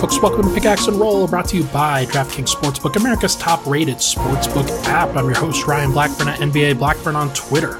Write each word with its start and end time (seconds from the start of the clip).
Folks, 0.00 0.18
welcome 0.22 0.48
to 0.48 0.54
Pickaxe 0.54 0.86
and 0.86 0.98
Roll, 0.98 1.28
brought 1.28 1.46
to 1.48 1.58
you 1.58 1.64
by 1.64 2.06
DraftKings 2.06 2.48
Sportsbook, 2.48 2.96
America's 2.96 3.36
top 3.36 3.66
rated 3.66 3.96
sportsbook 3.96 4.66
app. 4.86 5.14
I'm 5.14 5.26
your 5.26 5.34
host, 5.34 5.66
Ryan 5.66 5.92
Blackburn 5.92 6.26
at 6.26 6.38
NBA 6.38 6.78
Blackburn 6.78 7.16
on 7.16 7.30
Twitter. 7.34 7.78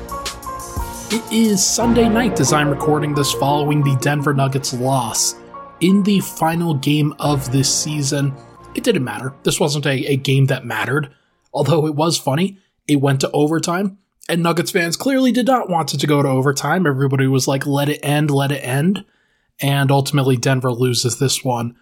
It 1.11 1.23
is 1.33 1.65
Sunday 1.65 2.10
night 2.10 2.38
as 2.38 2.52
I'm 2.52 2.69
recording 2.69 3.15
this 3.15 3.33
following 3.33 3.83
the 3.83 3.96
Denver 4.02 4.34
Nuggets 4.34 4.74
loss 4.74 5.37
in 5.80 6.02
the 6.02 6.20
final 6.20 6.74
game 6.74 7.15
of 7.19 7.51
this 7.52 7.74
season. 7.74 8.34
It 8.74 8.84
didn't 8.84 9.02
matter. 9.02 9.32
This 9.45 9.59
wasn't 9.59 9.87
a, 9.87 10.05
a 10.05 10.16
game 10.16 10.45
that 10.48 10.66
mattered, 10.66 11.10
although 11.55 11.87
it 11.87 11.95
was 11.95 12.18
funny. 12.18 12.59
It 12.87 13.01
went 13.01 13.23
to 13.23 13.30
overtime, 13.30 13.96
and 14.29 14.43
Nuggets 14.43 14.73
fans 14.73 14.98
clearly 14.98 15.32
did 15.32 15.46
not 15.46 15.71
want 15.71 15.95
it 15.95 16.01
to 16.01 16.07
go 16.07 16.23
to 16.23 16.29
overtime. 16.29 16.87
Everybody 16.87 17.27
was 17.27 17.48
like, 17.48 17.66
let 17.66 17.88
it 17.88 18.01
end, 18.02 18.30
let 18.30 18.52
it 18.52 18.62
end. 18.62 19.07
And 19.59 19.91
ultimately, 19.91 20.37
Denver 20.37 20.71
loses 20.71 21.18
this 21.18 21.43
one 21.43 21.77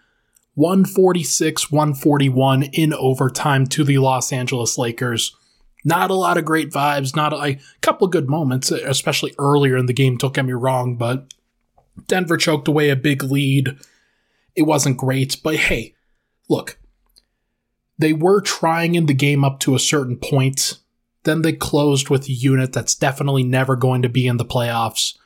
146 0.59 1.71
141 1.71 2.65
in 2.65 2.93
overtime 2.93 3.65
to 3.65 3.85
the 3.85 3.99
Los 3.99 4.33
Angeles 4.33 4.77
Lakers. 4.77 5.37
Not 5.85 6.11
a 6.11 6.15
lot 6.15 6.37
of 6.37 6.45
great 6.45 6.73
vibes, 6.73 7.15
not 7.15 7.33
a, 7.33 7.61
couple 7.81 8.09
good 8.09 8.29
moments, 8.29 8.73
especially 8.73 9.37
earlier 9.39 9.77
in 9.77 9.87
the 9.87 9.93
game, 9.93 10.17
don't 10.17 10.35
get 10.35 10.45
me 10.45 10.53
wrong, 10.53 10.97
but 10.97 11.33
Denver 12.09 12.37
choked 12.37 12.67
away 12.67 12.91
a 12.91 12.97
big 12.97 13.23
lead. 13.23 13.77
It 14.57 14.63
wasn't 14.63 14.97
great, 14.97 15.37
but 15.45 15.55
hey, 15.55 15.95
look, 16.49 16.77
they 17.97 18.13
were 18.13 18.41
trying 18.41 18.97
in 18.97 19.07
the 19.07 19.15
game 19.15 19.45
up 19.45 19.61
to 19.61 19.77
a 19.77 19.81
certain 19.81 20.17
point. 20.17 20.79
Then 21.23 21.43
they 21.43 21.53
closed 21.53 22.11
with 22.11 22.29
a 22.29 22.33
unit 22.33 22.73
that's 22.73 22.97
definitely 22.97 23.45
never 23.45 23.77
going 23.77 24.03
to 24.03 24.09
be 24.09 24.27
in 24.27 24.39
the 24.39 24.45
playoffs. 24.45 25.17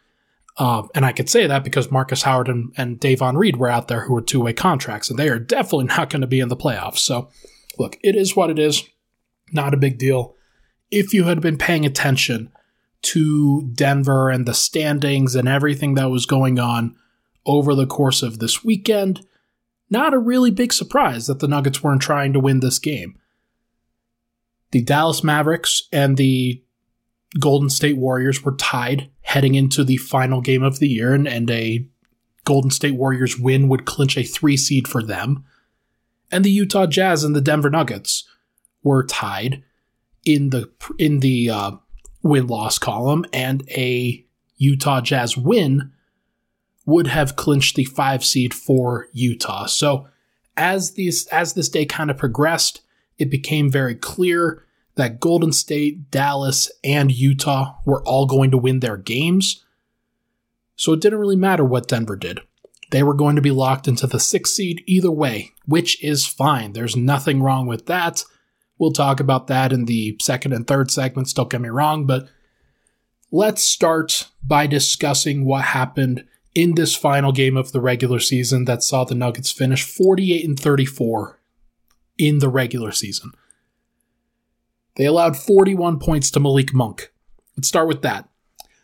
Uh, 0.58 0.86
and 0.95 1.05
I 1.05 1.12
could 1.12 1.31
say 1.31 1.47
that 1.47 1.64
because 1.64 1.91
Markus 1.91 2.22
Howard 2.22 2.48
and, 2.48 2.72
and 2.77 3.00
Davon 3.00 3.36
Reed 3.36 3.56
were 3.56 3.70
out 3.70 3.89
there 3.89 4.03
who 4.03 4.12
were 4.12 4.22
two 4.22 4.42
way 4.42 4.53
contracts, 4.53 5.08
and 5.08 5.19
they 5.19 5.28
are 5.28 5.39
definitely 5.39 5.86
not 5.86 6.11
going 6.11 6.20
to 6.20 6.27
be 6.27 6.41
in 6.41 6.48
the 6.48 6.56
playoffs. 6.56 6.98
So, 6.98 7.31
look, 7.78 7.98
it 8.03 8.14
is 8.14 8.36
what 8.36 8.50
it 8.50 8.58
is. 8.58 8.83
Not 9.53 9.75
a 9.75 9.78
big 9.78 9.98
deal. 9.98 10.34
If 10.91 11.14
you 11.14 11.25
had 11.25 11.41
been 11.41 11.56
paying 11.56 11.86
attention 11.86 12.50
to 13.03 13.62
Denver 13.75 14.30
and 14.30 14.47
the 14.47 14.55
standings 14.55 15.34
and 15.34 15.48
everything 15.48 15.95
that 15.95 16.11
was 16.11 16.27
going 16.27 16.58
on 16.58 16.97
over 17.45 17.75
the 17.75 17.86
course 17.86 18.23
of 18.23 18.39
this 18.39 18.62
weekend, 18.62 19.27
not 19.91 20.14
a 20.14 20.19
really 20.19 20.50
big 20.50 20.73
surprise 20.73 21.27
that 21.27 21.41
the 21.41 21.48
Nuggets 21.48 21.83
weren't 21.83 22.03
trying 22.03 22.33
to 22.33 22.41
win 22.41 22.61
this 22.61 22.78
game. 22.78 23.19
The 24.70 24.83
Dallas 24.83 25.25
Mavericks 25.25 25.89
and 25.92 26.17
the 26.17 26.62
Golden 27.38 27.70
State 27.70 27.97
Warriors 27.97 28.42
were 28.42 28.56
tied 28.56 29.11
heading 29.22 29.55
into 29.55 29.84
the 29.84 29.97
final 29.97 30.41
game 30.41 30.62
of 30.62 30.78
the 30.78 30.88
year, 30.88 31.14
and, 31.14 31.27
and 31.27 31.50
a 31.50 31.86
Golden 32.44 32.70
State 32.70 32.94
Warriors 32.94 33.39
win 33.39 33.69
would 33.69 33.86
clinch 33.86 34.16
a 34.16 34.22
three 34.22 34.56
seed 34.56 34.86
for 34.86 35.02
them. 35.02 35.44
And 36.30 36.44
the 36.44 36.50
Utah 36.50 36.86
Jazz 36.86 37.24
and 37.24 37.36
the 37.36 37.41
Denver 37.41 37.70
Nuggets 37.70 38.28
were 38.83 39.05
tied 39.05 39.62
in 40.24 40.50
the 40.50 40.70
in 40.98 41.20
the 41.20 41.50
uh, 41.50 41.70
win 42.22 42.47
loss 42.47 42.78
column, 42.78 43.24
and 43.33 43.69
a 43.70 44.24
Utah 44.56 45.00
Jazz 45.00 45.36
win 45.36 45.92
would 46.84 47.06
have 47.06 47.36
clinched 47.36 47.77
the 47.77 47.84
five 47.84 48.24
seed 48.24 48.52
for 48.52 49.06
Utah. 49.12 49.67
So 49.67 50.08
as 50.56 50.92
these 50.92 51.27
as 51.29 51.55
this 51.55 51.68
day 51.68 51.86
kind 51.86 52.11
of 52.11 52.17
progressed, 52.17 52.83
it 53.18 53.30
became 53.30 53.70
very 53.70 53.95
clear 53.95 54.64
that 54.95 55.20
Golden 55.20 55.53
State, 55.53 56.11
Dallas, 56.11 56.70
and 56.85 57.11
Utah 57.11 57.77
were 57.85 58.03
all 58.05 58.27
going 58.27 58.51
to 58.51 58.58
win 58.58 58.80
their 58.80 58.97
games. 58.97 59.64
So 60.77 60.92
it 60.92 61.01
didn't 61.01 61.20
really 61.20 61.36
matter 61.36 61.64
what 61.64 61.89
Denver 61.89 62.17
did. 62.17 62.41
They 62.91 63.03
were 63.03 63.14
going 63.14 63.36
to 63.36 63.42
be 63.42 63.51
locked 63.51 63.89
into 63.89 64.07
the 64.07 64.20
sixth 64.20 64.55
seed 64.55 64.83
either 64.86 65.11
way, 65.11 65.53
which 65.64 66.03
is 66.05 66.27
fine. 66.27 66.73
There's 66.73 66.95
nothing 66.95 67.42
wrong 67.42 67.67
with 67.67 67.86
that. 67.86 68.25
We'll 68.79 68.92
talk 68.92 69.19
about 69.19 69.47
that 69.47 69.73
in 69.73 69.86
the 69.86 70.17
second 70.20 70.53
and 70.53 70.67
third 70.67 70.91
segments, 70.91 71.33
don't 71.33 71.48
get 71.48 71.61
me 71.61 71.69
wrong, 71.69 72.05
but 72.05 72.29
let's 73.30 73.63
start 73.63 74.29
by 74.42 74.67
discussing 74.67 75.45
what 75.45 75.64
happened 75.67 76.24
in 76.55 76.74
this 76.74 76.95
final 76.95 77.33
game 77.33 77.57
of 77.57 77.73
the 77.73 77.80
regular 77.80 78.19
season 78.19 78.67
that 78.67 78.83
saw 78.83 79.05
the 79.05 79.14
Nuggets 79.14 79.51
finish 79.51 79.83
48 79.85 80.45
and 80.45 80.61
34 80.61 81.39
in 82.19 82.41
the 82.41 82.48
regular 82.48 82.92
season. 82.92 83.33
They 84.97 85.05
allowed 85.05 85.36
41 85.36 85.98
points 85.98 86.30
to 86.33 86.41
Malik 86.41 86.75
Monk. 86.75 87.13
Let's 87.57 87.69
start 87.69 87.89
with 87.89 88.03
that. 88.03 88.29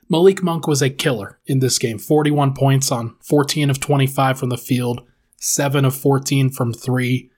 Malik 0.09 0.43
Monk 0.43 0.67
was 0.67 0.81
a 0.81 0.91
killer 0.91 1.39
in 1.47 1.59
this 1.59 1.79
game 1.79 1.99
41 1.99 2.55
points 2.55 2.91
on 2.91 3.17
14 3.21 3.69
of 3.69 3.79
25 3.79 4.39
from 4.39 4.49
the 4.49 4.57
field, 4.57 5.03
7 5.37 5.85
of 5.85 5.95
14 5.95 6.51
from 6.51 6.73
3. 6.73 7.31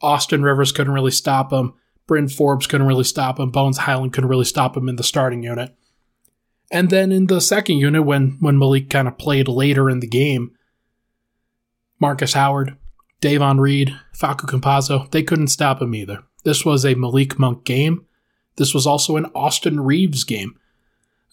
Austin 0.00 0.42
Rivers 0.42 0.70
couldn't 0.70 0.94
really 0.94 1.10
stop 1.10 1.52
him. 1.52 1.74
Bryn 2.06 2.28
Forbes 2.28 2.66
couldn't 2.66 2.86
really 2.86 3.04
stop 3.04 3.38
him. 3.40 3.50
Bones 3.50 3.78
Hyland 3.78 4.12
couldn't 4.12 4.30
really 4.30 4.44
stop 4.44 4.76
him 4.76 4.88
in 4.88 4.96
the 4.96 5.02
starting 5.02 5.42
unit. 5.42 5.74
And 6.70 6.90
then 6.90 7.10
in 7.10 7.26
the 7.26 7.40
second 7.40 7.78
unit, 7.78 8.04
when, 8.04 8.36
when 8.40 8.58
Malik 8.58 8.90
kind 8.90 9.08
of 9.08 9.18
played 9.18 9.48
later 9.48 9.90
in 9.90 10.00
the 10.00 10.06
game, 10.06 10.52
Markus 11.98 12.34
Howard, 12.34 12.76
Davon 13.20 13.58
Reed, 13.58 13.96
Facu 14.16 14.46
Campazzo, 14.46 15.10
they 15.10 15.22
couldn't 15.22 15.48
stop 15.48 15.82
him 15.82 15.94
either. 15.94 16.22
This 16.44 16.64
was 16.64 16.84
a 16.84 16.94
Malik 16.94 17.38
Monk 17.38 17.64
game. 17.64 18.06
This 18.56 18.74
was 18.74 18.86
also 18.86 19.16
an 19.16 19.26
Austin 19.34 19.80
Reaves 19.80 20.24
game, 20.24 20.58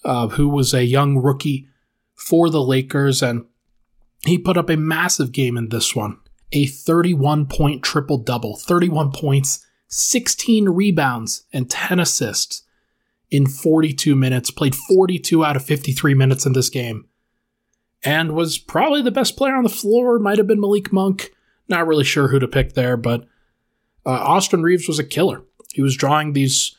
uh, 0.04 0.28
who 0.30 0.48
was 0.48 0.74
a 0.74 0.86
young 0.86 1.18
rookie 1.18 1.68
for 2.14 2.50
the 2.50 2.62
Lakers, 2.62 3.22
and 3.22 3.46
he 4.26 4.38
put 4.38 4.58
up 4.58 4.70
a 4.70 4.78
massive 4.78 5.32
game 5.32 5.58
in 5.58 5.70
this 5.70 5.96
one. 5.96 6.18
A 6.52 6.68
31 6.68 7.48
point 7.48 7.84
triple 7.84 8.18
double, 8.18 8.56
31 8.56 9.12
points, 9.12 9.66
16 9.88 10.70
rebounds, 10.70 11.46
and 11.52 11.70
10 11.70 12.00
assists 12.00 12.64
in 13.32 13.48
42 13.48 14.16
minutes. 14.16 14.52
Played 14.52 14.76
42 14.76 15.44
out 15.44 15.56
of 15.56 15.66
53 15.66 16.14
minutes 16.14 16.46
in 16.46 16.54
this 16.54 16.70
game, 16.70 17.08
and 18.04 18.34
was 18.34 18.58
probably 18.58 19.02
the 19.02 19.12
best 19.12 19.36
player 19.36 19.56
on 19.56 19.64
the 19.64 19.70
floor. 19.70 20.20
Might 20.20 20.38
have 20.38 20.48
been 20.48 20.62
Malik 20.62 20.94
Monk. 20.94 21.32
Not 21.68 21.88
really 21.88 22.04
sure 22.04 22.28
who 22.28 22.40
to 22.40 22.48
pick 22.48 22.74
there, 22.74 22.96
but 22.96 23.26
uh, 24.06 24.12
Austin 24.12 24.62
Reaves 24.62 24.88
was 24.88 25.00
a 25.00 25.04
killer. 25.04 25.44
He 25.74 25.82
was 25.82 25.96
drawing 25.96 26.34
these 26.34 26.76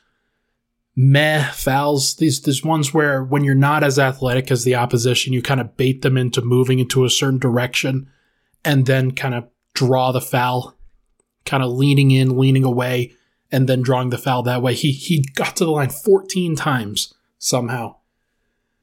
meh 0.95 1.51
fouls, 1.51 2.17
these 2.17 2.41
these 2.43 2.65
ones 2.65 2.95
where 2.95 3.23
when 3.23 3.45
you're 3.45 3.55
not 3.55 3.85
as 3.85 3.99
athletic 3.99 4.51
as 4.51 4.65
the 4.65 4.75
opposition, 4.75 5.33
you 5.33 5.43
kind 5.43 5.61
of 5.61 5.77
bait 5.77 6.03
them 6.03 6.17
into 6.17 6.41
moving 6.41 6.79
into 6.79 7.05
a 7.05 7.11
certain 7.11 7.39
direction, 7.39 8.09
and 8.65 8.87
then 8.87 9.11
kind 9.11 9.35
of 9.35 9.45
draw 9.75 10.13
the 10.13 10.21
foul, 10.21 10.77
kind 11.45 11.63
of 11.63 11.73
leaning 11.73 12.11
in, 12.11 12.39
leaning 12.39 12.65
away, 12.65 13.13
and 13.53 13.69
then 13.69 13.83
drawing 13.83 14.11
the 14.11 14.19
foul 14.19 14.43
that 14.43 14.63
way. 14.63 14.75
He 14.75 14.93
he 14.93 15.23
got 15.35 15.57
to 15.57 15.65
the 15.65 15.71
line 15.71 15.91
14 15.91 16.57
times 16.57 17.13
somehow. 17.39 17.97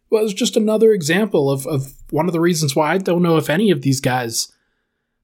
Well, 0.09 0.21
it 0.21 0.25
was 0.25 0.35
just 0.35 0.55
another 0.55 0.91
example 0.91 1.49
of, 1.49 1.65
of 1.65 1.93
one 2.11 2.27
of 2.27 2.33
the 2.33 2.39
reasons 2.39 2.75
why 2.75 2.93
I 2.93 2.97
don't 2.99 3.23
know 3.23 3.37
if 3.37 3.49
any 3.49 3.71
of 3.71 3.81
these 3.81 3.99
guys, 3.99 4.53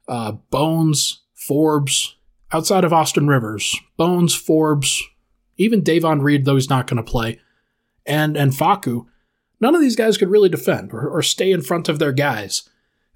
uh, 0.07 0.31
Bones, 0.31 1.21
Forbes, 1.35 2.15
outside 2.51 2.83
of 2.83 2.93
Austin 2.93 3.27
Rivers, 3.27 3.79
Bones, 3.97 4.35
Forbes, 4.35 5.03
even 5.57 5.83
Davon 5.83 6.21
Reed, 6.21 6.45
though 6.45 6.55
he's 6.55 6.69
not 6.69 6.87
going 6.87 6.97
to 6.97 7.11
play, 7.11 7.39
and 8.05 8.35
and 8.37 8.51
Facu, 8.51 9.05
none 9.59 9.75
of 9.75 9.81
these 9.81 9.95
guys 9.95 10.17
could 10.17 10.29
really 10.29 10.49
defend 10.49 10.93
or, 10.93 11.07
or 11.07 11.21
stay 11.21 11.51
in 11.51 11.61
front 11.61 11.89
of 11.89 11.99
their 11.99 12.13
guys. 12.13 12.67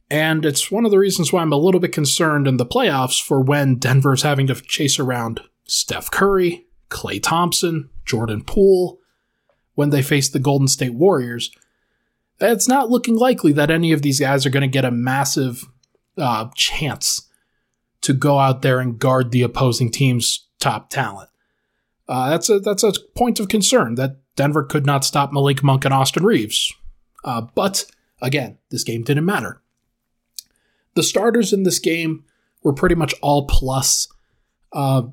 And 0.09 0.45
it's 0.45 0.69
one 0.69 0.85
of 0.85 0.91
the 0.91 0.99
reasons 0.99 1.31
why 1.31 1.41
I'm 1.41 1.53
a 1.53 1.57
little 1.57 1.79
bit 1.79 1.91
concerned 1.91 2.47
in 2.47 2.57
the 2.57 2.65
playoffs 2.65 3.21
for 3.21 3.41
when 3.41 3.77
Denver's 3.77 4.21
having 4.21 4.45
to 4.47 4.55
chase 4.55 4.99
around 4.99 5.41
Steph 5.63 6.11
Curry, 6.11 6.65
Klay 6.89 7.21
Thompson, 7.21 7.89
Jordan 8.05 8.43
Poole, 8.43 8.99
when 9.75 9.89
they 9.89 10.03
face 10.03 10.29
the 10.29 10.39
Golden 10.39 10.67
State 10.67 10.93
Warriors. 10.93 11.51
It's 12.39 12.67
not 12.67 12.89
looking 12.89 13.15
likely 13.15 13.53
that 13.53 13.71
any 13.71 13.91
of 13.91 14.01
these 14.01 14.19
guys 14.19 14.45
are 14.45 14.49
going 14.49 14.61
to 14.61 14.67
get 14.67 14.85
a 14.85 14.91
massive 14.91 15.65
uh, 16.17 16.49
chance 16.55 17.27
to 18.03 18.13
go 18.13 18.37
out 18.37 18.61
there 18.61 18.79
and 18.79 18.99
guard 18.99 19.31
the 19.31 19.41
opposing 19.41 19.89
team's 19.89 20.47
top 20.59 20.89
talent. 20.89 21.29
Uh, 22.07 22.29
that's 22.29 22.49
a 22.49 22.59
that's 22.59 22.83
a 22.83 22.93
point 23.15 23.39
of 23.39 23.47
concern 23.47 23.95
that 23.95 24.17
Denver 24.35 24.63
could 24.63 24.85
not 24.85 25.05
stop 25.05 25.31
Malik 25.31 25.63
Monk 25.63 25.85
and 25.85 25.93
Austin 25.93 26.23
Reaves. 26.23 26.73
Uh, 27.23 27.41
but 27.55 27.85
again, 28.21 28.57
this 28.69 28.83
game 28.83 29.03
didn't 29.03 29.25
matter. 29.25 29.61
The 30.95 31.03
starters 31.03 31.53
in 31.53 31.63
this 31.63 31.79
game 31.79 32.25
were 32.61 32.73
pretty 32.73 32.95
much 32.95 33.15
all 33.21 33.47
plus. 33.47 34.07
Uh, 34.71 35.03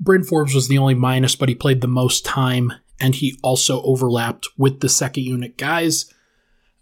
Bryn 0.00 0.24
Forbes 0.24 0.54
was 0.54 0.68
the 0.68 0.78
only 0.78 0.94
minus, 0.94 1.36
but 1.36 1.48
he 1.48 1.54
played 1.54 1.80
the 1.80 1.86
most 1.86 2.24
time, 2.24 2.72
and 3.00 3.14
he 3.14 3.38
also 3.42 3.80
overlapped 3.82 4.48
with 4.58 4.80
the 4.80 4.88
second 4.88 5.24
unit 5.24 5.56
guys. 5.56 6.12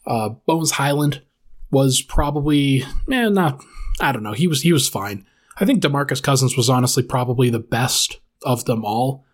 Uh, 0.06 0.30
Bones 0.46 0.72
Hyland 0.72 1.22
was 1.70 2.00
probably, 2.00 2.84
man, 3.06 3.26
eh, 3.26 3.28
not, 3.28 3.62
I 4.00 4.12
don't 4.12 4.22
know. 4.22 4.32
He 4.32 4.46
was 4.46 4.62
he 4.62 4.72
was 4.72 4.88
fine. 4.88 5.26
I 5.60 5.66
think 5.66 5.82
Demarcus 5.82 6.22
Cousins 6.22 6.56
was 6.56 6.70
honestly 6.70 7.02
probably 7.02 7.50
the 7.50 7.58
best 7.58 8.18
of 8.44 8.64
them 8.64 8.84
all. 8.84 9.26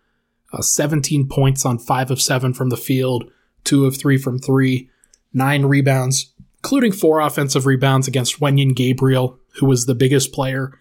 Uh, 0.51 0.61
17 0.61 1.27
points 1.29 1.65
on 1.65 1.79
5 1.79 2.11
of 2.11 2.21
7 2.21 2.53
from 2.53 2.69
the 2.69 2.77
field, 2.77 3.31
2 3.63 3.85
of 3.85 3.97
3 3.97 4.17
from 4.17 4.37
3, 4.37 4.89
9 5.33 5.65
rebounds, 5.65 6.33
including 6.57 6.91
4 6.91 7.21
offensive 7.21 7.65
rebounds 7.65 8.07
against 8.07 8.41
Wenyen 8.41 8.75
Gabriel, 8.75 9.39
who 9.59 9.65
was 9.65 9.85
the 9.85 9.95
biggest 9.95 10.33
player 10.33 10.79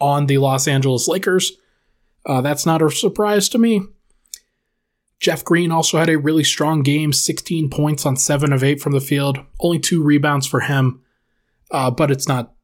on 0.00 0.26
the 0.26 0.38
Los 0.38 0.66
Angeles 0.66 1.06
Lakers. 1.06 1.52
Uh, 2.26 2.40
that's 2.40 2.66
not 2.66 2.82
a 2.82 2.90
surprise 2.90 3.48
to 3.50 3.58
me. 3.58 3.82
Jeff 5.20 5.44
Green 5.44 5.72
also 5.72 5.98
had 5.98 6.08
a 6.08 6.18
really 6.18 6.44
strong 6.44 6.82
game 6.82 7.12
16 7.12 7.70
points 7.70 8.06
on 8.06 8.16
7 8.16 8.52
of 8.52 8.62
8 8.62 8.80
from 8.80 8.92
the 8.92 9.00
field, 9.00 9.38
only 9.60 9.78
two 9.78 10.02
rebounds 10.02 10.46
for 10.46 10.60
him, 10.60 11.02
uh, 11.70 11.90
but 11.90 12.10
it's 12.10 12.28
not 12.28 12.54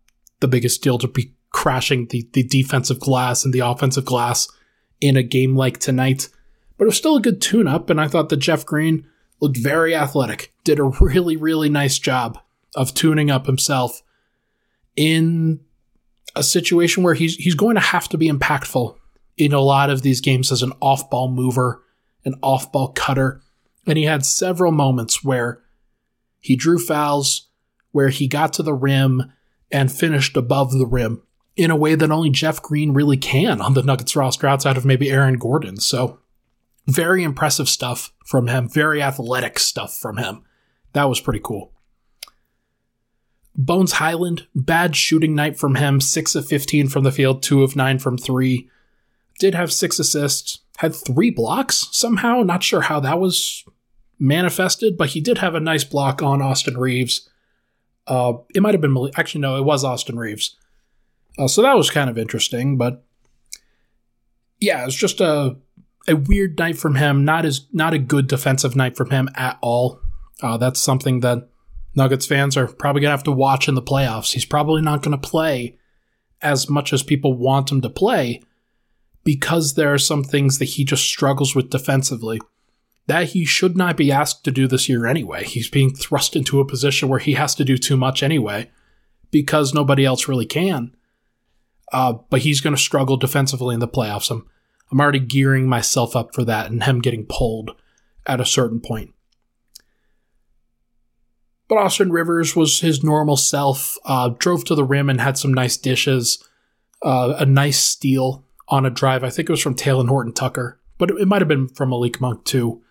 the 0.40 0.49
biggest 0.49 0.82
deal 0.82 0.99
to 0.99 1.08
be 1.08 1.34
crashing 1.64 2.06
the, 2.08 2.28
the 2.34 2.43
defensive 2.43 3.00
glass 3.00 3.43
and 3.43 3.55
the 3.55 3.61
offensive 3.61 4.05
glass 4.05 4.52
in 5.00 5.16
a 5.16 5.22
game 5.22 5.56
like 5.56 5.78
tonight. 5.78 6.28
But 6.76 6.84
it 6.84 6.88
was 6.88 6.99
still 6.99 7.16
a 7.16 7.22
good 7.22 7.40
tune 7.40 7.66
up, 7.66 7.88
and 7.88 7.99
I 7.99 8.06
thought 8.06 8.28
that 8.28 8.37
Jeff 8.37 8.66
Green 8.66 9.06
looked 9.40 9.56
very 9.56 9.94
athletic, 9.94 10.52
did 10.62 10.78
a 10.78 10.84
really, 11.00 11.38
really 11.38 11.70
nice 11.70 11.99
job 11.99 12.38
of 12.76 12.93
tuning 12.93 13.31
up 13.31 13.46
himself 13.46 14.02
in 14.94 15.61
a 16.37 16.43
situation 16.43 17.02
where 17.02 17.14
he's 17.14 17.37
he's 17.37 17.55
going 17.55 17.76
to 17.76 17.81
have 17.81 18.11
to 18.11 18.19
be 18.19 18.28
impactful 18.28 18.99
in 19.38 19.55
a 19.55 19.61
lot 19.61 19.88
of 19.88 20.02
these 20.02 20.20
games 20.20 20.52
as 20.52 20.61
an 20.61 20.72
off-ball 20.82 21.31
mover, 21.31 21.82
an 22.26 22.34
off-ball 22.43 22.88
cutter. 22.88 23.40
And 23.87 23.96
he 23.96 24.05
had 24.05 24.26
several 24.26 24.70
moments 24.70 25.25
where 25.25 25.62
he 26.40 26.56
drew 26.56 26.78
fouls, 26.78 27.49
where 27.93 28.11
he 28.11 28.28
got 28.28 28.52
to 28.52 28.62
the 28.62 28.75
rim 28.75 29.32
and 29.72 29.90
finished 29.90 30.37
above 30.37 30.70
the 30.70 30.87
rim 30.87 31.22
in 31.56 31.71
a 31.71 31.77
way 31.77 31.95
that 31.95 32.11
only 32.11 32.31
Jeff 32.31 32.61
Green 32.61 32.93
really 32.93 33.17
can 33.17 33.61
on 33.61 33.75
the 33.75 33.83
Nuggets 33.83 34.17
roster 34.17 34.47
outside 34.47 34.77
of 34.77 34.85
maybe 34.85 35.11
Aaron 35.11 35.39
Gordon. 35.39 35.79
So 35.79 36.19
very 36.87 37.23
impressive 37.23 37.69
stuff 37.69 38.12
from 38.27 38.49
him, 38.49 38.69
very 38.69 39.03
athletic 39.03 39.59
stuff 39.59 39.97
from 39.97 40.17
him. 40.17 40.45
That 40.93 41.09
was 41.09 41.21
pretty 41.21 41.41
cool. 41.43 41.73
Bones 43.56 43.93
Hyland, 43.93 44.47
bad 44.55 44.97
shooting 44.97 45.35
night 45.35 45.56
from 45.56 45.77
him, 45.77 46.01
6 46.01 46.35
of 46.35 46.47
15 46.47 46.89
from 46.89 47.05
the 47.05 47.12
field, 47.12 47.43
2 47.43 47.62
of 47.62 47.77
9 47.77 47.99
from 48.00 48.19
3. 48.19 48.69
Did 49.39 49.55
have 49.55 49.73
6 49.73 49.99
assists, 50.00 50.61
had 50.79 50.95
3 50.95 51.31
blocks 51.31 51.89
somehow. 51.93 52.43
Not 52.43 52.65
sure 52.65 52.83
how 52.83 52.99
that 53.00 53.21
was 53.21 53.65
manifested, 54.19 54.97
but 54.97 55.11
he 55.11 55.21
did 55.21 55.39
have 55.39 55.55
a 55.55 55.61
nice 55.61 55.85
block 55.85 56.21
on 56.21 56.43
Austin 56.43 56.77
Reaves. 56.77 57.29
Uh, 58.09 58.35
it 58.55 58.61
might 58.61 58.75
have 58.75 58.81
been, 58.81 59.11
actually, 59.17 59.41
no, 59.41 59.57
it 59.57 59.65
was 59.65 59.85
Austin 59.85 60.19
Reaves. 60.19 60.57
Uh, 61.39 61.49
so 61.49 61.63
that 61.63 61.77
was 61.77 61.91
kind 61.91 62.09
of 62.09 62.19
interesting, 62.19 62.77
but 62.77 63.05
yeah, 64.61 64.83
it 64.83 64.87
was 64.87 64.97
just 64.97 65.21
a 65.21 65.57
a 66.07 66.15
weird 66.15 66.59
night 66.59 66.79
from 66.79 66.95
him. 66.97 67.25
Not 67.25 67.45
as 67.45 67.67
not 67.73 67.95
a 67.95 67.99
good 67.99 68.27
defensive 68.27 68.77
night 68.77 68.97
from 68.97 69.11
him 69.11 69.29
at 69.35 69.59
all. 69.61 70.01
Uh, 70.43 70.57
that's 70.57 70.81
something 70.81 71.21
that 71.21 71.49
Nuggets 71.95 72.27
fans 72.27 72.57
are 72.57 72.67
probably 72.67 73.03
gonna 73.03 73.13
have 73.13 73.25
to 73.25 73.33
watch 73.33 73.69
in 73.69 73.75
the 73.75 73.83
playoffs. 73.83 74.33
He's 74.33 74.45
probably 74.45 74.83
not 74.83 75.03
gonna 75.03 75.19
play 75.19 75.79
as 76.43 76.69
much 76.69 76.93
as 76.93 77.03
people 77.03 77.35
want 77.35 77.73
him 77.73 77.81
to 77.81 77.91
play 77.91 78.43
because 79.25 79.75
there 79.75 79.93
are 79.93 79.99
some 79.99 80.23
things 80.23 80.59
that 80.59 80.67
he 80.67 80.85
just 80.85 81.05
struggles 81.05 81.55
with 81.55 81.71
defensively 81.71 82.39
that 83.07 83.29
he 83.29 83.45
should 83.45 83.77
not 83.77 83.97
be 83.97 84.11
asked 84.11 84.45
to 84.45 84.51
do 84.51 84.67
this 84.67 84.89
year 84.89 85.07
anyway. 85.07 85.45
He's 85.45 85.69
being 85.69 85.95
thrust 85.95 86.37
into 86.37 86.61
a 86.61 86.65
position 86.65 87.09
where 87.09 87.19
he 87.19 87.35
has 87.35 87.55
to 87.57 87.65
do 87.65 87.77
too 87.77 87.97
much 87.97 88.23
anyway 88.23 88.71
because 89.31 89.75
nobody 89.75 90.05
else 90.05 90.29
really 90.29 90.47
can. 90.47 90.95
Uh, 91.94 92.14
but 92.29 92.41
he's 92.41 92.61
going 92.61 92.75
to 92.75 92.82
struggle 92.82 93.17
defensively 93.17 93.73
in 93.73 93.79
the 93.79 93.87
playoffs. 93.87 94.29
I'm 94.29 94.49
I'm 94.91 95.00
already 95.00 95.20
gearing 95.20 95.69
myself 95.69 96.17
up 96.17 96.35
for 96.35 96.44
that 96.44 96.70
and 96.70 96.82
him 96.82 97.00
getting 97.00 97.25
pulled 97.25 97.70
at 98.26 98.41
a 98.41 98.44
certain 98.44 98.81
point. 98.81 99.14
But 101.69 101.79
Austin 101.79 102.11
Rivers 102.11 102.56
was 102.56 102.81
his 102.81 103.05
normal 103.05 103.37
self, 103.37 103.96
uh, 104.05 104.31
drove 104.31 104.64
to 104.64 104.75
the 104.75 104.85
rim 104.85 105.08
and 105.08 105.20
had 105.20 105.38
some 105.38 105.55
nice 105.55 105.76
dishes, 105.76 106.43
uh, 107.02 107.35
a 107.38 107.46
nice 107.46 107.79
steal 107.79 108.44
on 108.69 108.85
a 108.85 108.90
drive. 108.90 109.23
I 109.23 109.31
think 109.31 109.49
it 109.49 109.52
was 109.52 109.62
from 109.62 109.76
Talen 109.76 110.08
Horton 110.08 110.32
Tucker, 110.32 110.81
but 110.99 111.11
it, 111.11 111.20
it 111.20 111.29
might 111.29 111.43
have 111.43 111.49
been 111.49 111.69
from 111.69 111.90
Malik 111.90 112.20
Monk 112.20 112.44
too. 112.44 112.82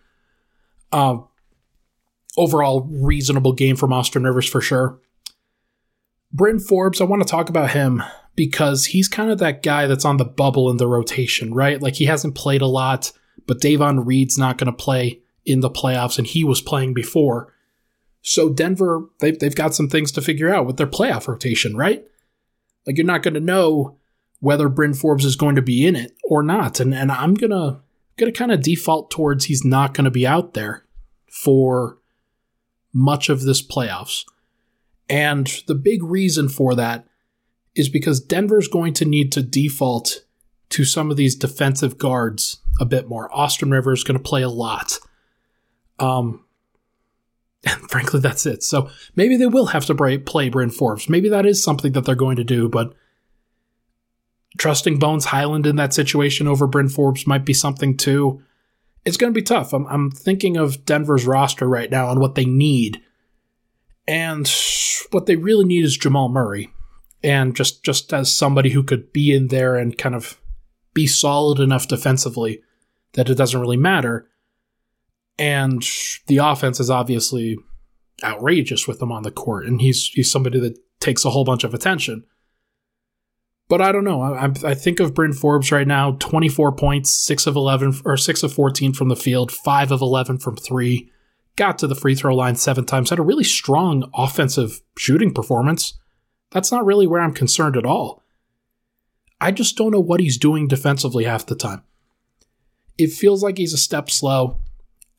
Uh, 0.93 1.17
overall, 2.37 2.87
reasonable 2.89 3.51
game 3.51 3.75
from 3.75 3.91
Austin 3.91 4.23
Rivers 4.23 4.47
for 4.49 4.61
sure. 4.61 4.99
Bryn 6.31 6.59
Forbes, 6.59 7.01
I 7.01 7.03
want 7.03 7.21
to 7.21 7.27
talk 7.27 7.49
about 7.49 7.71
him 7.71 8.01
because 8.35 8.85
he's 8.85 9.07
kind 9.07 9.31
of 9.31 9.37
that 9.39 9.63
guy 9.63 9.87
that's 9.87 10.05
on 10.05 10.17
the 10.17 10.25
bubble 10.25 10.69
in 10.69 10.77
the 10.77 10.87
rotation, 10.87 11.53
right? 11.53 11.81
Like 11.81 11.95
he 11.95 12.05
hasn't 12.05 12.35
played 12.35 12.61
a 12.61 12.67
lot, 12.67 13.11
but 13.45 13.61
Davon 13.61 14.05
Reed's 14.05 14.37
not 14.37 14.57
going 14.57 14.71
to 14.71 14.77
play 14.77 15.21
in 15.45 15.59
the 15.59 15.69
playoffs, 15.69 16.17
and 16.17 16.25
he 16.25 16.43
was 16.43 16.61
playing 16.61 16.93
before. 16.93 17.53
So 18.21 18.49
Denver, 18.49 19.09
they've, 19.19 19.37
they've 19.37 19.55
got 19.55 19.75
some 19.75 19.89
things 19.89 20.11
to 20.13 20.21
figure 20.21 20.53
out 20.53 20.65
with 20.65 20.77
their 20.77 20.87
playoff 20.87 21.27
rotation, 21.27 21.75
right? 21.75 22.05
Like 22.87 22.97
you're 22.97 23.05
not 23.05 23.23
going 23.23 23.33
to 23.33 23.39
know 23.39 23.97
whether 24.39 24.69
Bryn 24.69 24.93
Forbes 24.93 25.25
is 25.25 25.35
going 25.35 25.55
to 25.55 25.61
be 25.61 25.85
in 25.85 25.95
it 25.95 26.13
or 26.23 26.43
not, 26.43 26.79
and 26.79 26.93
and 26.93 27.11
I'm 27.11 27.33
gonna 27.33 27.81
gonna 28.17 28.31
kind 28.31 28.51
of 28.51 28.61
default 28.61 29.09
towards 29.09 29.45
he's 29.45 29.63
not 29.63 29.93
going 29.93 30.05
to 30.05 30.11
be 30.11 30.27
out 30.27 30.53
there 30.53 30.85
for 31.29 31.97
much 32.93 33.29
of 33.29 33.41
this 33.41 33.65
playoffs. 33.65 34.25
And 35.09 35.47
the 35.67 35.75
big 35.75 36.03
reason 36.03 36.49
for 36.49 36.75
that 36.75 37.07
is 37.75 37.89
because 37.89 38.19
Denver's 38.19 38.67
going 38.67 38.93
to 38.93 39.05
need 39.05 39.31
to 39.31 39.41
default 39.41 40.23
to 40.69 40.85
some 40.85 41.11
of 41.11 41.17
these 41.17 41.35
defensive 41.35 41.97
guards 41.97 42.59
a 42.79 42.85
bit 42.85 43.07
more. 43.07 43.33
Austin 43.33 43.71
Rivers 43.71 43.99
is 43.99 44.03
going 44.03 44.17
to 44.17 44.23
play 44.23 44.41
a 44.41 44.49
lot. 44.49 44.99
Um, 45.99 46.45
and 47.63 47.89
frankly, 47.89 48.19
that's 48.19 48.45
it. 48.45 48.63
So 48.63 48.89
maybe 49.15 49.37
they 49.37 49.47
will 49.47 49.67
have 49.67 49.85
to 49.85 50.19
play 50.19 50.49
Bryn 50.49 50.69
Forbes. 50.69 51.09
Maybe 51.09 51.29
that 51.29 51.45
is 51.45 51.63
something 51.63 51.93
that 51.93 52.05
they're 52.05 52.15
going 52.15 52.37
to 52.37 52.43
do, 52.43 52.69
but 52.69 52.93
trusting 54.57 54.99
Bones 54.99 55.25
Hyland 55.25 55.65
in 55.65 55.77
that 55.77 55.93
situation 55.93 56.47
over 56.47 56.67
Bryn 56.67 56.89
Forbes 56.89 57.25
might 57.25 57.45
be 57.45 57.53
something 57.53 57.97
too. 57.97 58.41
It's 59.05 59.17
going 59.17 59.33
to 59.33 59.37
be 59.37 59.43
tough. 59.43 59.73
I'm, 59.73 59.85
I'm 59.87 60.11
thinking 60.11 60.57
of 60.57 60.85
Denver's 60.85 61.25
roster 61.25 61.67
right 61.67 61.89
now 61.89 62.09
and 62.09 62.19
what 62.19 62.35
they 62.35 62.45
need. 62.45 63.01
And 64.07 64.51
what 65.11 65.25
they 65.25 65.35
really 65.35 65.65
need 65.65 65.83
is 65.85 65.97
Jamal 65.97 66.29
Murray 66.29 66.71
and 67.23 67.55
just 67.55 67.83
just 67.83 68.13
as 68.13 68.31
somebody 68.31 68.71
who 68.71 68.83
could 68.83 69.13
be 69.13 69.33
in 69.33 69.47
there 69.47 69.75
and 69.75 69.97
kind 69.97 70.15
of 70.15 70.39
be 70.93 71.07
solid 71.07 71.59
enough 71.59 71.87
defensively 71.87 72.61
that 73.13 73.29
it 73.29 73.35
doesn't 73.35 73.61
really 73.61 73.77
matter. 73.77 74.27
And 75.39 75.83
the 76.27 76.37
offense 76.37 76.79
is 76.79 76.89
obviously 76.89 77.57
outrageous 78.23 78.87
with 78.87 79.01
him 79.01 79.11
on 79.11 79.23
the 79.23 79.31
court, 79.31 79.65
and 79.65 79.81
he's 79.81 80.07
he's 80.09 80.29
somebody 80.29 80.59
that 80.59 80.77
takes 80.99 81.25
a 81.25 81.31
whole 81.31 81.43
bunch 81.43 81.63
of 81.63 81.73
attention. 81.73 82.25
But 83.69 83.81
I 83.81 83.91
don't 83.91 84.03
know. 84.03 84.21
I, 84.21 84.51
I 84.63 84.73
think 84.75 84.99
of 84.99 85.13
Bryn 85.15 85.33
Forbes 85.33 85.71
right 85.71 85.87
now: 85.87 86.17
twenty-four 86.19 86.73
points, 86.73 87.09
six 87.09 87.47
of 87.47 87.55
eleven 87.55 87.93
or 88.05 88.17
six 88.17 88.43
of 88.43 88.53
fourteen 88.53 88.93
from 88.93 89.09
the 89.09 89.15
field, 89.15 89.51
five 89.51 89.91
of 89.91 90.01
eleven 90.01 90.37
from 90.37 90.55
three. 90.55 91.09
Got 91.55 91.79
to 91.79 91.87
the 91.87 91.95
free 91.95 92.15
throw 92.15 92.35
line 92.35 92.55
seven 92.55 92.85
times. 92.85 93.09
Had 93.09 93.19
a 93.19 93.23
really 93.23 93.43
strong 93.43 94.09
offensive 94.13 94.81
shooting 94.97 95.33
performance. 95.33 95.99
That's 96.53 96.71
not 96.71 96.85
really 96.85 97.07
where 97.07 97.19
I'm 97.19 97.33
concerned 97.33 97.75
at 97.75 97.85
all. 97.85 98.23
I 99.41 99.51
just 99.51 99.75
don't 99.75 99.91
know 99.91 99.99
what 99.99 100.19
he's 100.19 100.37
doing 100.37 100.67
defensively 100.67 101.25
half 101.25 101.45
the 101.45 101.55
time. 101.55 101.83
It 102.97 103.11
feels 103.11 103.43
like 103.43 103.57
he's 103.57 103.73
a 103.73 103.77
step 103.77 104.09
slow, 104.09 104.59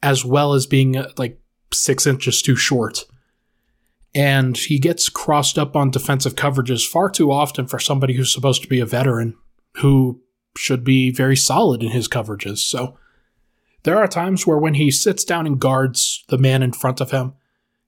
as 0.03 0.25
well 0.25 0.55
as 0.55 0.65
being 0.65 0.97
uh, 0.97 1.11
like 1.19 1.41
six 1.73 2.07
inches 2.07 2.41
too 2.41 2.57
short. 2.57 3.05
And 4.15 4.57
he 4.57 4.79
gets 4.79 5.09
crossed 5.09 5.59
up 5.59 5.75
on 5.75 5.91
defensive 5.91 6.37
coverages 6.37 6.89
far 6.89 7.11
too 7.11 7.33
often 7.33 7.67
for 7.67 7.81
somebody 7.81 8.15
who's 8.15 8.33
supposed 8.33 8.63
to 8.63 8.69
be 8.69 8.79
a 8.79 8.87
veteran 8.87 9.35
who 9.79 10.23
should 10.57 10.85
be 10.85 11.11
very 11.11 11.37
solid 11.37 11.83
in 11.83 11.91
his 11.91 12.07
coverages. 12.07 12.59
So 12.59 12.97
there 13.83 13.99
are 13.99 14.07
times 14.07 14.47
where 14.47 14.57
when 14.57 14.75
he 14.75 14.93
sits 14.93 15.25
down 15.25 15.49
and 15.49 15.61
guards 15.61 16.25
the 16.29 16.39
man 16.39 16.63
in 16.63 16.73
front 16.73 17.01
of 17.01 17.11
him 17.11 17.35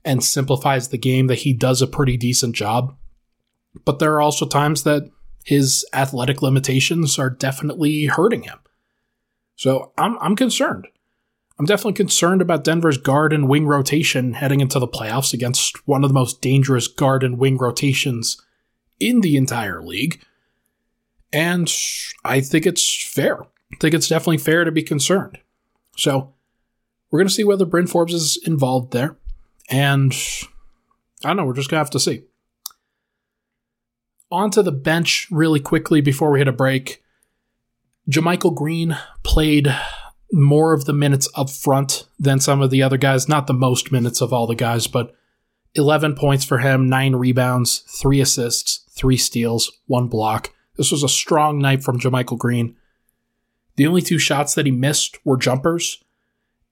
and 0.05 0.23
simplifies 0.23 0.89
the 0.89 0.99
game 0.99 1.29
that 1.29 1.41
he 1.41 1.53
does 1.53 1.81
a 1.81 1.87
pretty 1.87 2.17
decent 2.17 2.57
job. 2.57 2.97
But 3.85 3.99
there 3.99 4.15
are 4.15 4.21
also 4.21 4.47
times 4.47 4.83
that 4.85 5.11
his 5.45 5.85
athletic 5.93 6.43
limitations 6.43 7.19
are 7.19 7.31
definitely 7.31 8.07
hurting 8.07 8.43
him. 8.43 8.59
So 9.55 9.93
I'm, 9.97 10.19
I'm 10.19 10.37
concerned. 10.37 10.89
I'm 11.59 11.67
definitely 11.67 11.95
concerned 11.95 12.43
about 12.43 12.65
Denver's 12.65 12.99
guard 12.99 13.33
and 13.33 13.49
wing 13.49 13.67
rotation 13.67 14.35
heading 14.35 14.61
into 14.61 14.79
the 14.79 14.89
playoffs 14.89 15.33
against 15.33 15.87
one 15.87 16.05
of 16.05 16.11
the 16.11 16.15
most 16.15 16.43
dangerous 16.43 16.87
guard 16.87 17.23
and 17.23 17.39
wing 17.39 17.57
rotations 17.57 18.43
in 19.01 19.21
the 19.21 19.37
entire 19.37 19.83
league. 19.83 20.21
And 21.33 21.73
I 22.25 22.41
think 22.41 22.67
it's 22.67 23.07
fair. 23.07 23.43
I 23.43 23.77
think 23.81 23.95
it's 23.95 24.09
definitely 24.09 24.39
fair 24.39 24.65
to 24.65 24.73
be 24.73 24.83
concerned. 24.83 25.39
So 25.97 26.35
we're 27.11 27.21
going 27.21 27.29
to 27.29 27.35
see 27.35 27.45
whether 27.45 27.65
Bryn 27.65 27.87
Forbes 27.87 28.13
is 28.13 28.39
involved 28.45 28.93
there. 28.93 29.17
And 29.71 30.15
I 31.25 31.29
don't 31.29 31.39
know, 31.39 31.45
we're 31.47 31.55
just 31.55 31.71
going 31.71 31.77
to 31.77 31.85
have 31.85 31.91
to 31.91 32.01
see 32.01 32.25
onto 34.31 34.63
the 34.63 34.73
bench 34.73 35.29
really 35.31 35.61
quickly 35.61 36.01
before 36.01 36.31
we 36.31 36.41
hit 36.41 36.49
a 36.49 36.53
break. 36.53 37.03
JaMychal 38.11 38.55
Green 38.55 38.97
played 39.23 39.75
more 40.33 40.73
of 40.73 40.85
the 40.85 40.93
minutes 40.93 41.29
up 41.35 41.51
front 41.51 42.07
than 42.19 42.41
some 42.41 42.61
of 42.61 42.71
the 42.71 42.83
other 42.83 42.97
guys. 42.97 43.29
Not 43.29 43.47
the 43.47 43.55
most 43.55 43.93
minutes 43.93 44.21
of 44.21 44.33
all 44.33 44.47
the 44.47 44.55
guys, 44.55 44.87
but 44.87 45.15
11 45.75 46.15
points 46.15 46.45
for 46.45 46.59
him, 46.59 46.89
nine 46.89 47.17
rebounds, 47.17 47.81
three 47.81 48.21
assists, 48.21 48.85
three 48.91 49.17
steals, 49.17 49.73
one 49.87 50.09
block. 50.09 50.53
This 50.77 50.91
was 50.91 51.03
a 51.03 51.09
strong 51.09 51.59
night 51.59 51.83
from 51.83 52.01
JaMychal 52.01 52.39
Green. 52.39 52.77
The 53.77 53.87
only 53.87 54.03
two 54.03 54.19
shots 54.19 54.55
that 54.55 54.67
he 54.67 54.73
missed 54.73 55.19
were 55.25 55.37
jumpers, 55.37 56.03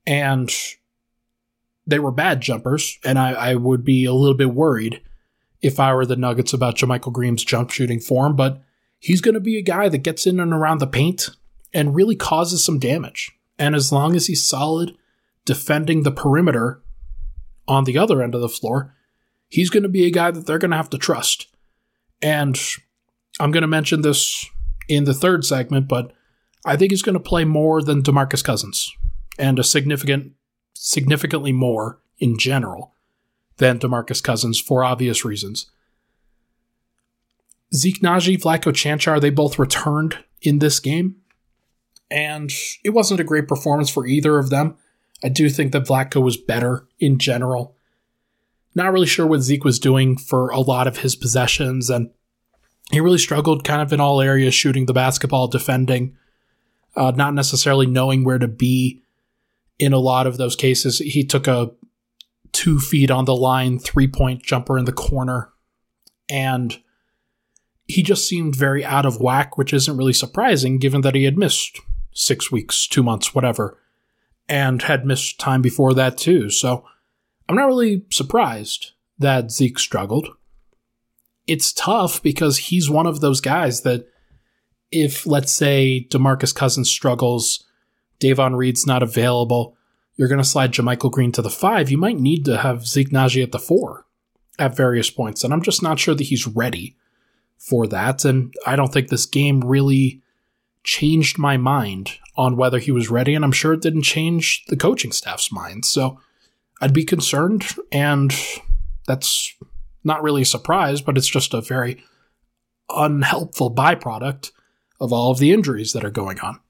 and 0.06 0.50
they 1.86 1.98
were 1.98 2.10
bad 2.10 2.40
jumpers, 2.40 2.98
and 3.04 3.18
I, 3.18 3.32
I 3.32 3.54
would 3.56 3.84
be 3.84 4.04
a 4.04 4.14
little 4.14 4.36
bit 4.36 4.54
worried 4.54 5.02
if 5.64 5.80
I 5.80 5.94
were 5.94 6.04
the 6.04 6.14
Nuggets 6.14 6.52
about 6.52 6.76
JaMychal 6.76 7.10
Green's 7.10 7.42
jump 7.42 7.70
shooting 7.70 7.98
form, 7.98 8.36
but 8.36 8.62
he's 8.98 9.22
going 9.22 9.32
to 9.32 9.40
be 9.40 9.56
a 9.56 9.62
guy 9.62 9.88
that 9.88 9.98
gets 9.98 10.26
in 10.26 10.38
and 10.38 10.52
around 10.52 10.78
the 10.78 10.86
paint 10.86 11.30
and 11.72 11.94
really 11.94 12.14
causes 12.14 12.62
some 12.62 12.78
damage. 12.78 13.32
And 13.58 13.74
as 13.74 13.90
long 13.90 14.14
as 14.14 14.26
he's 14.26 14.46
solid 14.46 14.94
defending 15.46 16.02
the 16.02 16.12
perimeter 16.12 16.82
on 17.66 17.84
the 17.84 17.96
other 17.96 18.22
end 18.22 18.34
of 18.34 18.42
the 18.42 18.48
floor, 18.48 18.94
he's 19.48 19.70
going 19.70 19.84
to 19.84 19.88
be 19.88 20.04
a 20.04 20.10
guy 20.10 20.30
that 20.30 20.46
they're 20.46 20.58
going 20.58 20.70
to 20.70 20.76
have 20.76 20.90
to 20.90 20.98
trust. 20.98 21.46
And 22.20 22.60
I'm 23.40 23.50
going 23.50 23.62
to 23.62 23.66
mention 23.66 24.02
this 24.02 24.46
in 24.86 25.04
the 25.04 25.14
third 25.14 25.46
segment, 25.46 25.88
but 25.88 26.12
I 26.66 26.76
think 26.76 26.92
he's 26.92 27.02
going 27.02 27.14
to 27.14 27.20
play 27.20 27.46
more 27.46 27.80
than 27.80 28.02
DeMarcus 28.02 28.44
Cousins 28.44 28.92
and 29.38 29.58
a 29.58 29.64
significant 29.64 30.32
significantly 30.74 31.52
more 31.52 32.00
in 32.18 32.38
general 32.38 32.93
than 33.58 33.78
DeMarcus 33.78 34.22
Cousins 34.22 34.60
for 34.60 34.84
obvious 34.84 35.24
reasons. 35.24 35.70
Zeke 37.74 38.00
Nnaji, 38.00 38.40
Vlatko 38.40 38.72
Cancar, 38.72 39.20
they 39.20 39.30
both 39.30 39.58
returned 39.58 40.18
in 40.42 40.58
this 40.58 40.80
game. 40.80 41.16
And 42.10 42.52
it 42.84 42.90
wasn't 42.90 43.20
a 43.20 43.24
great 43.24 43.48
performance 43.48 43.90
for 43.90 44.06
either 44.06 44.38
of 44.38 44.50
them. 44.50 44.76
I 45.22 45.28
do 45.28 45.48
think 45.48 45.72
that 45.72 45.86
Vlatko 45.86 46.22
was 46.22 46.36
better 46.36 46.86
in 47.00 47.18
general. 47.18 47.76
Not 48.74 48.92
really 48.92 49.06
sure 49.06 49.26
what 49.26 49.40
Zeke 49.40 49.64
was 49.64 49.78
doing 49.78 50.16
for 50.16 50.50
a 50.50 50.60
lot 50.60 50.86
of 50.86 50.98
his 50.98 51.16
possessions, 51.16 51.88
and 51.88 52.10
he 52.90 53.00
really 53.00 53.18
struggled 53.18 53.64
kind 53.64 53.80
of 53.80 53.92
in 53.92 54.00
all 54.00 54.20
areas, 54.20 54.54
shooting 54.54 54.86
the 54.86 54.92
basketball, 54.92 55.48
defending, 55.48 56.16
uh, 56.96 57.12
not 57.12 57.34
necessarily 57.34 57.86
knowing 57.86 58.24
where 58.24 58.38
to 58.38 58.48
be 58.48 59.00
in 59.78 59.92
a 59.92 59.98
lot 59.98 60.26
of 60.26 60.36
those 60.36 60.56
cases. 60.56 60.98
He 60.98 61.24
took 61.24 61.46
a 61.46 61.70
two 62.64 62.80
feet 62.80 63.10
on 63.10 63.24
the 63.24 63.36
line, 63.36 63.78
three 63.78 64.08
point 64.08 64.42
jumper 64.42 64.78
in 64.78 64.84
the 64.84 64.92
corner, 64.92 65.52
and 66.28 66.80
he 67.86 68.02
just 68.02 68.26
seemed 68.26 68.56
very 68.56 68.84
out 68.84 69.04
of 69.04 69.20
whack, 69.20 69.58
which 69.58 69.74
isn't 69.74 69.96
really 69.96 70.12
surprising 70.12 70.78
given 70.78 71.02
that 71.02 71.14
he 71.14 71.24
had 71.24 71.36
missed 71.36 71.80
six 72.14 72.50
weeks, 72.50 72.86
two 72.86 73.02
months, 73.02 73.34
whatever 73.34 73.78
and 74.48 74.82
had 74.82 75.06
missed 75.06 75.40
time 75.40 75.62
before 75.62 75.94
that 75.94 76.18
too. 76.18 76.50
So 76.50 76.84
I'm 77.48 77.56
not 77.56 77.66
really 77.66 78.04
surprised 78.10 78.92
that 79.18 79.50
Zeke 79.50 79.78
struggled. 79.78 80.28
It's 81.46 81.72
tough 81.72 82.22
because 82.22 82.58
he's 82.58 82.90
one 82.90 83.06
of 83.06 83.20
those 83.20 83.40
guys 83.40 83.82
that 83.82 84.06
if 84.90 85.26
let's 85.26 85.52
say 85.52 86.06
DeMarcus 86.10 86.54
Cousins 86.54 86.90
struggles, 86.90 87.64
Davon 88.18 88.56
Reed's 88.56 88.86
not 88.86 89.02
available, 89.02 89.76
you're 90.16 90.28
going 90.28 90.40
to 90.40 90.48
slide 90.48 90.72
JaMychal 90.72 91.10
Green 91.10 91.32
to 91.32 91.42
the 91.42 91.50
five, 91.50 91.90
you 91.90 91.98
might 91.98 92.18
need 92.18 92.44
to 92.44 92.58
have 92.58 92.86
Zeke 92.86 93.10
Nnaji 93.10 93.42
at 93.42 93.52
the 93.52 93.58
four 93.58 94.06
at 94.58 94.76
various 94.76 95.10
points. 95.10 95.42
And 95.42 95.52
I'm 95.52 95.62
just 95.62 95.82
not 95.82 95.98
sure 95.98 96.14
that 96.14 96.24
he's 96.24 96.46
ready 96.46 96.96
for 97.58 97.86
that. 97.88 98.24
And 98.24 98.54
I 98.66 98.76
don't 98.76 98.92
think 98.92 99.08
this 99.08 99.26
game 99.26 99.60
really 99.60 100.22
changed 100.84 101.38
my 101.38 101.56
mind 101.56 102.12
on 102.36 102.56
whether 102.56 102.78
he 102.78 102.92
was 102.92 103.10
ready, 103.10 103.34
and 103.34 103.44
I'm 103.44 103.52
sure 103.52 103.72
it 103.72 103.80
didn't 103.80 104.02
change 104.02 104.64
the 104.66 104.76
coaching 104.76 105.12
staff's 105.12 105.50
mind. 105.50 105.84
So 105.84 106.20
I'd 106.80 106.92
be 106.92 107.04
concerned, 107.04 107.64
and 107.90 108.34
that's 109.06 109.54
not 110.02 110.22
really 110.22 110.42
a 110.42 110.46
surprise, 110.46 111.00
but 111.00 111.16
it's 111.16 111.28
just 111.28 111.54
a 111.54 111.60
very 111.60 112.02
unhelpful 112.90 113.74
byproduct 113.74 114.50
of 115.00 115.12
all 115.12 115.30
of 115.30 115.38
the 115.38 115.52
injuries 115.52 115.92
that 115.92 116.04
are 116.04 116.10
going 116.10 116.40
on. 116.40 116.60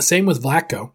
Same 0.00 0.26
with 0.26 0.42
Vlatko. 0.42 0.92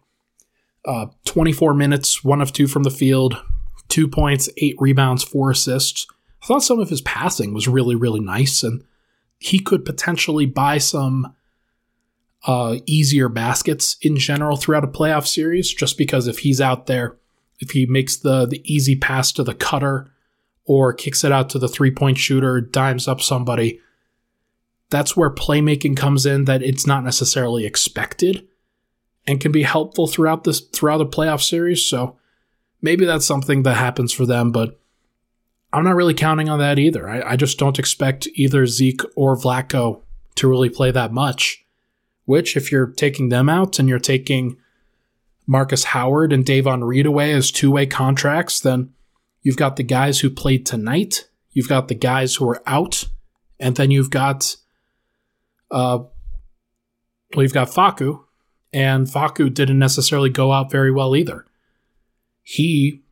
Uh, 0.84 1.06
24 1.26 1.74
minutes, 1.74 2.24
one 2.24 2.40
of 2.40 2.52
two 2.52 2.66
from 2.66 2.82
the 2.82 2.90
field, 2.90 3.40
two 3.88 4.08
points, 4.08 4.48
eight 4.56 4.76
rebounds, 4.78 5.22
four 5.22 5.50
assists. 5.50 6.06
I 6.42 6.46
thought 6.46 6.64
some 6.64 6.80
of 6.80 6.88
his 6.88 7.02
passing 7.02 7.54
was 7.54 7.68
really, 7.68 7.94
really 7.94 8.20
nice, 8.20 8.62
and 8.62 8.82
he 9.38 9.58
could 9.58 9.84
potentially 9.84 10.46
buy 10.46 10.78
some 10.78 11.34
uh, 12.46 12.78
easier 12.86 13.28
baskets 13.28 13.96
in 14.02 14.16
general 14.16 14.56
throughout 14.56 14.84
a 14.84 14.88
playoff 14.88 15.26
series, 15.26 15.72
just 15.72 15.96
because 15.96 16.26
if 16.26 16.40
he's 16.40 16.60
out 16.60 16.86
there, 16.86 17.16
if 17.60 17.70
he 17.70 17.86
makes 17.86 18.16
the 18.16 18.46
the 18.46 18.62
easy 18.64 18.96
pass 18.96 19.30
to 19.32 19.44
the 19.44 19.54
cutter 19.54 20.10
or 20.64 20.92
kicks 20.92 21.22
it 21.22 21.32
out 21.32 21.50
to 21.50 21.58
the 21.58 21.68
three 21.68 21.90
point 21.90 22.18
shooter, 22.18 22.60
dimes 22.60 23.06
up 23.06 23.20
somebody, 23.20 23.80
that's 24.90 25.16
where 25.16 25.30
playmaking 25.30 25.96
comes 25.96 26.26
in. 26.26 26.46
That 26.46 26.62
it's 26.62 26.86
not 26.86 27.04
necessarily 27.04 27.64
expected, 27.64 28.48
and 29.26 29.40
can 29.40 29.52
be 29.52 29.62
helpful 29.62 30.06
throughout 30.06 30.44
this 30.44 30.60
throughout 30.60 30.98
the 30.98 31.06
playoff 31.06 31.42
series. 31.42 31.84
So 31.84 32.18
maybe 32.80 33.04
that's 33.04 33.26
something 33.26 33.62
that 33.62 33.76
happens 33.76 34.12
for 34.12 34.26
them, 34.26 34.52
but. 34.52 34.78
I'm 35.74 35.84
not 35.84 35.96
really 35.96 36.12
counting 36.12 36.50
on 36.50 36.58
that 36.58 36.78
either. 36.78 37.08
I, 37.08 37.30
I 37.30 37.36
just 37.36 37.58
don't 37.58 37.78
expect 37.78 38.28
either 38.34 38.66
Zeke 38.66 39.00
or 39.16 39.38
Vlatko 39.38 40.02
to 40.34 40.46
really 40.46 40.68
play 40.68 40.90
that 40.90 41.14
much 41.14 41.62
which, 42.24 42.56
if 42.56 42.70
you're 42.70 42.86
taking 42.86 43.28
them 43.28 43.48
out 43.48 43.78
and 43.78 43.88
you're 43.88 43.98
taking 43.98 44.56
Markus 45.46 45.84
Howard 45.84 46.32
and 46.32 46.44
Davon 46.44 46.84
Reed 46.84 47.06
away 47.06 47.32
as 47.32 47.50
two 47.50 47.70
way 47.70 47.86
contracts, 47.86 48.60
then 48.60 48.92
you've 49.42 49.56
got 49.56 49.76
the 49.76 49.82
guys 49.82 50.20
who 50.20 50.30
played 50.30 50.64
tonight, 50.64 51.28
you've 51.50 51.68
got 51.68 51.88
the 51.88 51.94
guys 51.94 52.36
who 52.36 52.48
are 52.48 52.62
out, 52.66 53.04
and 53.58 53.76
then 53.76 53.90
you've 53.90 54.10
got, 54.10 54.56
uh, 55.70 55.98
well, 57.34 57.42
you've 57.42 57.52
got 57.52 57.68
Facu, 57.68 58.24
and 58.72 59.06
Facu 59.06 59.52
didn't 59.52 59.78
necessarily 59.78 60.30
go 60.30 60.52
out 60.52 60.70
very 60.70 60.90
well 60.90 61.14
either. 61.14 61.44
He 62.42 63.02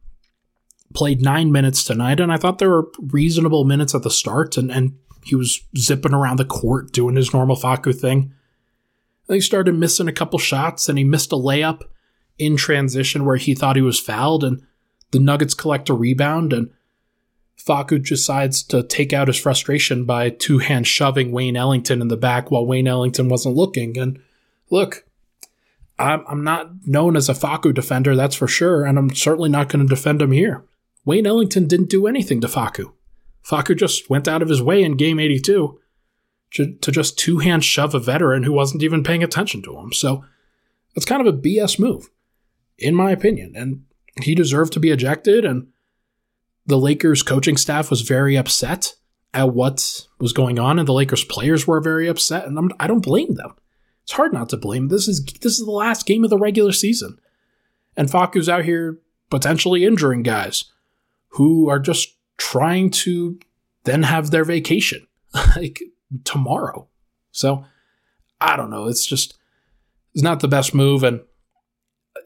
played 0.94 1.22
nine 1.22 1.52
minutes 1.52 1.84
tonight, 1.84 2.20
and 2.20 2.32
I 2.32 2.36
thought 2.36 2.58
there 2.58 2.70
were 2.70 2.90
reasonable 2.98 3.64
minutes 3.64 3.94
at 3.94 4.02
the 4.02 4.10
start, 4.10 4.56
and, 4.56 4.70
and 4.70 4.94
he 5.24 5.34
was 5.34 5.60
zipping 5.76 6.14
around 6.14 6.38
the 6.38 6.44
court 6.44 6.92
doing 6.92 7.16
his 7.16 7.32
normal 7.32 7.56
Facu 7.56 7.94
thing. 7.94 8.32
Then 9.26 9.36
he 9.36 9.40
started 9.40 9.74
missing 9.74 10.08
a 10.08 10.12
couple 10.12 10.38
shots 10.38 10.88
and 10.88 10.98
he 10.98 11.04
missed 11.04 11.32
a 11.32 11.36
layup 11.36 11.82
in 12.38 12.56
transition 12.56 13.24
where 13.24 13.36
he 13.36 13.54
thought 13.54 13.76
he 13.76 13.82
was 13.82 14.00
fouled 14.00 14.42
and 14.42 14.62
the 15.12 15.20
Nuggets 15.20 15.54
collect 15.54 15.88
a 15.88 15.94
rebound 15.94 16.52
and 16.52 16.70
Facu 17.56 18.04
decides 18.04 18.62
to 18.64 18.82
take 18.82 19.12
out 19.12 19.28
his 19.28 19.36
frustration 19.36 20.04
by 20.04 20.30
two 20.30 20.58
hand 20.58 20.86
shoving 20.86 21.30
Wayne 21.30 21.56
Ellington 21.56 22.00
in 22.00 22.08
the 22.08 22.16
back 22.16 22.50
while 22.50 22.66
Wayne 22.66 22.88
Ellington 22.88 23.28
wasn't 23.28 23.54
looking. 23.56 23.98
And 23.98 24.20
look, 24.70 25.04
I'm, 26.00 26.24
I'm 26.26 26.42
not 26.42 26.86
known 26.86 27.14
as 27.14 27.28
a 27.28 27.34
Facu 27.34 27.74
defender, 27.74 28.16
that's 28.16 28.34
for 28.34 28.48
sure, 28.48 28.84
and 28.84 28.98
I'm 28.98 29.14
certainly 29.14 29.50
not 29.50 29.68
going 29.68 29.86
to 29.86 29.94
defend 29.94 30.22
him 30.22 30.32
here. 30.32 30.64
Wayne 31.04 31.26
Ellington 31.26 31.68
didn't 31.68 31.90
do 31.90 32.06
anything 32.06 32.40
to 32.40 32.46
Facu. 32.46 32.92
Facu 33.44 33.76
just 33.76 34.08
went 34.08 34.26
out 34.26 34.42
of 34.42 34.48
his 34.48 34.62
way 34.62 34.82
in 34.82 34.96
game 34.96 35.20
82 35.20 35.78
to, 36.52 36.76
just 36.90 37.18
two 37.18 37.38
hand 37.38 37.64
shove 37.64 37.94
a 37.94 37.98
veteran 37.98 38.42
who 38.42 38.52
wasn't 38.52 38.82
even 38.82 39.04
paying 39.04 39.22
attention 39.22 39.62
to 39.62 39.78
him. 39.78 39.92
So 39.92 40.24
that's 40.94 41.04
kind 41.04 41.26
of 41.26 41.32
a 41.32 41.36
BS 41.36 41.78
move, 41.78 42.10
in 42.78 42.94
my 42.94 43.10
opinion. 43.10 43.54
And 43.54 43.84
he 44.22 44.34
deserved 44.34 44.72
to 44.74 44.80
be 44.80 44.90
ejected. 44.90 45.44
And 45.44 45.68
the 46.66 46.78
Lakers 46.78 47.22
coaching 47.22 47.56
staff 47.56 47.90
was 47.90 48.02
very 48.02 48.36
upset 48.36 48.94
at 49.32 49.54
what 49.54 50.06
was 50.18 50.32
going 50.32 50.58
on, 50.58 50.78
and 50.78 50.88
the 50.88 50.92
Lakers 50.92 51.24
players 51.24 51.66
were 51.66 51.80
very 51.80 52.08
upset. 52.08 52.46
And 52.46 52.58
I'm, 52.58 52.72
I 52.80 52.86
do 52.86 52.94
not 52.94 53.02
blame 53.02 53.34
them. 53.34 53.54
It's 54.10 54.16
hard 54.16 54.32
not 54.32 54.48
to 54.48 54.56
blame. 54.56 54.88
This 54.88 55.06
is 55.06 55.24
this 55.24 55.60
is 55.60 55.64
the 55.64 55.70
last 55.70 56.04
game 56.04 56.24
of 56.24 56.30
the 56.30 56.36
regular 56.36 56.72
season, 56.72 57.20
and 57.96 58.08
Facu's 58.08 58.48
out 58.48 58.64
here 58.64 58.98
potentially 59.30 59.84
injuring 59.84 60.24
guys 60.24 60.64
who 61.28 61.68
are 61.68 61.78
just 61.78 62.16
trying 62.36 62.90
to 62.90 63.38
then 63.84 64.02
have 64.02 64.32
their 64.32 64.42
vacation. 64.42 65.06
like 65.56 65.80
tomorrow. 66.24 66.88
So 67.30 67.64
I 68.40 68.56
don't 68.56 68.70
know. 68.70 68.88
It's 68.88 69.06
just 69.06 69.38
it's 70.12 70.24
not 70.24 70.40
the 70.40 70.48
best 70.48 70.74
move 70.74 71.04
and 71.04 71.20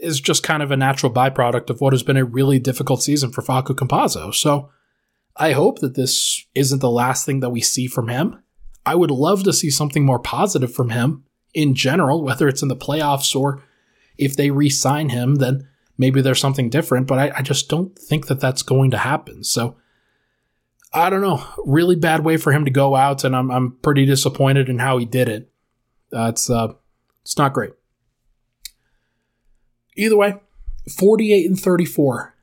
is 0.01 0.23
just 0.23 0.43
kind 0.43 0.63
of 0.63 0.71
a 0.71 0.79
natural 0.79 1.13
byproduct 1.13 1.69
of 1.69 1.83
what 1.83 1.93
has 1.93 2.03
been 2.03 2.17
a 2.17 2.25
really 2.25 2.59
difficult 2.59 3.03
season 3.03 3.31
for 3.31 3.43
Facu 3.43 3.77
Campazzo. 3.77 4.35
So 4.35 4.71
I 5.37 5.53
hope 5.53 5.81
that 5.81 5.97
this 5.97 6.47
isn't 6.55 6.81
the 6.81 6.91
last 6.91 7.27
thing 7.27 7.41
that 7.41 7.51
we 7.51 7.61
see 7.61 7.89
from 7.89 8.09
him. 8.09 8.43
I 8.87 8.95
would 8.95 9.11
love 9.11 9.45
to 9.45 9.53
see 9.53 9.69
something 9.69 10.03
more 10.03 10.19
positive 10.19 10.73
from 10.73 10.89
him 10.89 11.25
in 11.55 11.75
general, 11.75 12.23
whether 12.23 12.49
it's 12.49 12.63
in 12.63 12.69
the 12.69 12.77
playoffs 12.77 13.35
or 13.35 13.63
if 14.19 14.37
they 14.37 14.51
re 14.51 14.69
sign 14.69 15.09
him, 15.09 15.37
then 15.37 15.69
maybe 15.97 16.21
there's 16.21 16.41
something 16.41 16.69
different, 16.69 17.07
but 17.07 17.19
I, 17.19 17.39
I, 17.39 17.43
just 17.43 17.69
don't 17.69 17.97
think 17.99 18.27
that 18.27 18.41
that's 18.41 18.63
going 18.63 18.91
to 18.91 18.99
happen. 18.99 19.45
So 19.45 19.77
I 20.93 21.11
don't 21.11 21.21
know, 21.21 21.45
really 21.65 21.97
bad 21.97 22.25
way 22.25 22.37
for 22.37 22.53
him 22.53 22.65
to 22.65 22.71
go 22.71 22.95
out, 22.95 23.25
and 23.25 23.35
I'm 23.35 23.51
I'm 23.51 23.73
pretty 23.83 24.05
disappointed 24.07 24.69
in 24.69 24.79
how 24.79 24.99
he 24.99 25.05
did 25.05 25.29
it. 25.29 25.51
Uh, 26.13 26.29
it's 26.29 26.49
uh, 26.49 26.75
it's 27.23 27.37
not 27.37 27.53
great. 27.53 27.73
Either 29.97 30.17
way, 30.17 30.35
48 30.97 31.47
and 31.47 31.59
34 31.59 32.35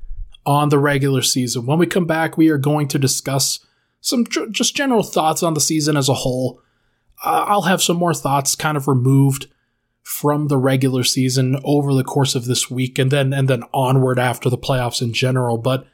on 0.46 0.70
the 0.70 0.80
regular 0.80 1.22
season. 1.22 1.66
When 1.66 1.80
we 1.80 1.86
come 1.86 2.06
back, 2.06 2.38
we 2.38 2.50
are 2.50 2.58
going 2.58 2.88
to 2.90 3.00
discuss 3.00 3.66
some 4.00 4.26
just 4.26 4.76
general 4.76 5.04
thoughts 5.04 5.44
on 5.44 5.54
the 5.54 5.62
season 5.62 5.96
as 5.96 6.10
a 6.10 6.14
whole. 6.14 6.62
I'll 7.24 7.64
have 7.64 7.82
some 7.82 7.98
more 7.98 8.14
thoughts 8.14 8.56
kind 8.56 8.78
of 8.78 8.88
removed 8.88 9.48
from 10.02 10.48
the 10.48 10.58
regular 10.58 11.04
season 11.04 11.60
over 11.64 11.94
the 11.94 12.04
course 12.04 12.36
of 12.36 12.46
this 12.46 12.70
week 12.70 12.98
and 12.98 13.12
then 13.12 13.34
and 13.34 13.48
then 13.48 13.64
onward 13.74 14.20
after 14.20 14.50
the 14.50 14.58
playoffs 14.58 15.02
in 15.02 15.14
general. 15.14 15.58
But 15.58 15.86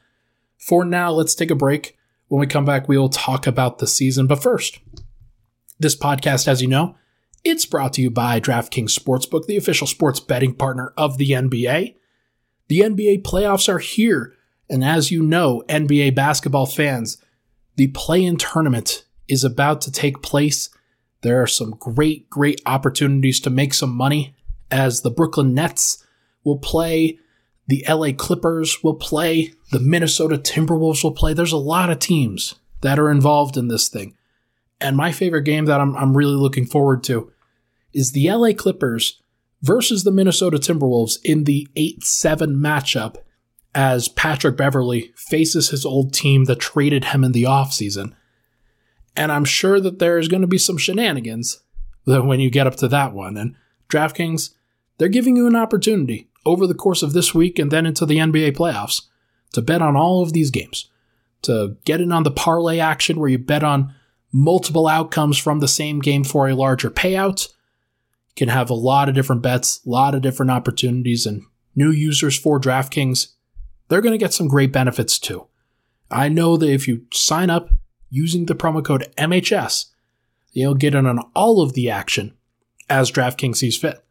for 0.58 0.84
now, 0.84 1.10
let's 1.10 1.34
take 1.34 1.50
a 1.50 1.54
break. 1.54 1.96
When 2.28 2.40
we 2.40 2.46
come 2.46 2.64
back, 2.64 2.88
we 2.88 2.98
will 2.98 3.08
talk 3.08 3.46
about 3.46 3.78
the 3.78 3.86
season. 3.86 4.26
But 4.26 4.42
first, 4.42 4.78
this 5.78 5.96
podcast, 5.96 6.48
as 6.48 6.60
you 6.60 6.68
know, 6.68 6.96
it's 7.44 7.64
brought 7.64 7.92
to 7.94 8.02
you 8.02 8.10
by 8.10 8.40
DraftKings 8.40 8.98
Sportsbook, 8.98 9.46
the 9.46 9.56
official 9.56 9.86
sports 9.86 10.20
betting 10.20 10.54
partner 10.54 10.92
of 10.96 11.18
the 11.18 11.30
NBA. 11.30 11.94
The 12.68 12.80
NBA 12.80 13.22
playoffs 13.22 13.68
are 13.68 13.78
here, 13.78 14.34
and 14.68 14.84
as 14.84 15.10
you 15.10 15.22
know, 15.22 15.62
NBA 15.68 16.14
basketball 16.14 16.66
fans, 16.66 17.16
the 17.76 17.86
play 17.88 18.24
in 18.24 18.36
tournament 18.36 19.04
is 19.28 19.44
about 19.44 19.80
to 19.82 19.92
take 19.92 20.22
place. 20.22 20.68
There 21.22 21.42
are 21.42 21.46
some 21.46 21.70
great, 21.70 22.30
great 22.30 22.60
opportunities 22.66 23.40
to 23.40 23.50
make 23.50 23.74
some 23.74 23.94
money 23.94 24.34
as 24.70 25.00
the 25.00 25.10
Brooklyn 25.10 25.54
Nets 25.54 26.04
will 26.44 26.58
play, 26.58 27.18
the 27.66 27.84
LA 27.88 28.12
Clippers 28.16 28.82
will 28.82 28.94
play, 28.94 29.52
the 29.72 29.80
Minnesota 29.80 30.38
Timberwolves 30.38 31.02
will 31.02 31.12
play. 31.12 31.34
There's 31.34 31.52
a 31.52 31.58
lot 31.58 31.90
of 31.90 31.98
teams 31.98 32.54
that 32.80 32.98
are 32.98 33.10
involved 33.10 33.56
in 33.56 33.68
this 33.68 33.88
thing. 33.88 34.16
And 34.80 34.96
my 34.96 35.12
favorite 35.12 35.42
game 35.42 35.66
that 35.66 35.80
I'm, 35.80 35.96
I'm 35.96 36.16
really 36.16 36.36
looking 36.36 36.64
forward 36.64 37.02
to 37.04 37.32
is 37.92 38.12
the 38.12 38.30
LA 38.30 38.52
Clippers 38.52 39.20
versus 39.62 40.04
the 40.04 40.12
Minnesota 40.12 40.58
Timberwolves 40.58 41.18
in 41.24 41.44
the 41.44 41.68
8 41.74 42.04
7 42.04 42.54
matchup 42.54 43.16
as 43.74 44.08
Patrick 44.08 44.56
Beverley 44.56 45.12
faces 45.16 45.70
his 45.70 45.84
old 45.84 46.14
team 46.14 46.44
that 46.44 46.60
traded 46.60 47.06
him 47.06 47.24
in 47.24 47.32
the 47.32 47.42
offseason. 47.42 48.14
And 49.18 49.32
I'm 49.32 49.44
sure 49.44 49.80
that 49.80 49.98
there's 49.98 50.28
going 50.28 50.42
to 50.42 50.46
be 50.46 50.58
some 50.58 50.78
shenanigans 50.78 51.60
when 52.04 52.38
you 52.38 52.50
get 52.50 52.68
up 52.68 52.76
to 52.76 52.88
that 52.88 53.12
one. 53.12 53.36
And 53.36 53.56
DraftKings, 53.90 54.54
they're 54.96 55.08
giving 55.08 55.36
you 55.36 55.48
an 55.48 55.56
opportunity 55.56 56.28
over 56.46 56.68
the 56.68 56.74
course 56.74 57.02
of 57.02 57.12
this 57.12 57.34
week 57.34 57.58
and 57.58 57.70
then 57.70 57.84
into 57.84 58.06
the 58.06 58.18
NBA 58.18 58.56
playoffs 58.56 59.02
to 59.54 59.60
bet 59.60 59.82
on 59.82 59.96
all 59.96 60.22
of 60.22 60.32
these 60.32 60.52
games, 60.52 60.88
to 61.42 61.76
get 61.84 62.00
in 62.00 62.12
on 62.12 62.22
the 62.22 62.30
parlay 62.30 62.78
action 62.78 63.18
where 63.18 63.28
you 63.28 63.38
bet 63.38 63.64
on 63.64 63.92
multiple 64.32 64.86
outcomes 64.86 65.36
from 65.36 65.58
the 65.58 65.68
same 65.68 65.98
game 65.98 66.22
for 66.22 66.48
a 66.48 66.54
larger 66.54 66.88
payout. 66.88 67.48
You 68.28 68.34
can 68.36 68.48
have 68.48 68.70
a 68.70 68.74
lot 68.74 69.08
of 69.08 69.16
different 69.16 69.42
bets, 69.42 69.80
a 69.84 69.90
lot 69.90 70.14
of 70.14 70.22
different 70.22 70.52
opportunities, 70.52 71.26
and 71.26 71.42
new 71.74 71.90
users 71.90 72.38
for 72.38 72.60
DraftKings, 72.60 73.34
they're 73.88 74.00
going 74.00 74.12
to 74.12 74.18
get 74.18 74.32
some 74.32 74.46
great 74.46 74.72
benefits 74.72 75.18
too. 75.18 75.46
I 76.08 76.28
know 76.28 76.56
that 76.56 76.70
if 76.70 76.86
you 76.86 77.06
sign 77.12 77.50
up 77.50 77.70
using 78.10 78.46
the 78.46 78.54
promo 78.54 78.84
code 78.84 79.12
MHS, 79.16 79.86
you'll 80.52 80.74
get 80.74 80.94
in 80.94 81.06
on 81.06 81.20
all 81.34 81.60
of 81.62 81.74
the 81.74 81.90
action 81.90 82.34
as 82.88 83.10
DraftKings 83.10 83.56
sees 83.56 83.76
fit. 83.76 84.04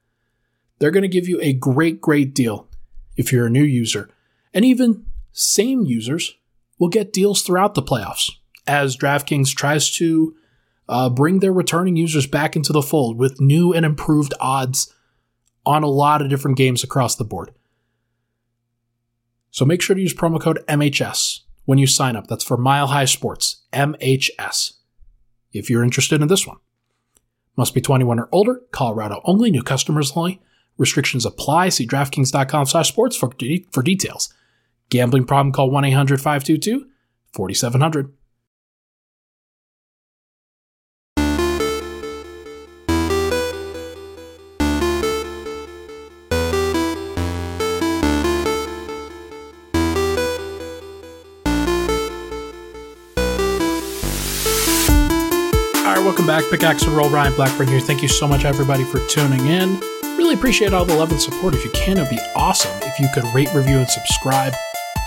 They're 0.80 0.92
going 0.92 1.04
to 1.04 1.08
give 1.08 1.28
you 1.28 1.40
a 1.42 1.54
great, 1.54 2.00
great 2.00 2.34
deal 2.34 2.68
if 3.16 3.32
you're 3.32 3.48
a 3.48 3.52
new 3.52 3.64
user. 3.64 4.10
And 4.54 4.64
even 4.64 5.06
same 5.32 5.84
users 5.84 6.36
will 6.78 6.90
get 6.90 7.14
deals 7.14 7.42
throughout 7.42 7.74
the 7.74 7.82
playoffs 7.82 8.32
as 8.68 8.98
DraftKings 8.98 9.56
tries 9.56 9.90
to 9.96 10.36
uh, 10.90 11.10
bring 11.10 11.40
their 11.40 11.54
returning 11.54 11.96
users 11.96 12.28
back 12.28 12.56
into 12.56 12.72
the 12.72 12.82
fold 12.82 13.18
with 13.18 13.42
new 13.42 13.74
and 13.74 13.86
improved 13.86 14.34
odds 14.40 14.94
on 15.66 15.84
a 15.84 15.88
lot 15.88 16.22
of 16.22 16.30
different 16.30 16.58
games 16.58 16.84
across 16.84 17.16
the 17.16 17.26
board. 17.26 17.52
So 19.52 19.66
make 19.66 19.82
sure 19.82 19.96
to 19.96 20.02
use 20.02 20.14
promo 20.14 20.40
code 20.40 20.64
MHS 20.68 21.42
when 21.68 21.78
you 21.78 21.86
sign 21.86 22.16
up. 22.16 22.28
That's 22.28 22.46
for 22.46 22.58
Mile 22.58 22.88
High 22.88 23.06
Sports, 23.06 23.64
MHS. 23.74 24.74
If 25.52 25.70
you're 25.70 25.84
interested 25.84 26.22
in 26.22 26.30
this 26.30 26.48
one, 26.48 26.58
must 27.58 27.74
be 27.74 27.82
21 27.82 28.20
or 28.20 28.30
older, 28.32 28.62
Colorado 28.72 29.22
only, 29.26 29.52
new 29.52 29.64
customers 29.64 30.14
only. 30.16 30.42
Restrictions 30.78 31.26
apply. 31.26 31.70
See 31.70 31.86
DraftKings.com 31.86 32.68
slash 32.68 32.88
sports 32.88 33.18
for, 33.18 33.30
de- 33.38 33.68
for 33.72 33.84
details. 33.84 34.34
Gambling 34.90 35.26
problem, 35.26 35.52
call 35.52 35.70
1 35.70 35.84
800 35.86 36.22
522 36.22 36.88
4700. 37.34 38.14
Welcome 56.08 56.26
back. 56.26 56.50
Pickaxe 56.50 56.84
and 56.84 56.96
Roll 56.96 57.10
Ryan 57.10 57.34
Blackburn 57.34 57.68
here. 57.68 57.82
Thank 57.82 58.02
you 58.02 58.08
so 58.08 58.30
much, 58.30 58.46
everybody, 58.46 58.86
for 58.86 59.06
tuning 59.08 59.46
in. 59.48 59.78
Really 60.18 60.36
appreciate 60.36 60.72
all 60.72 60.86
the 60.86 60.96
love 60.96 61.12
and 61.12 61.20
support. 61.20 61.54
If 61.54 61.66
you 61.66 61.72
can, 61.72 61.98
it'd 61.98 62.10
be 62.10 62.18
awesome 62.34 62.72
if 62.84 62.98
you 62.98 63.10
could 63.14 63.26
rate, 63.36 63.54
review, 63.54 63.80
and 63.80 63.90
subscribe 63.90 64.54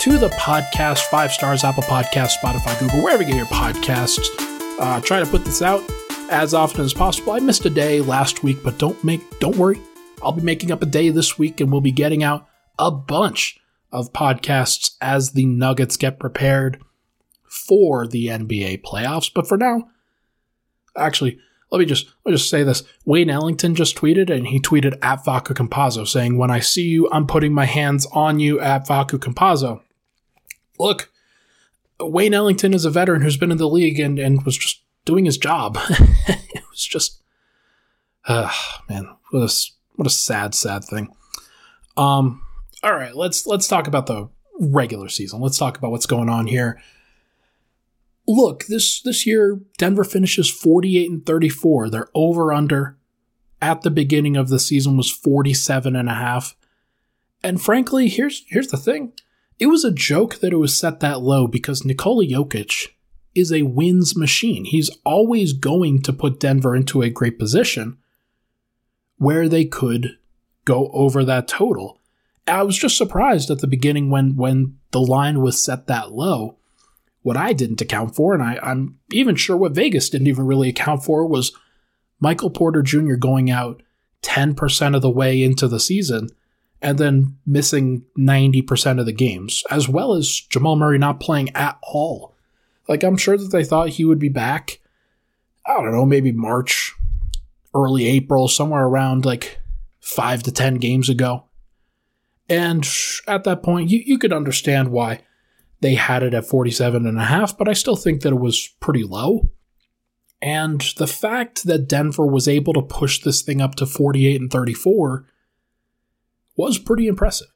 to 0.01 0.19
the 0.19 0.29
podcast. 0.29 1.05
Five 1.05 1.33
stars, 1.33 1.65
Apple 1.65 1.85
Podcast, 1.85 2.33
Spotify, 2.37 2.79
Google, 2.79 3.03
wherever 3.03 3.23
you 3.23 3.31
get 3.31 3.37
your 3.39 3.47
podcasts. 3.47 4.29
Uh, 4.79 5.01
try 5.01 5.21
to 5.21 5.25
put 5.25 5.43
this 5.47 5.63
out 5.63 5.83
as 6.31 6.53
often 6.53 6.85
as 6.85 6.93
possible. 6.93 7.33
I 7.33 7.39
missed 7.39 7.65
a 7.65 7.71
day 7.71 8.03
last 8.03 8.43
week, 8.43 8.59
but 8.63 8.77
don't 8.77 9.03
make 9.03 9.23
don't 9.41 9.57
worry. 9.57 9.81
I'll 10.23 10.33
be 10.33 10.43
making 10.43 10.71
up 10.71 10.83
a 10.83 10.87
day 10.87 11.09
this 11.09 11.39
week, 11.39 11.63
and 11.63 11.73
we'll 11.73 11.81
be 11.81 11.93
getting 11.93 12.23
out 12.23 12.47
a 12.79 12.91
bunch 12.91 13.59
of 13.91 14.13
podcasts 14.13 14.97
as 15.01 15.33
the 15.33 15.47
Nuggets 15.47 15.97
get 15.97 16.21
prepared 16.21 16.79
for 17.49 18.07
the 18.07 18.27
NBA 18.27 18.83
playoffs. 18.83 19.33
But 19.33 19.49
for 19.49 19.57
now, 19.57 19.89
actually, 20.96 21.38
let 21.70 21.79
me 21.79 21.85
just 21.85 22.07
let 22.24 22.33
me 22.33 22.37
just 22.37 22.50
say 22.50 22.62
this. 22.62 22.83
Wayne 23.05 23.31
Ellington 23.31 23.74
just 23.74 23.96
tweeted, 23.96 24.31
and 24.31 24.46
he 24.46 24.61
tweeted 24.61 24.98
at 25.03 25.24
Facu 25.24 25.55
Campazzo 25.55 26.07
saying, 26.07 26.37
"When 26.37 26.50
I 26.50 26.61
see 26.61 26.83
you, 26.83 27.09
I'm 27.11 27.26
putting 27.26 27.53
my 27.53 27.64
hands 27.64 28.07
on 28.12 28.40
you." 28.40 28.61
At 28.61 28.87
Facu 28.87 29.18
Campazzo, 29.18 29.81
look, 30.79 31.11
Wayne 32.00 32.35
Ellington 32.35 32.74
is 32.74 32.85
a 32.85 32.90
veteran 32.90 33.22
who's 33.22 33.37
been 33.37 33.53
in 33.53 33.59
the 33.59 33.68
league 33.68 34.00
and 34.00 34.18
and 34.18 34.42
was 34.44 34.57
just 34.57 34.83
doing 35.05 35.24
his 35.24 35.38
job. 35.38 35.79
it 36.29 36.62
was 36.70 36.85
just, 36.85 37.22
uh, 38.26 38.53
man, 38.88 39.09
what 39.31 39.40
a 39.40 39.53
what 39.94 40.07
a 40.07 40.11
sad, 40.11 40.55
sad 40.55 40.85
thing. 40.85 41.09
Um, 41.96 42.42
all 42.83 42.94
right, 42.94 43.14
let's 43.14 43.46
let's 43.46 43.68
talk 43.68 43.87
about 43.87 44.07
the 44.07 44.29
regular 44.59 45.09
season. 45.09 45.40
Let's 45.40 45.59
talk 45.59 45.79
about 45.79 45.92
what's 45.92 46.07
going 46.07 46.29
on 46.29 46.46
here 46.46 46.81
look, 48.31 48.66
this 48.66 49.01
this 49.03 49.27
year 49.27 49.61
Denver 49.79 50.05
finishes 50.05 50.51
48 50.51 51.11
and 51.11 51.27
34. 51.27 51.90
Their 51.90 52.09
over 52.14 52.53
under 52.53 52.99
at 53.62 53.83
the 53.83 53.90
beginning 53.90 54.37
of 54.37 54.49
the 54.49 54.59
season 54.59 54.97
was 54.97 55.11
47 55.11 55.97
and 55.97 56.09
a 56.09 56.14
half. 56.14 56.57
And 57.43 57.61
frankly, 57.61 58.09
here's 58.09 58.45
here's 58.49 58.69
the 58.69 58.77
thing. 58.77 59.12
It 59.59 59.66
was 59.66 59.85
a 59.85 59.93
joke 59.93 60.37
that 60.40 60.53
it 60.53 60.57
was 60.57 60.77
set 60.77 61.01
that 61.01 61.21
low 61.21 61.47
because 61.47 61.85
Nikola 61.85 62.25
Jokic 62.25 62.88
is 63.35 63.53
a 63.53 63.62
wins 63.62 64.16
machine. 64.16 64.64
He's 64.64 64.90
always 65.05 65.53
going 65.53 66.03
to 66.03 66.12
put 66.12 66.40
Denver 66.40 66.75
into 66.75 67.03
a 67.03 67.11
great 67.11 67.38
position 67.38 67.99
where 69.16 69.49
they 69.49 69.66
could 69.66 70.19
go 70.64 70.90
over 70.93 71.25
that 71.25 71.47
total. 71.47 72.01
I 72.47 72.62
was 72.62 72.79
just 72.79 72.97
surprised 72.97 73.51
at 73.51 73.61
the 73.61 73.66
beginning 73.66 74.11
when 74.11 74.37
when 74.37 74.79
the 74.93 75.01
line 75.01 75.40
was 75.40 75.62
set 75.62 75.87
that 75.87 76.12
low 76.12 76.60
what 77.22 77.37
I 77.37 77.52
didn't 77.52 77.80
account 77.80 78.14
for, 78.14 78.35
and 78.35 78.42
I, 78.42 78.59
I'm 78.62 78.98
even 79.12 79.37
sure 79.37 79.56
what 79.56 79.72
Vegas 79.72 80.09
didn't 80.09 80.28
even 80.28 80.46
really 80.46 80.68
account 80.68 81.04
for, 81.04 81.26
was 81.26 81.52
Michael 82.18 82.50
Porter 82.50 82.83
Jr. 82.83 83.14
going 83.14 83.50
out 83.50 83.83
10% 84.22 84.96
of 84.96 85.02
the 85.02 85.11
way 85.11 85.42
into 85.42 85.68
the 85.68 85.80
season 85.80 86.28
and 86.83 86.98
then 86.98 87.37
missing 87.46 88.04
90% 88.18 89.00
of 89.00 89.06
the 89.06 89.12
games, 89.12 89.64
as 89.70 89.88
well 89.88 90.14
as 90.14 90.40
Jamal 90.40 90.76
Murray 90.76 90.98
not 90.98 91.20
playing 91.20 91.54
at 91.54 91.78
all. 91.83 92.35
Like, 92.88 93.02
I'm 93.02 93.16
sure 93.16 93.37
that 93.37 93.52
they 93.52 93.64
thought 93.64 93.90
he 93.90 94.04
would 94.04 94.18
be 94.18 94.30
back, 94.30 94.80
I 95.66 95.74
don't 95.74 95.92
know, 95.92 96.06
maybe 96.06 96.33
March, 96.33 96.94
early 97.74 98.06
April, 98.06 98.48
somewhere 98.48 98.85
around 98.85 99.26
like 99.26 99.61
five 100.00 100.42
to 100.44 100.52
10 100.52 100.76
games 100.76 101.09
ago. 101.09 101.44
And 102.48 102.88
at 103.28 103.44
that 103.44 103.62
point, 103.62 103.90
you, 103.90 104.02
you 104.04 104.18
could 104.18 104.33
understand 104.33 104.88
why 104.88 105.20
they 105.81 105.95
had 105.95 106.23
it 106.23 106.35
at 106.35 106.47
47 106.47 107.07
and 107.07 107.19
a 107.19 107.25
half, 107.25 107.57
but 107.57 107.69
I 107.69 107.73
still 107.73 107.97
think 107.97 108.23
that 108.23 108.33
it 108.33 108.40
was 108.40 108.69
pretty 108.81 109.03
low. 109.03 109.51
And 110.43 110.81
the 110.97 111.07
fact 111.07 111.64
that 111.64 111.88
Denver 111.88 112.27
was 112.27 112.49
able 112.49 112.73
to 112.75 112.83
push 112.83 113.21
this 113.21 113.43
thing 113.43 113.61
up 113.61 113.75
to 113.77 113.87
48 113.87 114.40
and 114.40 114.51
34 114.51 115.27
was 116.57 116.79
pretty 116.79 117.07
impressive. 117.07 117.49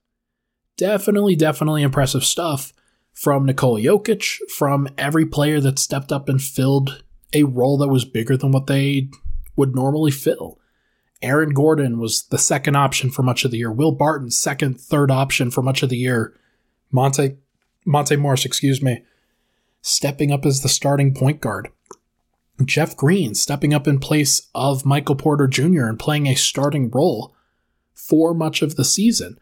Definitely, 0.77 1.37
definitely 1.37 1.83
impressive 1.83 2.25
stuff 2.25 2.73
from 3.13 3.47
Nikola 3.47 3.81
Jokic, 3.81 4.39
from 4.51 4.89
every 4.99 5.25
player 5.25 5.61
that 5.61 5.79
stepped 5.79 6.13
up 6.13 6.29
and 6.29 6.43
filled 6.43 7.05
a 7.33 7.45
role 7.45 7.79
that 7.79 7.89
was 7.89 8.05
bigger 8.05 8.37
than 8.37 8.51
what 8.51 8.67
they 8.67 9.09
would 9.57 9.75
normally 9.75 10.11
fill. 10.11 10.59
Aaron 11.23 11.51
Gordon 11.51 11.99
was 11.99 12.25
the 12.27 12.39
second 12.39 12.77
option 12.77 13.11
for 13.11 13.23
much 13.23 13.45
of 13.45 13.51
the 13.51 13.59
year. 13.59 13.73
Will 13.73 13.93
Barton, 13.93 14.31
second, 14.31 14.81
third 14.81 15.11
option 15.11 15.51
for 15.51 15.63
much 15.63 15.83
of 15.83 15.89
the 15.89 15.97
year. 15.97 16.35
Monte 16.91 17.37
Monte 17.85 18.17
Morris, 18.17 18.45
excuse 18.45 18.83
me, 18.83 19.05
stepping 19.83 20.33
up 20.33 20.47
as 20.47 20.63
the 20.63 20.69
starting 20.69 21.15
point 21.15 21.41
guard. 21.41 21.69
Jeff 22.65 22.97
Green 22.97 23.35
stepping 23.35 23.75
up 23.75 23.89
in 23.89 23.99
place 23.99 24.49
of 24.55 24.87
Michael 24.87 25.17
Porter 25.17 25.47
Jr. 25.47 25.85
and 25.85 25.99
playing 25.99 26.27
a 26.27 26.35
starting 26.35 26.89
role 26.91 27.35
for 27.93 28.33
much 28.33 28.63
of 28.63 28.77
the 28.77 28.85
season. 28.85 29.39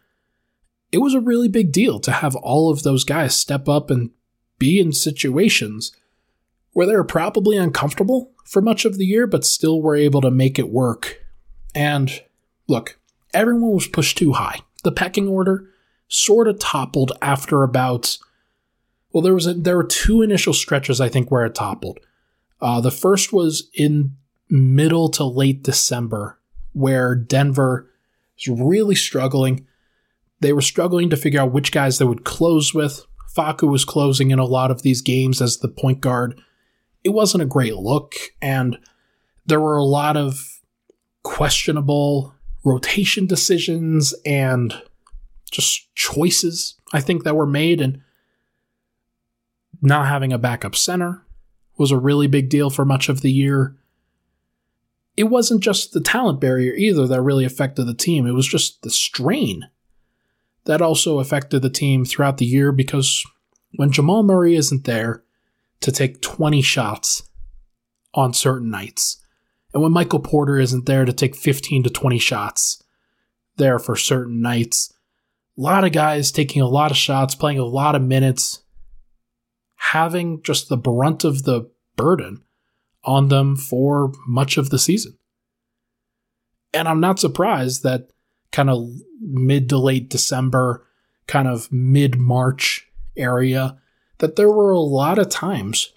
It 0.90 0.98
was 0.98 1.14
a 1.14 1.20
really 1.20 1.48
big 1.48 1.72
deal 1.72 2.00
to 2.00 2.10
have 2.10 2.34
all 2.36 2.70
of 2.70 2.82
those 2.82 3.04
guys 3.04 3.36
step 3.36 3.68
up 3.68 3.90
and 3.90 4.10
be 4.58 4.80
in 4.80 4.92
situations 4.92 5.92
where 6.72 6.86
they 6.86 6.94
were 6.94 7.04
probably 7.04 7.56
uncomfortable 7.56 8.32
for 8.44 8.62
much 8.62 8.84
of 8.84 8.96
the 8.96 9.06
year, 9.06 9.26
but 9.26 9.44
still 9.44 9.82
were 9.82 9.96
able 9.96 10.20
to 10.20 10.30
make 10.30 10.58
it 10.58 10.70
work. 10.70 11.22
And 11.74 12.22
look, 12.66 12.98
everyone 13.34 13.72
was 13.72 13.88
pushed 13.88 14.18
too 14.18 14.32
high. 14.32 14.60
The 14.84 14.92
pecking 14.92 15.28
order 15.28 15.68
sort 16.08 16.48
of 16.48 16.58
toppled 16.58 17.12
after 17.22 17.62
about 17.62 18.18
well, 19.12 19.22
there 19.22 19.34
was 19.34 19.46
a, 19.46 19.54
there 19.54 19.76
were 19.76 19.84
two 19.84 20.22
initial 20.22 20.52
stretches 20.52 21.00
I 21.00 21.08
think 21.08 21.30
where 21.30 21.44
it 21.44 21.54
toppled. 21.54 21.98
Uh, 22.60 22.80
the 22.80 22.90
first 22.90 23.32
was 23.32 23.68
in 23.74 24.16
middle 24.48 25.08
to 25.10 25.24
late 25.24 25.62
December, 25.62 26.38
where 26.72 27.14
Denver 27.14 27.90
was 28.36 28.48
really 28.48 28.94
struggling. 28.94 29.66
They 30.40 30.52
were 30.52 30.62
struggling 30.62 31.10
to 31.10 31.16
figure 31.16 31.40
out 31.40 31.52
which 31.52 31.72
guys 31.72 31.98
they 31.98 32.04
would 32.04 32.24
close 32.24 32.72
with. 32.72 33.04
Facu 33.34 33.70
was 33.70 33.84
closing 33.84 34.30
in 34.30 34.38
a 34.38 34.44
lot 34.44 34.70
of 34.70 34.82
these 34.82 35.00
games 35.00 35.40
as 35.40 35.58
the 35.58 35.68
point 35.68 36.00
guard. 36.00 36.38
It 37.02 37.10
wasn't 37.10 37.42
a 37.42 37.46
great 37.46 37.76
look, 37.76 38.14
and 38.40 38.78
there 39.46 39.60
were 39.60 39.76
a 39.76 39.84
lot 39.84 40.16
of 40.16 40.60
questionable 41.22 42.34
rotation 42.64 43.26
decisions 43.26 44.14
and 44.24 44.80
just 45.50 45.94
choices, 45.94 46.76
I 46.92 47.00
think, 47.00 47.24
that 47.24 47.36
were 47.36 47.46
made. 47.46 47.80
And 47.80 48.02
not 49.82 50.06
having 50.08 50.32
a 50.32 50.38
backup 50.38 50.76
center 50.76 51.26
was 51.76 51.90
a 51.90 51.98
really 51.98 52.28
big 52.28 52.48
deal 52.48 52.70
for 52.70 52.84
much 52.84 53.08
of 53.08 53.20
the 53.20 53.32
year. 53.32 53.76
It 55.16 55.24
wasn't 55.24 55.62
just 55.62 55.92
the 55.92 56.00
talent 56.00 56.40
barrier 56.40 56.72
either 56.74 57.06
that 57.06 57.20
really 57.20 57.44
affected 57.44 57.86
the 57.86 57.94
team, 57.94 58.26
it 58.26 58.32
was 58.32 58.46
just 58.46 58.82
the 58.82 58.90
strain 58.90 59.68
that 60.64 60.80
also 60.80 61.18
affected 61.18 61.60
the 61.60 61.70
team 61.70 62.04
throughout 62.04 62.38
the 62.38 62.46
year 62.46 62.72
because 62.72 63.24
when 63.74 63.90
Jamal 63.90 64.22
Murray 64.22 64.54
isn't 64.54 64.84
there 64.84 65.24
to 65.80 65.90
take 65.90 66.22
20 66.22 66.62
shots 66.62 67.24
on 68.14 68.32
certain 68.32 68.70
nights, 68.70 69.18
and 69.74 69.82
when 69.82 69.92
Michael 69.92 70.20
Porter 70.20 70.58
isn't 70.58 70.86
there 70.86 71.04
to 71.04 71.12
take 71.12 71.34
15 71.34 71.84
to 71.84 71.90
20 71.90 72.18
shots 72.18 72.82
there 73.56 73.78
for 73.78 73.96
certain 73.96 74.40
nights, 74.40 74.92
a 75.58 75.60
lot 75.60 75.84
of 75.84 75.92
guys 75.92 76.30
taking 76.30 76.62
a 76.62 76.68
lot 76.68 76.90
of 76.90 76.96
shots, 76.96 77.34
playing 77.34 77.58
a 77.58 77.64
lot 77.64 77.94
of 77.94 78.02
minutes, 78.02 78.60
having 79.90 80.40
just 80.42 80.68
the 80.68 80.76
brunt 80.76 81.24
of 81.24 81.42
the 81.42 81.68
burden 81.96 82.42
on 83.04 83.28
them 83.28 83.56
for 83.56 84.12
much 84.28 84.56
of 84.56 84.70
the 84.70 84.78
season. 84.78 85.18
And 86.72 86.86
I'm 86.86 87.00
not 87.00 87.18
surprised 87.18 87.82
that 87.82 88.10
kind 88.52 88.70
of 88.70 88.88
mid 89.20 89.68
to 89.70 89.78
late 89.78 90.08
December, 90.08 90.86
kind 91.26 91.48
of 91.48 91.70
mid 91.72 92.16
March 92.16 92.88
area, 93.16 93.76
that 94.18 94.36
there 94.36 94.50
were 94.50 94.70
a 94.70 94.78
lot 94.78 95.18
of 95.18 95.28
times 95.28 95.92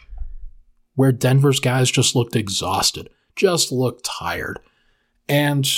where 0.96 1.12
Denver's 1.12 1.60
guys 1.60 1.92
just 1.92 2.16
looked 2.16 2.36
exhausted, 2.36 3.10
just 3.36 3.72
looked 3.72 4.04
tired. 4.04 4.60
And 5.30 5.70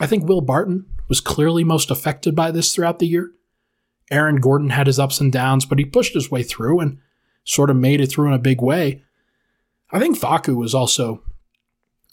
I 0.00 0.06
think 0.06 0.24
Will 0.24 0.40
Barton 0.40 0.86
was 1.08 1.20
clearly 1.20 1.62
most 1.62 1.92
affected 1.92 2.34
by 2.34 2.50
this 2.50 2.74
throughout 2.74 2.98
the 2.98 3.06
year. 3.06 3.30
Aaron 4.10 4.36
Gordon 4.36 4.70
had 4.70 4.88
his 4.88 4.98
ups 4.98 5.20
and 5.20 5.32
downs, 5.32 5.64
but 5.64 5.78
he 5.78 5.84
pushed 5.84 6.14
his 6.14 6.30
way 6.30 6.42
through, 6.42 6.80
and 6.80 6.98
sort 7.46 7.70
of 7.70 7.76
made 7.76 8.00
it 8.00 8.08
through 8.08 8.28
in 8.28 8.34
a 8.34 8.38
big 8.38 8.60
way. 8.60 9.02
I 9.90 9.98
think 9.98 10.18
Facu 10.18 10.54
was 10.54 10.74
also 10.74 11.22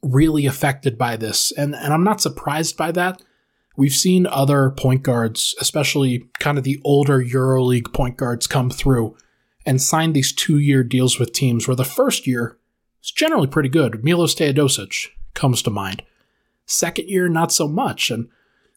really 0.02 0.46
affected 0.46 0.98
by 0.98 1.18
this, 1.18 1.52
and, 1.58 1.76
and 1.76 1.94
I'm 1.94 2.04
not 2.04 2.22
surprised 2.22 2.78
by 2.78 2.92
that. 2.94 3.22
We've 3.76 3.94
seen 3.94 4.28
other 4.28 4.70
point 4.70 5.02
guards, 5.02 5.56
especially 5.60 6.30
kind 6.40 6.58
of 6.58 6.64
the 6.64 6.80
older 6.84 7.22
EuroLeague 7.22 7.92
point 7.92 8.18
guards, 8.18 8.46
come 8.46 8.70
through 8.70 9.18
and 9.66 9.82
sign 9.82 10.14
these 10.14 10.32
two 10.32 10.60
year 10.60 10.84
deals 10.84 11.20
with 11.20 11.34
teams 11.34 11.68
where 11.68 11.76
the 11.76 11.84
first 11.84 12.28
year 12.28 12.58
is 13.04 13.12
generally 13.12 13.48
pretty 13.48 13.70
good. 13.70 14.04
Milos 14.04 14.36
Teodosic 14.36 15.08
comes 15.34 15.62
to 15.64 15.72
mind. 15.72 16.04
Second 16.66 17.10
year, 17.10 17.28
not 17.28 17.52
so 17.52 17.68
much, 17.68 18.12
and 18.12 18.30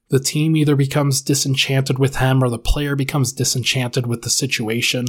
the 0.09 0.21
team 0.21 0.57
either 0.57 0.77
becomes 0.77 1.21
disenchanted 1.21 1.99
with 1.99 2.17
him 2.17 2.43
or 2.43 2.49
the 2.49 2.59
player 2.59 2.97
becomes 2.97 3.33
disenchanted 3.33 4.07
with 4.07 4.23
the 4.23 4.31
situation. 4.31 5.07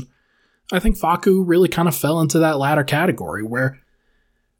I 0.71 0.79
think 0.79 0.97
Facu 0.97 1.43
really 1.45 1.69
kind 1.69 1.87
of 1.87 1.95
fell 1.95 2.19
into 2.19 2.39
that 2.39 2.57
latter 2.57 2.83
category 2.83 3.43
where 3.43 3.79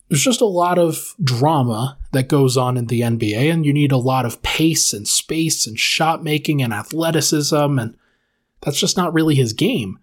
there's 0.10 0.24
just 0.24 0.42
a 0.42 0.46
lot 0.46 0.80
of 0.80 1.16
drama 1.22 1.98
that 2.14 2.30
goes 2.30 2.56
on 2.56 2.78
in 2.78 2.86
the 2.86 3.02
NBA, 3.02 3.52
and 3.52 3.66
you 3.66 3.74
need 3.74 3.92
a 3.92 3.98
lot 3.98 4.26
of 4.26 4.42
pace 4.42 4.94
and 4.94 5.08
space 5.08 5.68
and 5.68 5.78
shot 5.78 6.24
making 6.24 6.62
and 6.62 6.74
athleticism, 6.74 7.78
and 7.78 7.98
that's 8.62 8.80
just 8.80 8.96
not 8.96 9.14
really 9.14 9.36
his 9.36 9.52
game. 9.52 10.00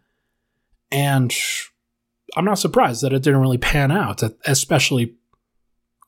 And 0.91 1.35
I'm 2.37 2.45
not 2.45 2.59
surprised 2.59 3.03
that 3.03 3.13
it 3.13 3.23
didn't 3.23 3.41
really 3.41 3.59
pan 3.59 3.91
out, 3.91 4.23
especially 4.45 5.15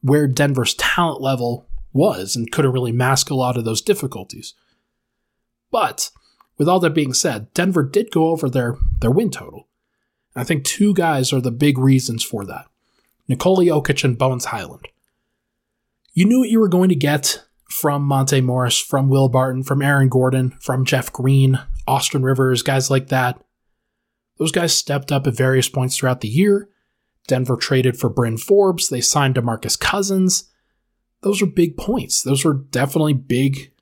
where 0.03 0.27
Denver's 0.27 0.75
talent 0.75 1.23
level 1.23 1.67
was 1.93 2.37
and 2.37 2.53
couldn't 2.53 2.73
really 2.73 2.93
mask 2.93 3.31
a 3.31 3.35
lot 3.35 3.57
of 3.57 3.65
those 3.65 3.81
difficulties. 3.81 4.53
But 5.71 6.11
with 6.59 6.69
all 6.69 6.81
that 6.81 6.95
being 6.95 7.15
said, 7.15 7.53
Denver 7.55 7.83
did 7.83 8.11
go 8.11 8.29
over 8.29 8.51
their, 8.51 8.77
their 9.01 9.11
win 9.11 9.31
total. 9.31 9.66
I 10.37 10.45
think 10.45 10.65
two 10.65 10.93
guys 10.95 11.33
are 11.33 11.41
the 11.41 11.51
big 11.51 11.79
reasons 11.79 12.23
for 12.23 12.45
that 12.45 12.67
Nikola 13.27 13.65
Jokic 13.65 14.05
and 14.05 14.19
Bones 14.19 14.47
Hyland. 14.47 14.87
You 16.13 16.27
knew 16.27 16.41
what 16.41 16.51
you 16.51 16.61
were 16.61 16.69
going 16.69 16.89
to 16.91 16.95
get 16.95 17.43
from 17.69 18.03
Monte 18.03 18.41
Morris, 18.43 18.79
from 18.79 19.09
Will 19.09 19.29
Barton, 19.29 19.63
from 19.63 19.83
Aaron 19.83 20.09
Gordon, 20.09 20.57
from 20.61 20.85
Jeff 20.85 21.13
Green, 21.13 21.59
Austin 21.87 22.23
Rivers, 22.23 22.63
guys 22.63 22.91
like 22.91 23.09
that. 23.09 23.43
Those 24.39 24.53
guys 24.53 24.75
stepped 24.75 25.11
up 25.11 25.27
at 25.27 25.35
various 25.35 25.69
points 25.69 25.97
throughout 25.97 26.21
the 26.21 26.29
year. 26.29 26.69
Denver 27.27 27.57
traded 27.57 27.99
for 27.99 28.09
Bryn 28.09 28.39
Forbes. 28.39 28.89
They 28.89 29.01
signed 29.01 29.35
DeMarcus 29.35 29.79
Cousins. 29.79 30.51
Those 31.23 31.43
are 31.43 31.47
big 31.47 31.77
points. 31.77 32.23
Those 32.23 32.45
were 32.45 32.55
definitely 32.55 33.15
big 33.15 33.73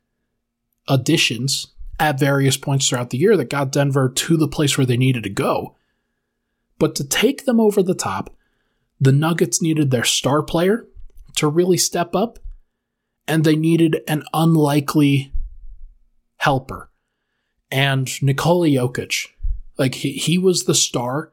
additions 0.89 1.69
at 2.01 2.19
various 2.19 2.57
points 2.57 2.89
throughout 2.89 3.11
the 3.11 3.19
year 3.19 3.37
that 3.37 3.51
got 3.51 3.73
Denver 3.73 4.09
to 4.09 4.37
the 4.37 4.49
place 4.49 4.79
where 4.79 4.87
they 4.87 4.97
needed 4.97 5.25
to 5.25 5.31
go. 5.31 5.77
But 6.85 6.95
to 6.97 7.05
take 7.05 7.47
them 7.47 7.61
over 7.61 7.83
the 7.83 7.95
top, 7.95 8.29
the 9.01 9.11
Nuggets 9.11 9.63
needed 9.63 9.91
their 9.91 10.05
star 10.05 10.43
player 10.43 10.87
to 11.37 11.49
really 11.49 11.79
step 11.79 12.15
up, 12.15 12.39
and 13.27 13.43
they 13.43 13.57
needed 13.57 14.03
an 14.07 14.23
unlikely 14.35 15.33
helper. 16.37 16.91
And 17.71 18.11
Nikola 18.23 18.69
Jokic, 18.69 19.29
like 19.79 19.95
he, 19.95 20.13
he 20.13 20.37
was 20.37 20.65
the 20.65 20.75
star, 20.75 21.33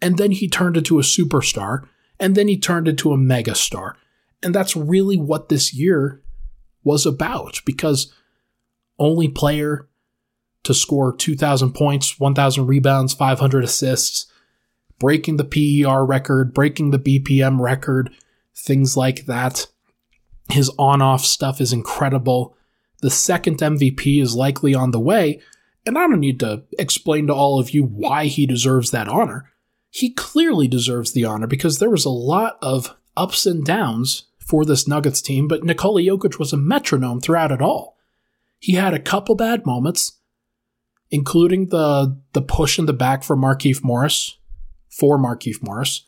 and 0.00 0.16
then 0.16 0.30
he 0.30 0.48
turned 0.48 0.76
into 0.76 1.00
a 1.00 1.02
superstar, 1.02 1.88
and 2.20 2.36
then 2.36 2.46
he 2.46 2.56
turned 2.56 2.86
into 2.86 3.12
a 3.12 3.16
megastar. 3.16 3.94
And 4.44 4.54
that's 4.54 4.76
really 4.76 5.16
what 5.16 5.48
this 5.48 5.74
year 5.74 6.22
was 6.84 7.04
about 7.04 7.60
because 7.66 8.14
only 9.00 9.26
player 9.26 9.88
to 10.62 10.72
score 10.72 11.12
2,000 11.12 11.72
points, 11.72 12.20
1,000 12.20 12.68
rebounds, 12.68 13.12
500 13.12 13.64
assists, 13.64 14.30
breaking 14.98 15.36
the 15.36 15.44
PER 15.44 16.04
record, 16.04 16.54
breaking 16.54 16.90
the 16.90 16.98
BPM 16.98 17.60
record, 17.60 18.10
things 18.56 18.96
like 18.96 19.26
that. 19.26 19.66
His 20.50 20.70
on 20.78 21.02
off 21.02 21.24
stuff 21.24 21.60
is 21.60 21.72
incredible. 21.72 22.56
The 23.00 23.10
second 23.10 23.58
MVP 23.58 24.22
is 24.22 24.34
likely 24.34 24.74
on 24.74 24.90
the 24.90 25.00
way, 25.00 25.40
and 25.86 25.98
I 25.98 26.06
don't 26.06 26.20
need 26.20 26.40
to 26.40 26.62
explain 26.78 27.26
to 27.26 27.34
all 27.34 27.58
of 27.58 27.70
you 27.70 27.84
why 27.84 28.26
he 28.26 28.46
deserves 28.46 28.90
that 28.90 29.08
honor. 29.08 29.50
He 29.90 30.10
clearly 30.12 30.68
deserves 30.68 31.12
the 31.12 31.24
honor 31.24 31.46
because 31.46 31.78
there 31.78 31.90
was 31.90 32.04
a 32.04 32.10
lot 32.10 32.58
of 32.62 32.96
ups 33.16 33.46
and 33.46 33.64
downs 33.64 34.24
for 34.38 34.64
this 34.64 34.88
Nuggets 34.88 35.22
team, 35.22 35.48
but 35.48 35.64
Nikola 35.64 36.02
Jokic 36.02 36.38
was 36.38 36.52
a 36.52 36.56
metronome 36.56 37.20
throughout 37.20 37.52
it 37.52 37.62
all. 37.62 37.96
He 38.58 38.74
had 38.74 38.94
a 38.94 38.98
couple 38.98 39.34
bad 39.34 39.66
moments, 39.66 40.18
including 41.10 41.68
the 41.68 42.18
the 42.32 42.42
push 42.42 42.78
in 42.78 42.86
the 42.86 42.92
back 42.92 43.22
for 43.22 43.36
Markieff 43.36 43.84
Morris, 43.84 44.38
for 44.94 45.18
Markieff 45.18 45.62
Morris. 45.62 46.02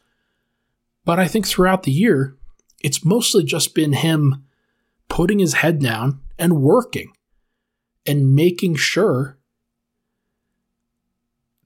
But 1.04 1.18
I 1.18 1.28
think 1.28 1.46
throughout 1.46 1.82
the 1.82 1.92
year, 1.92 2.36
it's 2.82 3.04
mostly 3.04 3.44
just 3.44 3.74
been 3.74 3.92
him 3.94 4.44
putting 5.08 5.38
his 5.38 5.54
head 5.54 5.80
down 5.80 6.20
and 6.38 6.60
working 6.60 7.12
and 8.06 8.34
making 8.34 8.76
sure 8.76 9.38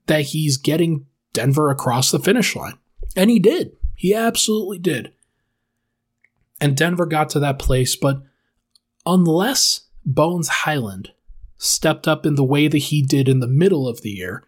that 0.07 0.27
he's 0.27 0.57
getting 0.57 1.07
Denver 1.33 1.71
across 1.71 2.11
the 2.11 2.19
finish 2.19 2.57
line. 2.57 2.79
And 3.17 3.31
he 3.31 3.39
did. 3.39 3.73
He 3.95 4.15
absolutely 4.15 4.79
did. 4.79 5.13
And 6.61 6.77
Denver 6.77 7.07
got 7.07 7.31
to 7.31 7.41
that 7.41 7.59
place, 7.59 7.97
but 7.97 8.23
unless 9.07 9.89
Bones 10.05 10.49
Hyland 10.49 11.13
stepped 11.57 12.09
up 12.09 12.25
in 12.25 12.35
the 12.35 12.45
way 12.45 12.69
that 12.69 12.79
he 12.79 13.03
did 13.03 13.29
in 13.29 13.41
the 13.41 13.47
middle 13.47 13.87
of 13.89 14.03
the 14.03 14.11
year, 14.11 14.45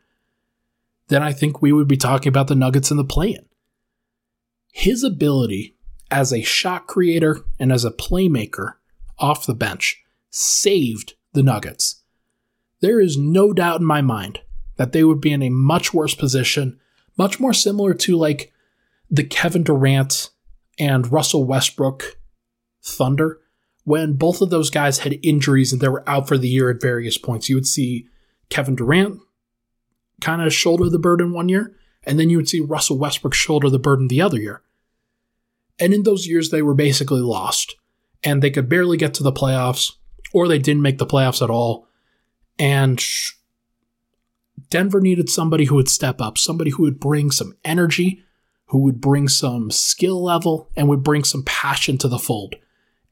then 1.12 1.22
I 1.22 1.33
think 1.33 1.61
we 1.61 1.72
would 1.72 1.88
be 1.88 1.96
talking 1.96 2.29
about 2.29 2.48
the 2.48 2.55
Nuggets 2.55 2.90
in 2.90 2.96
the 2.96 3.05
play 3.05 3.31
in. 3.31 3.44
His 4.72 5.05
ability 5.05 5.77
as 6.11 6.33
a 6.33 6.42
shot 6.42 6.87
creator 6.87 7.40
and 7.59 7.70
as 7.72 7.85
a 7.85 7.90
playmaker 7.90 8.75
off 9.18 9.46
the 9.46 9.55
bench 9.55 10.03
saved 10.31 11.14
the 11.33 11.42
Nuggets. 11.42 12.03
There 12.81 13.01
is 13.01 13.16
no 13.16 13.53
doubt 13.53 13.81
in 13.81 13.87
my 13.87 14.01
mind 14.01 14.40
that 14.77 14.92
they 14.92 15.05
would 15.05 15.20
be 15.20 15.33
in 15.33 15.42
a 15.42 15.51
much 15.51 15.92
worse 15.92 16.14
position, 16.14 16.79
much 17.18 17.38
more 17.38 17.53
similar 17.53 17.94
to 17.94 18.16
like 18.16 18.53
the 19.11 19.25
Kevin 19.25 19.62
Durant 19.62 20.31
and 20.79 21.12
Russell 21.12 21.44
Westbrook 21.44 22.18
Thunder 22.83 23.38
when 23.85 24.14
both 24.14 24.40
of 24.40 24.51
those 24.51 24.70
guys 24.70 25.01
had 25.01 25.18
injuries 25.22 25.72
and 25.72 25.81
they 25.83 25.88
were 25.88 26.09
out 26.09 26.27
for 26.27 26.38
the 26.38 26.48
year 26.48 26.70
at 26.70 26.81
various 26.81 27.18
points. 27.18 27.48
You 27.48 27.57
would 27.57 27.66
see 27.66 28.07
Kevin 28.48 28.77
Durant 28.77 29.20
kind 30.22 30.40
of 30.42 30.52
shoulder 30.52 30.88
the 30.88 30.98
burden 30.98 31.32
one 31.32 31.48
year, 31.48 31.74
and 32.04 32.18
then 32.18 32.30
you 32.30 32.37
would 32.37 32.48
see 32.48 32.61
Russell 32.61 32.98
Westbrook 32.98 33.35
shoulder 33.35 33.68
the 33.68 33.78
burden 33.78 34.08
the 34.08 34.22
other 34.22 34.38
year. 34.38 34.62
And 35.78 35.92
in 35.92 36.02
those 36.02 36.26
years, 36.26 36.50
they 36.50 36.62
were 36.62 36.74
basically 36.74 37.20
lost, 37.20 37.76
and 38.22 38.42
they 38.42 38.50
could 38.50 38.68
barely 38.68 38.96
get 38.96 39.14
to 39.14 39.22
the 39.22 39.32
playoffs, 39.32 39.92
or 40.32 40.48
they 40.48 40.58
didn't 40.58 40.82
make 40.82 40.98
the 40.98 41.06
playoffs 41.06 41.42
at 41.42 41.50
all. 41.50 41.88
And 42.58 43.02
Denver 44.70 45.00
needed 45.00 45.28
somebody 45.28 45.64
who 45.64 45.74
would 45.74 45.88
step 45.88 46.20
up, 46.20 46.38
somebody 46.38 46.70
who 46.70 46.82
would 46.82 47.00
bring 47.00 47.30
some 47.30 47.54
energy, 47.64 48.22
who 48.66 48.78
would 48.78 49.00
bring 49.00 49.28
some 49.28 49.70
skill 49.70 50.22
level, 50.22 50.70
and 50.76 50.88
would 50.88 51.02
bring 51.02 51.24
some 51.24 51.42
passion 51.44 51.98
to 51.98 52.08
the 52.08 52.18
fold. 52.18 52.54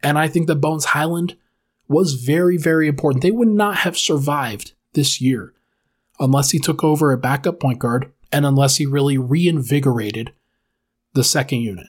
And 0.02 0.18
I 0.18 0.28
think 0.28 0.46
that 0.46 0.56
Bones 0.56 0.86
Hyland 0.86 1.36
was 1.88 2.14
very, 2.14 2.56
very 2.56 2.88
important. 2.88 3.22
They 3.22 3.30
would 3.30 3.48
not 3.48 3.78
have 3.78 3.98
survived 3.98 4.72
this 4.94 5.20
year 5.20 5.52
unless 6.20 6.50
he 6.50 6.58
took 6.58 6.84
over 6.84 7.10
a 7.10 7.18
backup 7.18 7.58
point 7.58 7.78
guard 7.78 8.12
and 8.30 8.46
unless 8.46 8.76
he 8.76 8.86
really 8.86 9.18
reinvigorated 9.18 10.32
the 11.14 11.24
second 11.24 11.60
unit. 11.60 11.88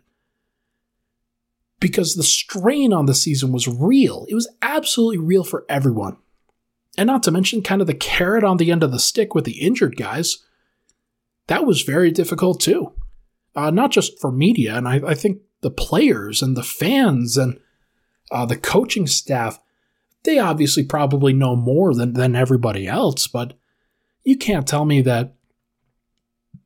Because 1.80 2.16
the 2.16 2.24
strain 2.24 2.94
on 2.94 3.06
the 3.06 3.14
season 3.14 3.52
was 3.52 3.68
real. 3.68 4.26
It 4.30 4.36
was 4.36 4.50
absolutely 4.62 5.18
real 5.18 5.44
for 5.44 5.66
everyone. 5.68 6.18
And 6.98 7.08
not 7.08 7.24
to 7.24 7.32
mention, 7.32 7.62
kind 7.62 7.82
of 7.82 7.88
the 7.88 7.94
carrot 7.94 8.44
on 8.44 8.58
the 8.58 8.72
end 8.72 8.84
of 8.84 8.92
the 8.92 9.00
stick 9.00 9.34
with 9.34 9.46
the 9.46 9.60
injured 9.60 9.98
guys. 9.98 10.40
That 11.48 11.66
was 11.66 11.82
very 11.82 12.12
difficult 12.12 12.60
too. 12.60 12.94
Uh, 13.56 13.72
not 13.72 13.92
just 13.92 14.20
for 14.20 14.32
media, 14.32 14.76
and 14.76 14.88
I, 14.88 15.02
I 15.06 15.14
think 15.14 15.42
the 15.62 15.72
players 15.72 16.42
and 16.42 16.56
the 16.56 16.64
fans 16.64 17.38
and 17.38 17.60
uh, 18.32 18.46
the 18.46 18.58
coaching 18.58 19.08
staff, 19.08 19.60
they 20.24 20.40
obviously 20.40 20.84
probably 20.84 21.34
know 21.34 21.56
more 21.56 21.94
than, 21.94 22.14
than 22.14 22.36
everybody 22.36 22.88
else, 22.88 23.28
but 23.28 23.54
you 24.24 24.38
can't 24.38 24.68
tell 24.68 24.86
me 24.86 25.02
that 25.02 25.36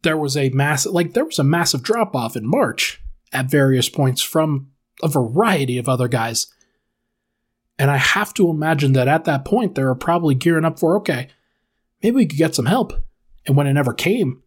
there 0.03 0.17
was 0.17 0.37
a 0.37 0.49
massive, 0.49 0.91
like, 0.91 1.13
there 1.13 1.25
was 1.25 1.39
a 1.39 1.43
massive 1.43 1.81
drop 1.81 2.15
off 2.15 2.35
in 2.35 2.47
March 2.47 3.01
at 3.31 3.49
various 3.49 3.89
points 3.89 4.21
from 4.21 4.69
a 5.01 5.07
variety 5.07 5.77
of 5.77 5.89
other 5.89 6.07
guys. 6.07 6.47
And 7.77 7.91
I 7.91 7.97
have 7.97 8.33
to 8.35 8.49
imagine 8.49 8.93
that 8.93 9.07
at 9.07 9.25
that 9.25 9.45
point, 9.45 9.75
they 9.75 9.83
were 9.83 9.95
probably 9.95 10.35
gearing 10.35 10.63
up 10.63 10.79
for, 10.79 10.95
okay, 10.97 11.27
maybe 12.01 12.15
we 12.15 12.25
could 12.25 12.37
get 12.37 12.55
some 12.55 12.67
help. 12.67 12.93
And 13.45 13.57
when 13.57 13.67
it 13.67 13.73
never 13.73 13.93
came, 13.93 14.41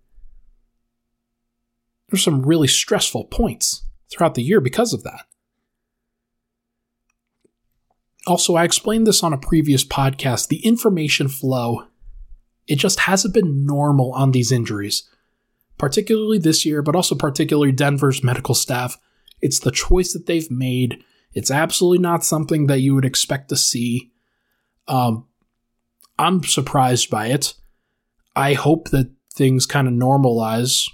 there's 2.08 2.24
some 2.24 2.46
really 2.46 2.68
stressful 2.68 3.24
points 3.24 3.84
throughout 4.10 4.34
the 4.34 4.42
year 4.42 4.60
because 4.60 4.92
of 4.92 5.02
that. 5.02 5.26
Also, 8.26 8.56
I 8.56 8.64
explained 8.64 9.06
this 9.06 9.22
on 9.22 9.32
a 9.32 9.38
previous 9.38 9.84
podcast. 9.84 10.48
The 10.48 10.64
information 10.64 11.28
flow, 11.28 11.84
it 12.68 12.76
just 12.76 13.00
hasn't 13.00 13.34
been 13.34 13.66
normal 13.66 14.12
on 14.12 14.32
these 14.32 14.52
injuries, 14.52 15.08
particularly 15.78 16.38
this 16.38 16.66
year, 16.66 16.82
but 16.82 16.94
also 16.94 17.14
particularly 17.14 17.72
Denver's 17.72 18.22
medical 18.22 18.54
staff. 18.54 18.98
It's 19.40 19.60
the 19.60 19.70
choice 19.70 20.12
that 20.12 20.26
they've 20.26 20.50
made. 20.50 21.02
It's 21.32 21.50
absolutely 21.50 21.98
not 21.98 22.24
something 22.24 22.66
that 22.66 22.80
you 22.80 22.94
would 22.94 23.04
expect 23.04 23.48
to 23.48 23.56
see. 23.56 24.12
Um, 24.86 25.26
I'm 26.18 26.44
surprised 26.44 27.10
by 27.10 27.28
it. 27.28 27.54
I 28.36 28.54
hope 28.54 28.90
that 28.90 29.10
things 29.34 29.66
kind 29.66 29.88
of 29.88 29.94
normalize 29.94 30.90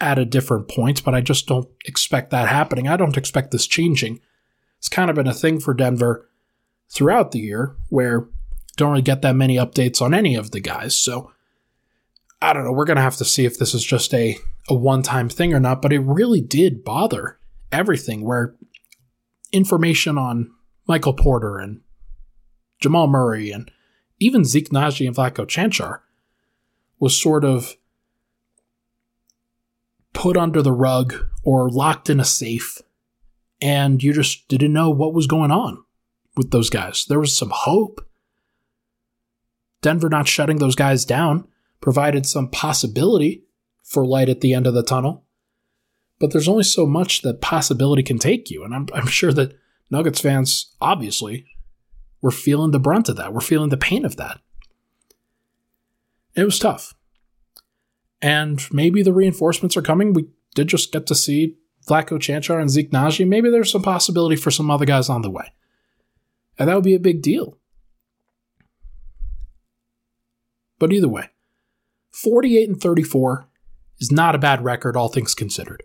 at 0.00 0.18
a 0.18 0.24
different 0.24 0.68
point, 0.68 1.04
but 1.04 1.14
I 1.14 1.20
just 1.20 1.46
don't 1.46 1.68
expect 1.84 2.30
that 2.30 2.48
happening. 2.48 2.88
I 2.88 2.96
don't 2.96 3.16
expect 3.16 3.50
this 3.50 3.66
changing. 3.66 4.20
It's 4.78 4.88
kind 4.88 5.10
of 5.10 5.16
been 5.16 5.26
a 5.26 5.34
thing 5.34 5.58
for 5.60 5.74
Denver 5.74 6.28
throughout 6.88 7.32
the 7.32 7.40
year 7.40 7.76
where 7.88 8.28
don't 8.78 8.92
really 8.92 9.02
get 9.02 9.20
that 9.22 9.36
many 9.36 9.56
updates 9.56 10.00
on 10.00 10.14
any 10.14 10.34
of 10.34 10.52
the 10.52 10.60
guys. 10.60 10.96
So 10.96 11.32
I 12.40 12.52
don't 12.52 12.64
know. 12.64 12.72
We're 12.72 12.86
going 12.86 12.96
to 12.96 13.02
have 13.02 13.16
to 13.16 13.24
see 13.24 13.44
if 13.44 13.58
this 13.58 13.74
is 13.74 13.84
just 13.84 14.14
a, 14.14 14.38
a 14.68 14.74
one 14.74 15.02
time 15.02 15.28
thing 15.28 15.52
or 15.52 15.60
not, 15.60 15.82
but 15.82 15.92
it 15.92 16.00
really 16.00 16.40
did 16.40 16.84
bother 16.84 17.38
everything 17.70 18.24
where 18.24 18.54
information 19.52 20.16
on 20.16 20.50
Michael 20.86 21.12
Porter 21.12 21.58
and 21.58 21.80
Jamal 22.80 23.08
Murray 23.08 23.50
and 23.50 23.70
even 24.20 24.44
Zeke 24.44 24.70
Nnaji 24.70 25.06
and 25.06 25.16
Vlatko 25.16 25.46
Cancar 25.46 26.00
was 26.98 27.20
sort 27.20 27.44
of 27.44 27.76
put 30.12 30.36
under 30.36 30.62
the 30.62 30.72
rug 30.72 31.14
or 31.44 31.68
locked 31.68 32.08
in 32.08 32.20
a 32.20 32.24
safe 32.24 32.80
and 33.60 34.02
you 34.02 34.12
just 34.12 34.48
didn't 34.48 34.72
know 34.72 34.90
what 34.90 35.14
was 35.14 35.26
going 35.26 35.50
on 35.50 35.82
with 36.36 36.50
those 36.50 36.70
guys. 36.70 37.04
There 37.08 37.20
was 37.20 37.36
some 37.36 37.50
hope. 37.52 38.07
Denver 39.82 40.08
not 40.08 40.28
shutting 40.28 40.58
those 40.58 40.74
guys 40.74 41.04
down 41.04 41.46
provided 41.80 42.26
some 42.26 42.50
possibility 42.50 43.44
for 43.82 44.04
light 44.04 44.28
at 44.28 44.40
the 44.40 44.52
end 44.52 44.66
of 44.66 44.74
the 44.74 44.82
tunnel. 44.82 45.24
But 46.18 46.32
there's 46.32 46.48
only 46.48 46.64
so 46.64 46.86
much 46.86 47.22
that 47.22 47.40
possibility 47.40 48.02
can 48.02 48.18
take 48.18 48.50
you. 48.50 48.64
And 48.64 48.74
I'm, 48.74 48.86
I'm 48.94 49.06
sure 49.06 49.32
that 49.32 49.56
Nuggets 49.90 50.20
fans, 50.20 50.74
obviously, 50.80 51.46
were 52.20 52.30
feeling 52.30 52.72
the 52.72 52.80
brunt 52.80 53.08
of 53.08 53.16
that. 53.16 53.32
We're 53.32 53.40
feeling 53.40 53.70
the 53.70 53.76
pain 53.76 54.04
of 54.04 54.16
that. 54.16 54.40
It 56.34 56.44
was 56.44 56.58
tough. 56.58 56.94
And 58.20 58.60
maybe 58.72 59.02
the 59.02 59.12
reinforcements 59.12 59.76
are 59.76 59.82
coming. 59.82 60.12
We 60.12 60.28
did 60.54 60.68
just 60.68 60.92
get 60.92 61.06
to 61.06 61.14
see 61.14 61.56
Vlatko 61.88 62.18
Cancar 62.18 62.60
and 62.60 62.70
Zeke 62.70 62.90
Nnaji, 62.90 63.26
maybe 63.26 63.50
there's 63.50 63.72
some 63.72 63.82
possibility 63.82 64.36
for 64.36 64.50
some 64.50 64.70
other 64.70 64.84
guys 64.84 65.08
on 65.08 65.22
the 65.22 65.30
way. 65.30 65.52
And 66.58 66.68
that 66.68 66.74
would 66.74 66.84
be 66.84 66.94
a 66.94 67.00
big 67.00 67.22
deal. 67.22 67.56
But 70.78 70.92
either 70.92 71.08
way, 71.08 71.30
48 72.10 72.68
and 72.68 72.80
34 72.80 73.48
is 73.98 74.12
not 74.12 74.34
a 74.34 74.38
bad 74.38 74.64
record, 74.64 74.96
all 74.96 75.08
things 75.08 75.34
considered. 75.34 75.82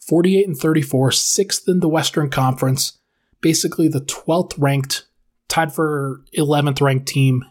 48 0.00 0.46
and 0.46 0.56
34, 0.56 1.12
sixth 1.12 1.68
in 1.68 1.80
the 1.80 1.88
Western 1.88 2.30
Conference, 2.30 2.98
basically 3.40 3.88
the 3.88 4.00
12th 4.00 4.54
ranked, 4.56 5.06
tied 5.48 5.72
for 5.72 6.22
11th 6.36 6.80
ranked 6.80 7.06
team 7.06 7.44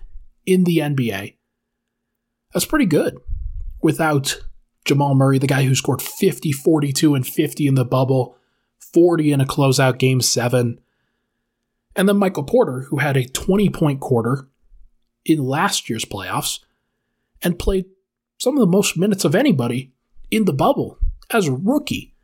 in 0.46 0.64
the 0.64 0.80
NBA. 0.80 1.36
That's 2.54 2.66
pretty 2.66 2.86
good 2.86 3.18
without 3.82 4.42
Jamal 4.86 5.14
Murray, 5.14 5.38
the 5.38 5.48
guy 5.48 5.64
who 5.64 5.76
scored 5.76 6.02
50, 6.02 6.52
42, 6.52 7.14
and 7.14 7.28
50 7.28 7.68
in 7.68 7.76
the 7.76 7.86
bubble, 7.86 8.38
40 8.80 9.34
in 9.34 9.42
a 9.42 9.46
closeout 9.46 10.00
game 10.00 10.22
seven. 10.22 10.80
And 11.96 12.08
then 12.08 12.18
Michael 12.18 12.44
Porter, 12.44 12.82
who 12.90 12.98
had 12.98 13.18
a 13.18 13.28
20 13.28 13.70
point 13.70 14.00
quarter 14.00 14.48
in 15.28 15.44
last 15.44 15.90
year's 15.90 16.06
playoffs 16.06 16.60
and 17.44 17.60
played 17.60 17.86
some 18.40 18.56
of 18.56 18.60
the 18.60 18.66
most 18.66 18.98
minutes 18.98 19.26
of 19.26 19.36
anybody 19.36 19.92
in 20.32 20.46
the 20.46 20.54
bubble 20.54 20.98
as 21.32 21.48
a 21.48 21.52
rookie 21.52 22.16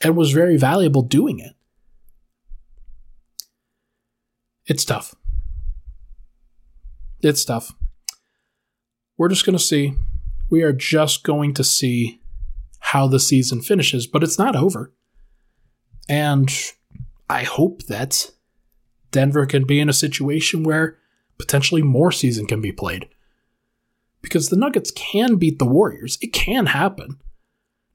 and 0.00 0.16
was 0.16 0.32
very 0.32 0.56
valuable 0.56 1.02
doing 1.02 1.38
it. 1.38 1.54
It's 4.66 4.84
tough. 4.84 5.14
It's 7.20 7.44
tough. 7.44 7.72
We're 9.16 9.28
just 9.28 9.46
going 9.46 9.56
to 9.56 9.62
see 9.62 9.94
we 10.50 10.62
are 10.62 10.72
just 10.72 11.24
going 11.24 11.54
to 11.54 11.64
see 11.64 12.20
how 12.78 13.08
the 13.08 13.18
season 13.18 13.62
finishes, 13.62 14.06
but 14.06 14.22
it's 14.22 14.38
not 14.38 14.54
over. 14.54 14.92
And 16.08 16.52
I 17.28 17.42
hope 17.42 17.84
that 17.84 18.30
Denver 19.10 19.46
can 19.46 19.64
be 19.64 19.80
in 19.80 19.88
a 19.88 19.94
situation 19.94 20.62
where 20.62 20.98
potentially 21.38 21.82
more 21.82 22.12
season 22.12 22.46
can 22.46 22.60
be 22.60 22.72
played. 22.72 23.08
Because 24.22 24.48
the 24.48 24.56
Nuggets 24.56 24.90
can 24.90 25.36
beat 25.36 25.58
the 25.58 25.66
Warriors. 25.66 26.18
It 26.20 26.32
can 26.32 26.66
happen. 26.66 27.18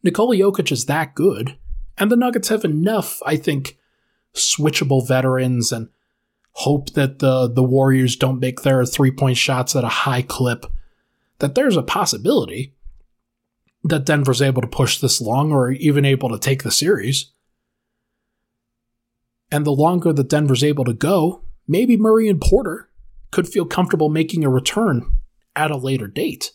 Nikola 0.04 0.36
Jokic 0.36 0.72
is 0.72 0.86
that 0.86 1.16
good. 1.16 1.58
And 1.98 2.12
the 2.12 2.16
Nuggets 2.16 2.50
have 2.50 2.64
enough, 2.64 3.20
I 3.26 3.36
think, 3.36 3.78
switchable 4.34 5.08
veterans 5.08 5.72
and 5.72 5.90
hope 6.54 6.92
that 6.94 7.20
the, 7.20 7.48
the 7.48 7.64
Warriors 7.64 8.16
don't 8.16 8.40
make 8.40 8.62
their 8.62 8.86
three 8.86 9.12
point 9.12 9.38
shots 9.38 9.76
at 9.76 9.84
a 9.84 9.90
high 9.90 10.22
clip 10.22 10.66
that 11.40 11.56
there's 11.56 11.78
a 11.78 11.84
possibility 11.84 12.76
that 13.84 14.06
Denver's 14.06 14.42
able 14.42 14.62
to 14.62 14.68
push 14.68 15.00
this 15.00 15.20
long 15.20 15.52
or 15.52 15.72
even 15.72 16.06
able 16.06 16.30
to 16.30 16.38
take 16.38 16.64
the 16.64 16.72
series. 16.72 17.32
And 19.52 19.66
the 19.66 19.72
longer 19.72 20.14
that 20.14 20.30
Denver's 20.30 20.64
able 20.64 20.86
to 20.86 20.94
go, 20.94 21.44
maybe 21.68 21.98
Murray 21.98 22.30
and 22.30 22.40
Porter 22.40 22.90
could 23.32 23.48
feel 23.48 23.66
comfortable 23.66 24.10
making 24.10 24.44
a 24.44 24.50
return 24.50 25.18
at 25.56 25.72
a 25.72 25.78
later 25.78 26.08
date. 26.08 26.52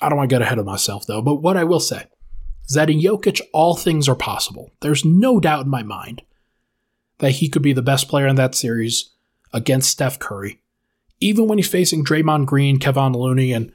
I 0.00 0.08
don't 0.08 0.18
want 0.18 0.28
to 0.28 0.34
get 0.34 0.42
ahead 0.42 0.58
of 0.58 0.66
myself 0.66 1.06
though, 1.06 1.22
but 1.22 1.36
what 1.36 1.56
I 1.56 1.64
will 1.64 1.80
say 1.80 2.04
is 2.68 2.74
that 2.74 2.90
in 2.90 3.00
Jokic, 3.00 3.40
all 3.52 3.76
things 3.76 4.08
are 4.08 4.16
possible. 4.16 4.72
There's 4.80 5.04
no 5.04 5.40
doubt 5.40 5.64
in 5.64 5.70
my 5.70 5.82
mind 5.82 6.22
that 7.18 7.32
he 7.32 7.48
could 7.48 7.62
be 7.62 7.72
the 7.72 7.82
best 7.82 8.08
player 8.08 8.26
in 8.26 8.36
that 8.36 8.54
series 8.54 9.10
against 9.52 9.90
Steph 9.90 10.18
Curry, 10.18 10.60
even 11.20 11.46
when 11.46 11.58
he's 11.58 11.68
facing 11.68 12.04
Draymond 12.04 12.46
Green, 12.46 12.78
Kevon 12.78 13.14
Looney, 13.14 13.52
and 13.52 13.72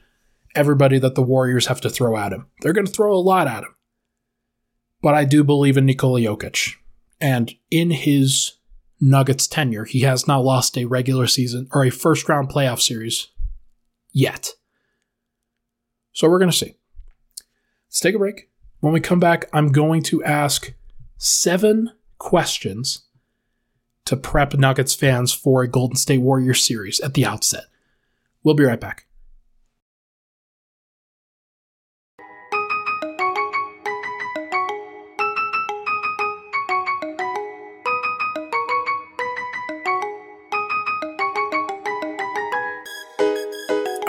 everybody 0.56 1.00
that 1.00 1.16
the 1.16 1.24
Warriors 1.24 1.68
have 1.68 1.82
to 1.82 1.90
throw 1.90 2.18
at 2.18 2.34
him. 2.34 2.48
They're 2.62 2.74
going 2.74 2.86
to 2.86 2.92
throw 2.92 3.16
a 3.16 3.18
lot 3.18 3.48
at 3.48 3.64
him. 3.64 3.76
But 5.02 5.16
I 5.16 5.26
do 5.26 5.44
believe 5.44 5.78
in 5.78 5.86
Nikola 5.86 6.20
Jokic. 6.20 6.76
And 7.20 7.56
in 7.72 7.92
his 7.92 8.54
Nuggets 9.02 9.48
tenure, 9.48 9.86
he 9.86 10.02
has 10.02 10.28
not 10.28 10.44
lost 10.44 10.78
a 10.78 10.86
regular 10.86 11.26
season 11.26 11.68
or 11.74 11.84
a 11.84 11.90
first 11.90 12.30
round 12.30 12.50
playoff 12.50 12.80
series 12.80 13.28
yet. 14.14 14.52
So 16.14 16.30
we're 16.30 16.40
going 16.40 16.52
to 16.52 16.58
see. 16.58 16.76
Let's 17.88 18.00
take 18.00 18.16
a 18.16 18.20
break. 18.20 18.50
When 18.80 18.94
we 18.94 19.00
come 19.00 19.20
back, 19.20 19.50
I'm 19.52 19.72
going 19.72 20.04
to 20.04 20.24
ask 20.24 20.74
seven 21.18 21.92
questions 22.20 23.04
to 24.06 24.16
prep 24.16 24.54
Nuggets 24.54 24.94
fans 24.94 25.34
for 25.34 25.64
a 25.64 25.68
Golden 25.68 25.96
State 25.96 26.20
Warriors 26.20 26.66
series 26.66 27.00
at 27.00 27.14
the 27.14 27.26
outset. 27.26 27.66
We'll 28.44 28.56
be 28.56 28.64
right 28.64 28.80
back. 28.80 29.06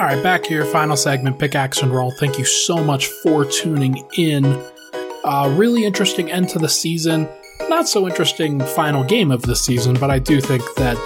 All 0.03 0.09
right, 0.09 0.21
back 0.21 0.45
here, 0.45 0.65
final 0.65 0.97
segment, 0.97 1.39
pickaxe 1.39 1.81
and 1.81 1.95
roll. 1.95 2.11
Thank 2.11 2.37
you 2.37 2.45
so 2.45 2.83
much 2.83 3.07
for 3.07 3.45
tuning 3.45 4.05
in. 4.19 4.45
Uh, 5.23 5.55
really 5.57 5.85
interesting 5.85 6.29
end 6.29 6.49
to 6.49 6.59
the 6.59 6.69
season. 6.69 7.29
Not 7.69 7.87
so 7.89 8.09
interesting 8.09 8.59
final 8.59 9.05
game 9.05 9.31
of 9.31 9.43
the 9.43 9.55
season, 9.55 9.95
but 9.95 10.11
I 10.11 10.19
do 10.19 10.41
think 10.41 10.65
that 10.75 10.97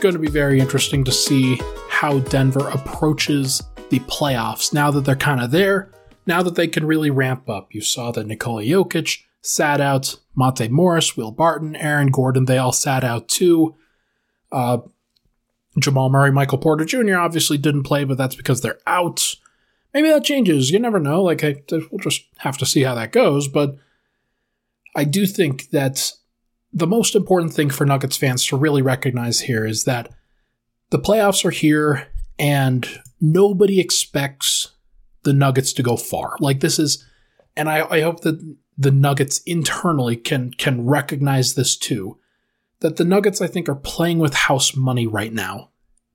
going 0.00 0.16
to 0.16 0.18
be 0.18 0.26
very 0.26 0.58
interesting 0.58 1.04
to 1.04 1.12
see 1.12 1.60
how 1.88 2.18
Denver 2.18 2.68
approaches 2.70 3.62
the 3.88 4.00
playoffs 4.00 4.74
now 4.74 4.90
that 4.90 5.04
they're 5.04 5.14
kind 5.14 5.40
of 5.40 5.52
there. 5.52 5.92
Now 6.26 6.42
that 6.42 6.56
they 6.56 6.66
can 6.66 6.86
really 6.86 7.10
ramp 7.10 7.48
up. 7.48 7.72
You 7.72 7.82
saw 7.82 8.10
that 8.10 8.26
Nikola 8.26 8.64
Jokic 8.64 9.22
sat 9.42 9.80
out, 9.80 10.16
Monte 10.34 10.66
Morris, 10.66 11.16
Will 11.16 11.30
Barton, 11.30 11.76
Aaron 11.76 12.10
Gordon, 12.10 12.46
they 12.46 12.58
all 12.58 12.72
sat 12.72 13.04
out 13.04 13.28
too. 13.28 13.76
Uh, 14.50 14.78
Jamal 15.80 16.08
Murray, 16.08 16.32
Michael 16.32 16.58
Porter 16.58 16.84
Jr. 16.84 17.16
obviously 17.16 17.58
didn't 17.58 17.84
play, 17.84 18.04
but 18.04 18.18
that's 18.18 18.34
because 18.34 18.60
they're 18.60 18.80
out. 18.86 19.34
Maybe 19.94 20.08
that 20.08 20.24
changes. 20.24 20.70
You 20.70 20.78
never 20.78 21.00
know. 21.00 21.22
Like, 21.22 21.42
I, 21.44 21.56
we'll 21.70 22.00
just 22.00 22.24
have 22.38 22.58
to 22.58 22.66
see 22.66 22.82
how 22.82 22.94
that 22.94 23.12
goes. 23.12 23.48
But 23.48 23.76
I 24.94 25.04
do 25.04 25.26
think 25.26 25.70
that 25.70 26.12
the 26.72 26.86
most 26.86 27.14
important 27.14 27.54
thing 27.54 27.70
for 27.70 27.86
Nuggets 27.86 28.16
fans 28.16 28.44
to 28.46 28.56
really 28.56 28.82
recognize 28.82 29.40
here 29.40 29.64
is 29.64 29.84
that 29.84 30.10
the 30.90 30.98
playoffs 30.98 31.44
are 31.44 31.50
here 31.50 32.08
and 32.38 33.00
nobody 33.20 33.80
expects 33.80 34.72
the 35.24 35.32
Nuggets 35.32 35.72
to 35.74 35.82
go 35.82 35.96
far. 35.96 36.36
Like, 36.40 36.60
this 36.60 36.78
is, 36.78 37.04
and 37.56 37.68
I, 37.68 37.86
I 37.88 38.00
hope 38.02 38.20
that 38.20 38.56
the 38.78 38.92
Nuggets 38.92 39.40
internally 39.40 40.16
can 40.16 40.52
can 40.52 40.86
recognize 40.86 41.54
this 41.54 41.76
too 41.76 42.18
that 42.80 42.96
the 42.96 43.04
Nuggets, 43.04 43.40
I 43.40 43.46
think, 43.46 43.68
are 43.68 43.74
playing 43.74 44.18
with 44.18 44.34
house 44.34 44.76
money 44.76 45.06
right 45.06 45.32
now 45.32 45.70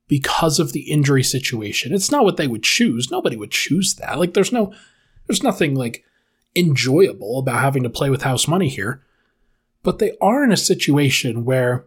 because 0.08 0.58
of 0.58 0.72
the 0.72 0.90
injury 0.90 1.22
situation. 1.22 1.92
It's 1.92 2.10
not 2.10 2.24
what 2.24 2.36
they 2.36 2.46
would 2.46 2.62
choose. 2.62 3.10
Nobody 3.10 3.36
would 3.36 3.50
choose 3.50 3.94
that. 3.96 4.18
Like, 4.18 4.34
there's 4.34 4.52
no, 4.52 4.72
there's 5.26 5.42
nothing 5.42 5.74
like 5.74 6.04
enjoyable 6.56 7.38
about 7.38 7.60
having 7.60 7.82
to 7.82 7.90
play 7.90 8.10
with 8.10 8.22
house 8.22 8.46
money 8.46 8.68
here. 8.68 9.02
But 9.82 9.98
they 9.98 10.16
are 10.20 10.44
in 10.44 10.52
a 10.52 10.56
situation 10.56 11.44
where 11.44 11.86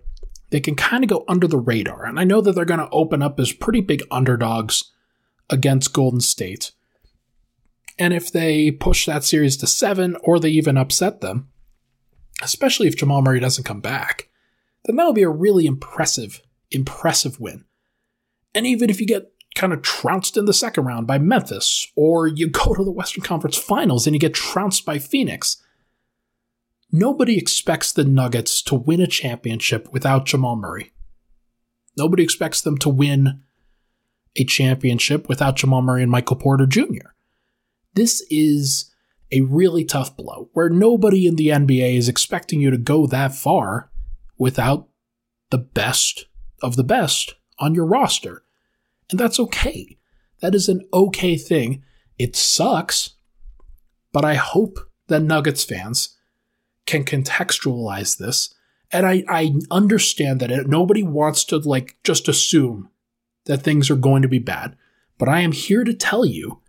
they 0.49 0.59
can 0.59 0.75
kind 0.75 1.03
of 1.03 1.09
go 1.09 1.25
under 1.27 1.47
the 1.47 1.57
radar. 1.57 2.05
And 2.05 2.19
I 2.19 2.23
know 2.23 2.41
that 2.41 2.53
they're 2.53 2.65
going 2.65 2.79
to 2.79 2.89
open 2.91 3.21
up 3.21 3.39
as 3.39 3.51
pretty 3.51 3.81
big 3.81 4.03
underdogs 4.11 4.91
against 5.49 5.93
Golden 5.93 6.21
State. 6.21 6.71
And 7.99 8.13
if 8.13 8.31
they 8.31 8.71
push 8.71 9.05
that 9.05 9.23
series 9.23 9.57
to 9.57 9.67
seven 9.67 10.15
or 10.23 10.39
they 10.39 10.49
even 10.49 10.77
upset 10.77 11.21
them, 11.21 11.49
especially 12.41 12.87
if 12.87 12.95
Jamal 12.95 13.21
Murray 13.23 13.39
doesn't 13.39 13.63
come 13.63 13.81
back, 13.81 14.26
then 14.87 14.95
that'll 14.95 15.13
be 15.13 15.23
a 15.23 15.29
really 15.29 15.65
impressive, 15.65 16.41
impressive 16.71 17.39
win. 17.39 17.65
And 18.55 18.65
even 18.65 18.89
if 18.89 18.99
you 18.99 19.05
get 19.05 19.31
kind 19.55 19.73
of 19.73 19.81
trounced 19.81 20.37
in 20.37 20.45
the 20.45 20.53
second 20.53 20.85
round 20.85 21.07
by 21.07 21.17
Memphis, 21.17 21.91
or 21.95 22.27
you 22.27 22.49
go 22.49 22.73
to 22.73 22.83
the 22.83 22.91
Western 22.91 23.23
Conference 23.23 23.57
Finals 23.57 24.07
and 24.07 24.15
you 24.15 24.19
get 24.19 24.33
trounced 24.33 24.85
by 24.85 24.97
Phoenix, 24.97 25.61
nobody 26.91 27.37
expects 27.37 27.91
the 27.91 28.05
Nuggets 28.05 28.61
to 28.63 28.75
win 28.75 29.01
a 29.01 29.07
championship 29.07 29.91
without 29.91 30.25
Jamal 30.25 30.55
Murray. 30.55 30.91
Nobody 31.97 32.23
expects 32.23 32.61
them 32.61 32.77
to 32.79 32.89
win 32.89 33.41
a 34.35 34.45
championship 34.45 35.27
without 35.27 35.55
Jamal 35.55 35.81
Murray 35.81 36.03
and 36.03 36.11
Michael 36.11 36.35
Porter 36.35 36.67
Jr. 36.67 37.09
This 37.95 38.25
is 38.29 38.93
a 39.31 39.41
really 39.41 39.83
tough 39.83 40.15
blow 40.15 40.49
where 40.53 40.69
nobody 40.69 41.27
in 41.27 41.35
the 41.35 41.47
NBA 41.47 41.97
is 41.97 42.07
expecting 42.07 42.61
you 42.61 42.69
to 42.69 42.77
go 42.77 43.07
that 43.07 43.33
far 43.33 43.89
without 44.37 44.87
the 45.49 45.57
best 45.57 46.25
of 46.61 46.75
the 46.75 46.83
best 46.83 47.35
on 47.59 47.73
your 47.73 47.85
roster. 47.85 48.43
And 49.09 49.19
that's 49.19 49.39
okay. 49.39 49.97
That 50.41 50.53
is 50.53 50.69
an 50.69 50.87
okay 50.93 51.37
thing. 51.37 51.83
It 52.17 52.35
sucks, 52.35 53.11
but 54.11 54.25
I 54.25 54.35
hope 54.35 54.79
that 55.07 55.21
Nuggets 55.21 55.63
fans 55.63 56.15
can 56.85 57.03
contextualize 57.03 58.17
this. 58.17 58.53
And 58.91 59.05
I, 59.05 59.23
I 59.27 59.55
understand 59.69 60.39
that 60.39 60.51
it, 60.51 60.67
nobody 60.67 61.03
wants 61.03 61.43
to 61.45 61.57
like 61.57 61.97
just 62.03 62.27
assume 62.27 62.89
that 63.45 63.61
things 63.61 63.89
are 63.89 63.95
going 63.95 64.21
to 64.21 64.27
be 64.27 64.39
bad. 64.39 64.75
But 65.17 65.29
I 65.29 65.41
am 65.41 65.51
here 65.51 65.83
to 65.83 65.93
tell 65.93 66.25
you 66.25 66.61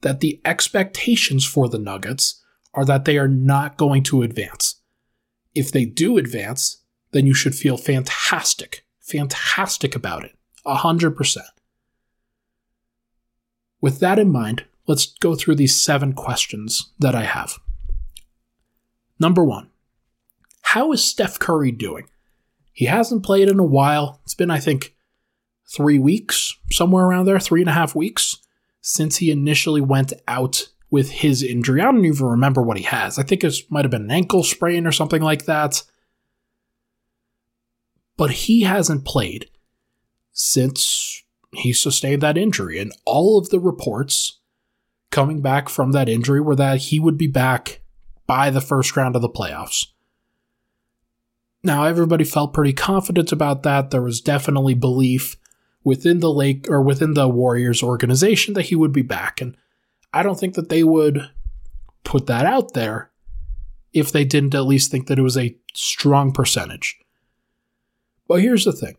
that 0.00 0.20
the 0.20 0.40
expectations 0.44 1.44
for 1.44 1.68
the 1.68 1.78
Nuggets 1.78 2.42
are 2.72 2.84
that 2.84 3.04
they 3.04 3.18
are 3.18 3.28
not 3.28 3.76
going 3.76 4.02
to 4.04 4.22
advance. 4.22 4.80
If 5.54 5.70
they 5.70 5.84
do 5.84 6.18
advance, 6.18 6.78
then 7.14 7.26
you 7.26 7.32
should 7.32 7.54
feel 7.54 7.76
fantastic, 7.76 8.84
fantastic 8.98 9.94
about 9.94 10.24
it. 10.24 10.36
100%. 10.66 11.38
With 13.80 14.00
that 14.00 14.18
in 14.18 14.32
mind, 14.32 14.64
let's 14.88 15.06
go 15.20 15.36
through 15.36 15.54
these 15.54 15.80
seven 15.80 16.12
questions 16.12 16.90
that 16.98 17.14
I 17.14 17.22
have. 17.22 17.60
Number 19.20 19.44
one, 19.44 19.70
how 20.62 20.90
is 20.90 21.04
Steph 21.04 21.38
Curry 21.38 21.70
doing? 21.70 22.08
He 22.72 22.86
hasn't 22.86 23.22
played 23.22 23.48
in 23.48 23.60
a 23.60 23.64
while. 23.64 24.20
It's 24.24 24.34
been, 24.34 24.50
I 24.50 24.58
think, 24.58 24.96
three 25.68 26.00
weeks, 26.00 26.56
somewhere 26.72 27.04
around 27.04 27.26
there, 27.26 27.38
three 27.38 27.60
and 27.60 27.70
a 27.70 27.74
half 27.74 27.94
weeks 27.94 28.38
since 28.80 29.18
he 29.18 29.30
initially 29.30 29.80
went 29.80 30.12
out 30.26 30.68
with 30.90 31.10
his 31.10 31.44
injury. 31.44 31.80
I 31.80 31.84
don't 31.84 32.04
even 32.04 32.26
remember 32.26 32.60
what 32.60 32.76
he 32.76 32.82
has. 32.84 33.20
I 33.20 33.22
think 33.22 33.44
it 33.44 33.54
might 33.70 33.84
have 33.84 33.92
been 33.92 34.02
an 34.02 34.10
ankle 34.10 34.42
sprain 34.42 34.84
or 34.84 34.92
something 34.92 35.22
like 35.22 35.44
that 35.44 35.84
but 38.16 38.30
he 38.30 38.62
hasn't 38.62 39.04
played 39.04 39.50
since 40.32 41.22
he 41.52 41.72
sustained 41.72 42.22
that 42.22 42.38
injury. 42.38 42.78
And 42.78 42.92
all 43.04 43.38
of 43.38 43.50
the 43.50 43.60
reports 43.60 44.40
coming 45.10 45.40
back 45.40 45.68
from 45.68 45.92
that 45.92 46.08
injury 46.08 46.40
were 46.40 46.56
that 46.56 46.78
he 46.78 46.98
would 46.98 47.16
be 47.16 47.28
back 47.28 47.80
by 48.26 48.50
the 48.50 48.60
first 48.60 48.96
round 48.96 49.16
of 49.16 49.22
the 49.22 49.28
playoffs. 49.28 49.86
Now, 51.62 51.84
everybody 51.84 52.24
felt 52.24 52.52
pretty 52.52 52.72
confident 52.74 53.32
about 53.32 53.62
that. 53.62 53.90
There 53.90 54.02
was 54.02 54.20
definitely 54.20 54.74
belief 54.74 55.36
within 55.82 56.20
the 56.20 56.32
Lake 56.32 56.66
or 56.68 56.82
within 56.82 57.14
the 57.14 57.28
Warriors 57.28 57.82
organization 57.82 58.54
that 58.54 58.66
he 58.66 58.74
would 58.74 58.92
be 58.92 59.02
back. 59.02 59.40
And 59.40 59.56
I 60.12 60.22
don't 60.22 60.38
think 60.38 60.54
that 60.54 60.68
they 60.68 60.84
would 60.84 61.30
put 62.02 62.26
that 62.26 62.44
out 62.44 62.74
there 62.74 63.10
if 63.92 64.10
they 64.12 64.24
didn't 64.24 64.54
at 64.54 64.66
least 64.66 64.90
think 64.90 65.06
that 65.06 65.18
it 65.18 65.22
was 65.22 65.38
a 65.38 65.56
strong 65.74 66.32
percentage. 66.32 66.98
But 68.26 68.40
here's 68.40 68.64
the 68.64 68.72
thing 68.72 68.96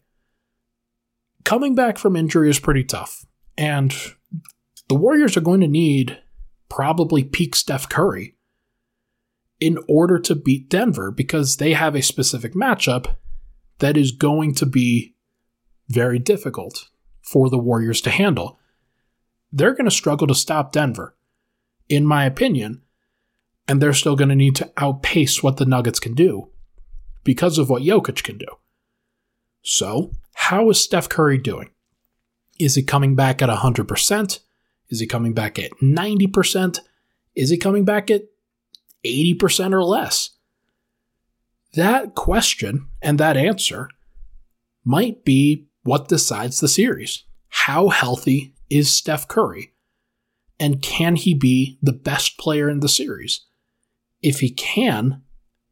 coming 1.44 1.76
back 1.76 1.98
from 1.98 2.16
injury 2.16 2.50
is 2.50 2.60
pretty 2.60 2.84
tough. 2.84 3.26
And 3.58 3.96
the 4.90 4.96
Warriors 4.96 5.38
are 5.38 5.42
going 5.42 5.62
to 5.62 5.68
need 5.68 6.22
probably 6.70 7.24
peak 7.24 7.56
Steph 7.56 7.88
Curry 7.88 8.36
in 9.60 9.78
order 9.88 10.20
to 10.20 10.36
beat 10.36 10.70
Denver 10.70 11.12
because 11.12 11.58
they 11.58 11.74
have 11.74 11.96
a 11.96 12.02
specific 12.02 12.54
matchup 12.54 13.16
that 13.80 13.96
is 13.96 14.12
going 14.12 14.54
to 14.56 14.66
be 14.66 15.16
very 15.88 16.20
difficult 16.20 16.90
for 17.22 17.50
the 17.50 17.58
Warriors 17.58 18.02
to 18.02 18.10
handle. 18.10 18.60
They're 19.52 19.74
going 19.74 19.86
to 19.86 19.92
struggle 19.92 20.28
to 20.28 20.36
stop 20.36 20.72
Denver, 20.72 21.16
in 21.88 22.06
my 22.06 22.26
opinion, 22.26 22.82
and 23.68 23.82
they're 23.82 23.94
still 23.94 24.16
going 24.16 24.30
to 24.30 24.36
need 24.36 24.56
to 24.58 24.72
outpace 24.78 25.42
what 25.42 25.58
the 25.58 25.66
Nuggets 25.66 26.00
can 26.00 26.14
do 26.14 26.50
because 27.24 27.58
of 27.58 27.70
what 27.70 27.84
Jokic 27.84 28.24
can 28.24 28.38
do. 28.38 28.48
So, 29.66 30.12
how 30.36 30.70
is 30.70 30.80
Steph 30.80 31.10
Curry 31.10 31.40
doing? 31.40 31.72
Is 32.60 32.76
he 32.76 32.84
coming 32.84 33.16
back 33.16 33.42
at 33.42 33.50
100%? 33.50 34.40
Is 34.90 35.00
he 35.00 35.08
coming 35.08 35.34
back 35.34 35.58
at 35.58 35.72
90%? 35.82 36.80
Is 37.36 37.50
he 37.50 37.58
coming 37.58 37.84
back 37.84 38.12
at 38.12 38.26
80% 39.04 39.74
or 39.74 39.84
less? 39.84 40.30
That 41.74 42.14
question 42.14 42.90
and 43.02 43.20
that 43.20 43.38
answer 43.38 43.90
might 44.84 45.26
be 45.26 45.66
what 45.82 46.10
decides 46.10 46.60
the 46.60 46.68
series. 46.68 47.24
How 47.50 47.90
healthy 47.90 48.54
is 48.70 48.92
Steph 48.92 49.28
Curry? 49.28 49.74
And 50.60 50.80
can 50.80 51.16
he 51.16 51.34
be 51.34 51.80
the 51.82 51.92
best 51.92 52.38
player 52.38 52.70
in 52.70 52.82
the 52.82 52.88
series? 52.88 53.42
If 54.22 54.42
he 54.42 54.52
can, 54.52 55.24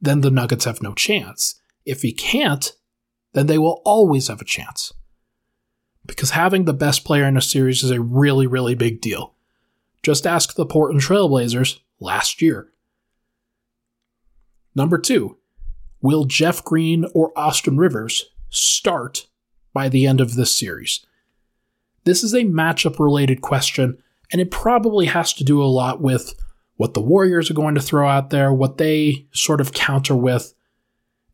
then 0.01 0.21
the 0.21 0.31
Nuggets 0.31 0.65
have 0.65 0.81
no 0.81 0.95
chance. 0.95 1.61
If 1.85 2.01
he 2.01 2.11
can't, 2.11 2.73
then 3.33 3.47
they 3.47 3.57
will 3.57 3.81
always 3.83 4.27
have 4.27 4.41
a 4.41 4.45
chance. 4.45 4.93
Because 6.05 6.31
having 6.31 6.65
the 6.65 6.73
best 6.73 7.05
player 7.05 7.25
in 7.25 7.37
a 7.37 7.41
series 7.41 7.83
is 7.83 7.91
a 7.91 8.01
really, 8.01 8.47
really 8.47 8.75
big 8.75 9.01
deal. 9.01 9.33
Just 10.01 10.27
ask 10.27 10.55
the 10.55 10.65
Portland 10.65 11.01
Trailblazers 11.01 11.79
last 11.99 12.41
year. 12.41 12.69
Number 14.75 14.97
two, 14.97 15.37
will 16.01 16.25
Jeff 16.25 16.63
Green 16.63 17.05
or 17.13 17.31
Austin 17.37 17.77
Rivers 17.77 18.25
start 18.49 19.27
by 19.73 19.87
the 19.89 20.05
end 20.05 20.19
of 20.19 20.35
this 20.35 20.55
series? 20.57 21.05
This 22.03 22.23
is 22.23 22.33
a 22.33 22.43
matchup 22.43 22.99
related 22.99 23.41
question, 23.41 23.97
and 24.31 24.41
it 24.41 24.51
probably 24.51 25.05
has 25.05 25.33
to 25.33 25.43
do 25.43 25.63
a 25.63 25.65
lot 25.65 26.01
with 26.01 26.33
what 26.75 26.93
the 26.93 27.01
Warriors 27.01 27.49
are 27.49 27.55
going 27.55 27.75
to 27.75 27.81
throw 27.81 28.09
out 28.09 28.29
there, 28.29 28.51
what 28.51 28.77
they 28.77 29.27
sort 29.31 29.61
of 29.61 29.71
counter 29.71 30.15
with, 30.15 30.53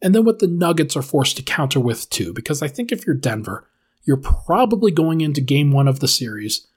and 0.02 0.16
then 0.16 0.26
what 0.26 0.40
the 0.40 0.48
Nuggets 0.48 0.96
are 0.96 1.02
forced 1.02 1.38
to 1.38 1.44
counter 1.44 1.80
with 1.80 2.10
too. 2.10 2.34
Because 2.34 2.62
I 2.62 2.68
think 2.68 2.92
if 2.92 3.06
you're 3.06 3.16
Denver, 3.16 3.68
you're 4.04 4.18
probably 4.18 4.92
going 4.92 5.22
into 5.22 5.42
game 5.42 5.72
one 5.72 5.88
of 5.88 6.00
the 6.00 6.08
series 6.08 6.68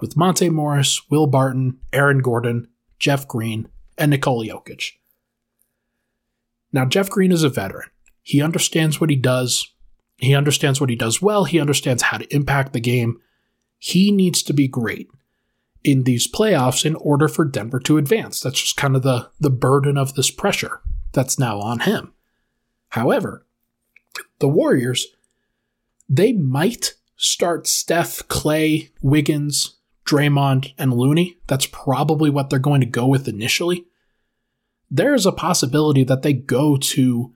with 0.00 0.16
Monte 0.16 0.48
Morris, 0.50 1.08
Will 1.10 1.26
Barton, 1.26 1.78
Aaron 1.92 2.18
Gordon, 2.18 2.68
Jeff 2.98 3.28
Green, 3.28 3.68
and 3.96 4.10
Nikola 4.10 4.46
Jokic. 4.46 4.92
Now, 6.72 6.84
Jeff 6.86 7.08
Green 7.10 7.32
is 7.32 7.44
a 7.44 7.48
veteran. 7.48 7.88
He 8.22 8.40
understands 8.40 9.00
what 9.00 9.10
he 9.10 9.16
does. 9.16 9.72
He 10.16 10.34
understands 10.34 10.80
what 10.80 10.90
he 10.90 10.96
does 10.96 11.20
well. 11.20 11.44
He 11.44 11.60
understands 11.60 12.04
how 12.04 12.18
to 12.18 12.34
impact 12.34 12.72
the 12.72 12.80
game. 12.80 13.20
He 13.78 14.10
needs 14.10 14.42
to 14.44 14.52
be 14.52 14.68
great 14.68 15.08
in 15.84 16.04
these 16.04 16.30
playoffs 16.30 16.84
in 16.86 16.94
order 16.96 17.28
for 17.28 17.44
Denver 17.44 17.80
to 17.80 17.98
advance. 17.98 18.40
That's 18.40 18.60
just 18.60 18.76
kind 18.76 18.94
of 18.96 19.02
the, 19.02 19.30
the 19.40 19.50
burden 19.50 19.98
of 19.98 20.14
this 20.14 20.30
pressure 20.30 20.80
that's 21.12 21.38
now 21.38 21.58
on 21.58 21.80
him. 21.80 22.11
However, 22.92 23.46
the 24.38 24.48
Warriors, 24.48 25.06
they 26.08 26.32
might 26.32 26.94
start 27.16 27.66
Steph, 27.66 28.26
Klay, 28.28 28.90
Wiggins, 29.00 29.76
Draymond, 30.04 30.72
and 30.78 30.92
Looney. 30.92 31.36
That's 31.46 31.66
probably 31.66 32.30
what 32.30 32.50
they're 32.50 32.58
going 32.58 32.80
to 32.80 32.86
go 32.86 33.06
with 33.06 33.28
initially 33.28 33.86
there's 34.92 35.24
a 35.24 35.32
possibility 35.32 36.04
that 36.04 36.20
they 36.20 36.34
go 36.34 36.76
to 36.76 37.34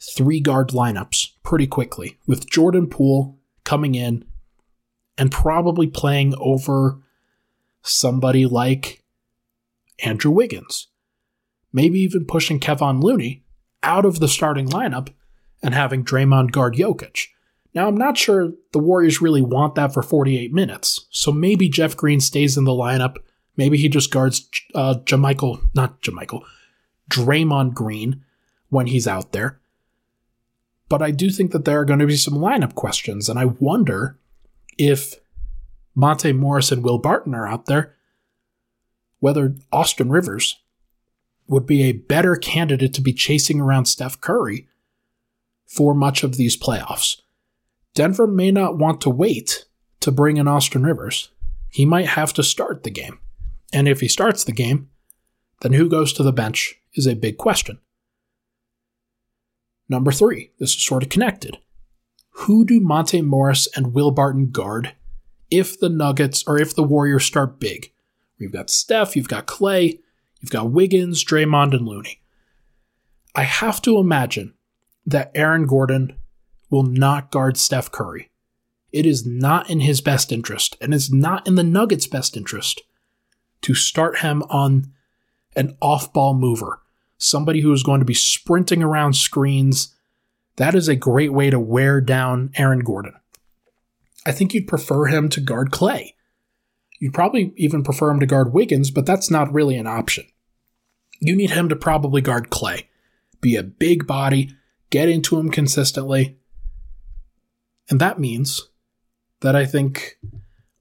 three 0.00 0.40
guard 0.40 0.70
lineups 0.70 1.28
pretty 1.44 1.66
quickly 1.66 2.18
with 2.26 2.50
Jordan 2.50 2.88
Poole 2.88 3.38
coming 3.62 3.94
in 3.94 4.24
and 5.16 5.30
probably 5.30 5.86
playing 5.86 6.34
over 6.38 6.98
somebody 7.82 8.46
like 8.46 9.04
Andrew 10.04 10.32
Wiggins. 10.32 10.88
Maybe 11.72 12.00
even 12.00 12.24
pushing 12.24 12.58
Kevon 12.58 13.00
Looney 13.00 13.44
out 13.82 14.04
of 14.04 14.20
the 14.20 14.28
starting 14.28 14.68
lineup 14.68 15.12
and 15.62 15.74
having 15.74 16.04
Draymond 16.04 16.52
guard 16.52 16.74
Jokic. 16.74 17.26
Now, 17.74 17.86
I'm 17.86 17.96
not 17.96 18.16
sure 18.16 18.52
the 18.72 18.78
Warriors 18.78 19.20
really 19.20 19.42
want 19.42 19.74
that 19.74 19.92
for 19.92 20.02
48 20.02 20.52
minutes, 20.52 21.06
so 21.10 21.30
maybe 21.30 21.68
Jeff 21.68 21.96
Green 21.96 22.20
stays 22.20 22.56
in 22.56 22.64
the 22.64 22.72
lineup. 22.72 23.16
Maybe 23.56 23.76
he 23.76 23.88
just 23.88 24.10
guards 24.10 24.48
uh, 24.74 24.94
JaMychal, 25.04 25.60
not 25.74 26.00
JaMychal, 26.02 26.42
Draymond 27.10 27.74
Green 27.74 28.24
when 28.70 28.86
he's 28.86 29.06
out 29.06 29.32
there. 29.32 29.60
But 30.88 31.02
I 31.02 31.10
do 31.10 31.30
think 31.30 31.52
that 31.52 31.64
there 31.64 31.80
are 31.80 31.84
going 31.84 31.98
to 31.98 32.06
be 32.06 32.16
some 32.16 32.34
lineup 32.34 32.74
questions, 32.74 33.28
and 33.28 33.38
I 33.38 33.44
wonder 33.44 34.18
if 34.78 35.14
Monte 35.94 36.32
Morris 36.32 36.72
and 36.72 36.82
Will 36.82 36.98
Barton 36.98 37.34
are 37.34 37.46
out 37.46 37.66
there, 37.66 37.94
whether 39.20 39.54
Austin 39.70 40.08
Rivers 40.08 40.56
would 41.48 41.66
be 41.66 41.82
a 41.82 41.92
better 41.92 42.36
candidate 42.36 42.94
to 42.94 43.00
be 43.00 43.12
chasing 43.12 43.60
around 43.60 43.86
Steph 43.86 44.20
Curry 44.20 44.68
for 45.66 45.94
much 45.94 46.22
of 46.22 46.36
these 46.36 46.56
playoffs. 46.56 47.20
Denver 47.94 48.26
may 48.26 48.50
not 48.50 48.78
want 48.78 49.00
to 49.00 49.10
wait 49.10 49.64
to 50.00 50.12
bring 50.12 50.36
in 50.36 50.46
Austin 50.46 50.84
Rivers. 50.84 51.30
He 51.70 51.84
might 51.84 52.08
have 52.08 52.32
to 52.34 52.42
start 52.42 52.82
the 52.82 52.90
game. 52.90 53.18
And 53.72 53.88
if 53.88 54.00
he 54.00 54.08
starts 54.08 54.44
the 54.44 54.52
game, 54.52 54.88
then 55.60 55.72
who 55.72 55.88
goes 55.88 56.12
to 56.12 56.22
the 56.22 56.32
bench 56.32 56.76
is 56.94 57.06
a 57.06 57.14
big 57.14 57.38
question. 57.38 57.78
Number 59.88 60.12
three, 60.12 60.52
this 60.58 60.74
is 60.74 60.84
sort 60.84 61.02
of 61.02 61.08
connected. 61.08 61.58
Who 62.30 62.64
do 62.64 62.80
Monte 62.80 63.22
Morris 63.22 63.68
and 63.74 63.94
Will 63.94 64.10
Barton 64.10 64.50
guard 64.50 64.94
if 65.50 65.80
the 65.80 65.88
Nuggets 65.88 66.44
or 66.46 66.58
if 66.58 66.74
the 66.74 66.82
Warriors 66.82 67.24
start 67.24 67.58
big? 67.58 67.92
You've 68.36 68.52
got 68.52 68.70
Steph, 68.70 69.16
you've 69.16 69.28
got 69.28 69.46
Klay, 69.46 69.98
you've 70.40 70.50
got 70.50 70.70
Wiggins, 70.70 71.24
Draymond, 71.24 71.74
and 71.74 71.86
Looney. 71.86 72.20
I 73.34 73.42
have 73.42 73.80
to 73.82 73.98
imagine 73.98 74.54
that 75.06 75.30
Aaron 75.34 75.66
Gordon 75.66 76.16
will 76.70 76.82
not 76.82 77.30
guard 77.30 77.56
Steph 77.56 77.90
Curry. 77.90 78.30
It 78.92 79.06
is 79.06 79.26
not 79.26 79.68
in 79.70 79.80
his 79.80 80.00
best 80.00 80.32
interest, 80.32 80.76
and 80.80 80.94
it's 80.94 81.12
not 81.12 81.46
in 81.46 81.54
the 81.54 81.62
Nuggets' 81.62 82.06
best 82.06 82.36
interest 82.36 82.82
to 83.62 83.74
start 83.74 84.18
him 84.18 84.42
on 84.50 84.92
an 85.56 85.76
off 85.80 86.12
ball 86.12 86.34
mover 86.34 86.80
somebody 87.18 87.60
who 87.60 87.72
is 87.72 87.82
going 87.82 88.00
to 88.00 88.06
be 88.06 88.14
sprinting 88.14 88.82
around 88.82 89.14
screens. 89.14 89.94
That 90.56 90.74
is 90.74 90.88
a 90.88 90.96
great 90.96 91.32
way 91.32 91.50
to 91.50 91.60
wear 91.60 92.00
down 92.00 92.50
Aaron 92.56 92.80
Gordon. 92.80 93.14
I 94.24 94.32
think 94.32 94.54
you'd 94.54 94.68
prefer 94.68 95.06
him 95.06 95.28
to 95.30 95.40
guard 95.40 95.70
Klay. 95.70 96.14
You'd 96.98 97.14
probably 97.14 97.52
even 97.56 97.82
prefer 97.82 98.10
him 98.10 98.20
to 98.20 98.26
guard 98.26 98.52
Wiggins, 98.52 98.90
but 98.90 99.06
that's 99.06 99.30
not 99.30 99.52
really 99.52 99.76
an 99.76 99.86
option. 99.86 100.24
You 101.20 101.36
need 101.36 101.50
him 101.50 101.68
to 101.68 101.76
probably 101.76 102.20
guard 102.20 102.50
Klay. 102.50 102.86
Be 103.40 103.56
a 103.56 103.62
big 103.62 104.06
body, 104.06 104.50
get 104.90 105.08
into 105.08 105.38
him 105.38 105.50
consistently. 105.50 106.38
And 107.88 108.00
that 108.00 108.18
means 108.18 108.68
that 109.40 109.54
I 109.54 109.64
think 109.64 110.18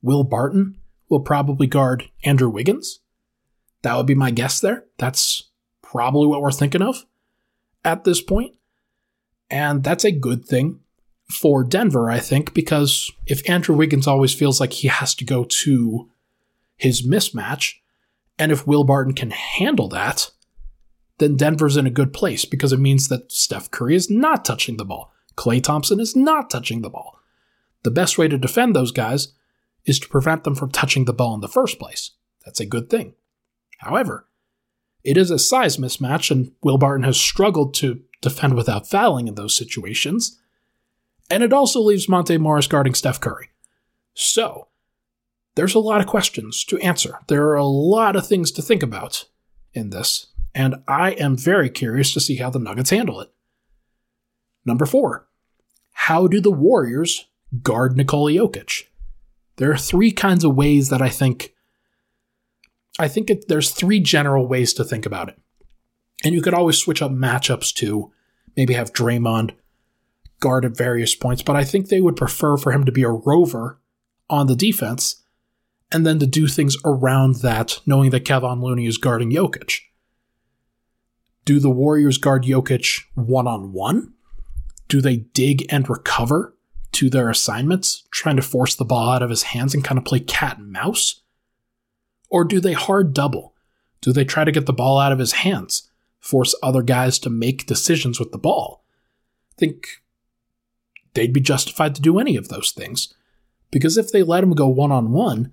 Will 0.02 0.24
Barton 0.24 0.78
will 1.10 1.22
probably 1.22 1.68
guard 1.68 2.10
Andrew 2.24 2.50
Wiggins. 2.50 3.00
That 3.84 3.96
would 3.96 4.08
be 4.08 4.16
my 4.16 4.32
guess 4.32 4.60
there. 4.60 4.86
That's 4.98 5.52
probably 5.82 6.28
what 6.28 6.42
we're 6.42 6.52
thinking 6.52 6.82
of 6.82 7.06
at 7.86 8.04
this 8.04 8.22
point. 8.22 8.56
And 9.50 9.84
that's 9.84 10.04
a 10.04 10.12
good 10.12 10.46
thing 10.46 10.82
for 11.30 11.64
Denver, 11.64 12.10
I 12.10 12.20
think, 12.20 12.54
because 12.54 13.12
if 13.26 13.48
Andrew 13.50 13.76
Wiggins 13.76 14.08
always 14.08 14.34
feels 14.34 14.60
like 14.60 14.74
he 14.74 14.88
has 14.88 15.14
to 15.16 15.26
go 15.26 15.44
to 15.44 16.10
his 16.78 17.06
mismatch, 17.06 17.76
and 18.40 18.52
if 18.52 18.66
Will 18.66 18.84
Barton 18.84 19.14
can 19.14 19.32
handle 19.32 19.90
that, 19.90 20.32
then 21.18 21.36
Denver's 21.36 21.78
in 21.78 21.88
a 21.88 21.92
good 21.92 22.14
place 22.14 22.46
because 22.46 22.72
it 22.72 22.80
means 22.80 23.08
that 23.08 23.32
Steph 23.32 23.72
Curry 23.72 23.96
is 23.96 24.10
not 24.10 24.46
touching 24.46 24.78
the 24.78 24.86
ball. 24.86 25.12
Klay 25.36 25.62
Thompson 25.62 26.00
is 26.00 26.16
not 26.16 26.50
touching 26.50 26.82
the 26.82 26.90
ball. 26.90 27.20
The 27.84 27.92
best 27.92 28.18
way 28.18 28.28
to 28.28 28.38
defend 28.38 28.76
those 28.76 28.92
guys 28.92 29.34
is 29.86 30.00
to 30.00 30.10
prevent 30.10 30.44
them 30.44 30.56
from 30.56 30.72
touching 30.72 31.06
the 31.06 31.14
ball 31.14 31.34
in 31.34 31.42
the 31.42 31.48
first 31.48 31.80
place. 31.80 32.12
That's 32.46 32.60
a 32.60 32.66
good 32.66 32.90
thing. 32.90 33.14
However, 33.80 34.28
it 35.04 35.18
is 35.18 35.32
a 35.32 35.40
size 35.40 35.78
mismatch, 35.78 36.32
and 36.32 36.52
Will 36.64 36.78
Barton 36.78 37.04
has 37.04 37.20
struggled 37.20 37.74
to 37.76 38.02
defend 38.22 38.56
without 38.56 38.88
fouling 38.88 39.28
in 39.28 39.36
those 39.36 39.56
situations. 39.56 40.40
And 41.30 41.44
it 41.44 41.54
also 41.54 41.82
leaves 41.82 42.08
Monte 42.08 42.38
Morris 42.38 42.68
guarding 42.68 42.94
Steph 42.94 43.20
Curry. 43.20 43.50
So, 44.14 44.68
there's 45.56 45.76
a 45.76 45.80
lot 45.80 46.02
of 46.02 46.08
questions 46.08 46.64
to 46.66 46.78
answer. 46.80 47.20
There 47.28 47.48
are 47.48 47.56
a 47.56 47.66
lot 47.66 48.16
of 48.16 48.28
things 48.28 48.52
to 48.52 48.62
think 48.62 48.84
about 48.84 49.26
in 49.74 49.90
this, 49.90 50.28
and 50.54 50.76
I 50.88 51.12
am 51.12 51.38
very 51.38 51.70
curious 51.70 52.14
to 52.14 52.20
see 52.20 52.36
how 52.36 52.50
the 52.50 52.60
Nuggets 52.60 52.92
handle 52.92 53.20
it. 53.22 53.32
Number 54.66 54.86
four, 54.86 55.28
how 55.94 56.28
do 56.28 56.40
the 56.40 56.52
Warriors 56.52 57.26
guard 57.64 57.98
Nikola 57.98 58.32
Jokic? 58.32 58.84
There 59.58 59.72
are 59.72 59.78
three 59.78 60.12
kinds 60.12 60.44
of 60.44 60.56
ways 60.56 60.90
that 60.90 61.02
I 61.02 61.10
think 61.10 61.54
I 63.00 63.08
think 63.08 63.30
it, 63.30 63.48
there's 63.48 63.72
three 63.72 64.00
general 64.00 64.48
ways 64.48 64.74
to 64.74 64.84
think 64.84 65.06
about 65.06 65.30
it. 65.30 65.40
And 66.24 66.34
you 66.34 66.42
could 66.42 66.54
always 66.54 66.78
switch 66.78 67.02
up 67.02 67.12
matchups 67.12 67.74
to 67.76 68.12
maybe 68.56 68.74
have 68.74 68.94
Draymond 68.94 69.54
guard 70.40 70.66
at 70.66 70.78
various 70.78 71.16
points, 71.16 71.42
but 71.42 71.56
I 71.56 71.64
think 71.64 71.88
they 71.88 72.02
would 72.02 72.16
prefer 72.16 72.58
for 72.58 72.72
him 72.72 72.86
to 72.86 72.92
be 72.92 73.04
a 73.04 73.10
rover 73.10 73.80
on 74.30 74.48
the 74.48 74.56
defense 74.56 75.24
and 75.92 76.06
then 76.06 76.20
to 76.20 76.28
do 76.28 76.48
things 76.48 76.76
around 76.84 77.36
that, 77.36 77.80
knowing 77.86 78.10
that 78.12 78.26
Kevon 78.26 78.62
Looney 78.62 78.88
is 78.88 78.98
guarding 78.98 79.32
Jokic. 79.32 79.80
Do 81.46 81.60
the 81.60 81.70
Warriors 81.70 82.18
guard 82.18 82.44
Jokic 82.44 83.04
one 83.16 83.48
on 83.48 83.72
one? 83.72 84.14
Do 84.90 85.02
they 85.02 85.18
dig 85.18 85.66
and 85.70 85.90
recover 85.90 86.54
to 86.94 87.10
their 87.10 87.30
assignments, 87.30 88.04
trying 88.12 88.36
to 88.36 88.42
force 88.42 88.76
the 88.76 88.86
ball 88.86 89.10
out 89.10 89.24
of 89.24 89.30
his 89.30 89.44
hands 89.44 89.74
and 89.74 89.84
kind 89.84 89.98
of 89.98 90.06
play 90.06 90.20
cat 90.20 90.58
and 90.58 90.72
mouse? 90.72 91.22
Or 92.30 92.44
do 92.44 92.60
they 92.60 92.74
hard 92.74 93.14
double? 93.14 93.54
Do 94.02 94.12
they 94.12 94.26
try 94.26 94.44
to 94.44 94.52
get 94.52 94.66
the 94.66 94.74
ball 94.74 95.00
out 95.00 95.12
of 95.12 95.20
his 95.20 95.34
hands, 95.34 95.90
force 96.20 96.54
other 96.62 96.82
guys 96.82 97.18
to 97.20 97.30
make 97.30 97.66
decisions 97.66 98.20
with 98.20 98.32
the 98.32 98.38
ball? 98.38 98.84
I 99.54 99.56
think 99.60 99.88
they'd 101.18 101.34
be 101.34 101.42
justified 101.42 101.96
to 101.96 102.02
do 102.02 102.20
any 102.20 102.38
of 102.38 102.48
those 102.48 102.72
things. 102.72 103.12
Because 103.72 103.98
if 103.98 104.12
they 104.12 104.22
let 104.22 104.44
him 104.44 104.54
go 104.54 104.68
one 104.68 104.92
on 104.92 105.12
one, 105.12 105.52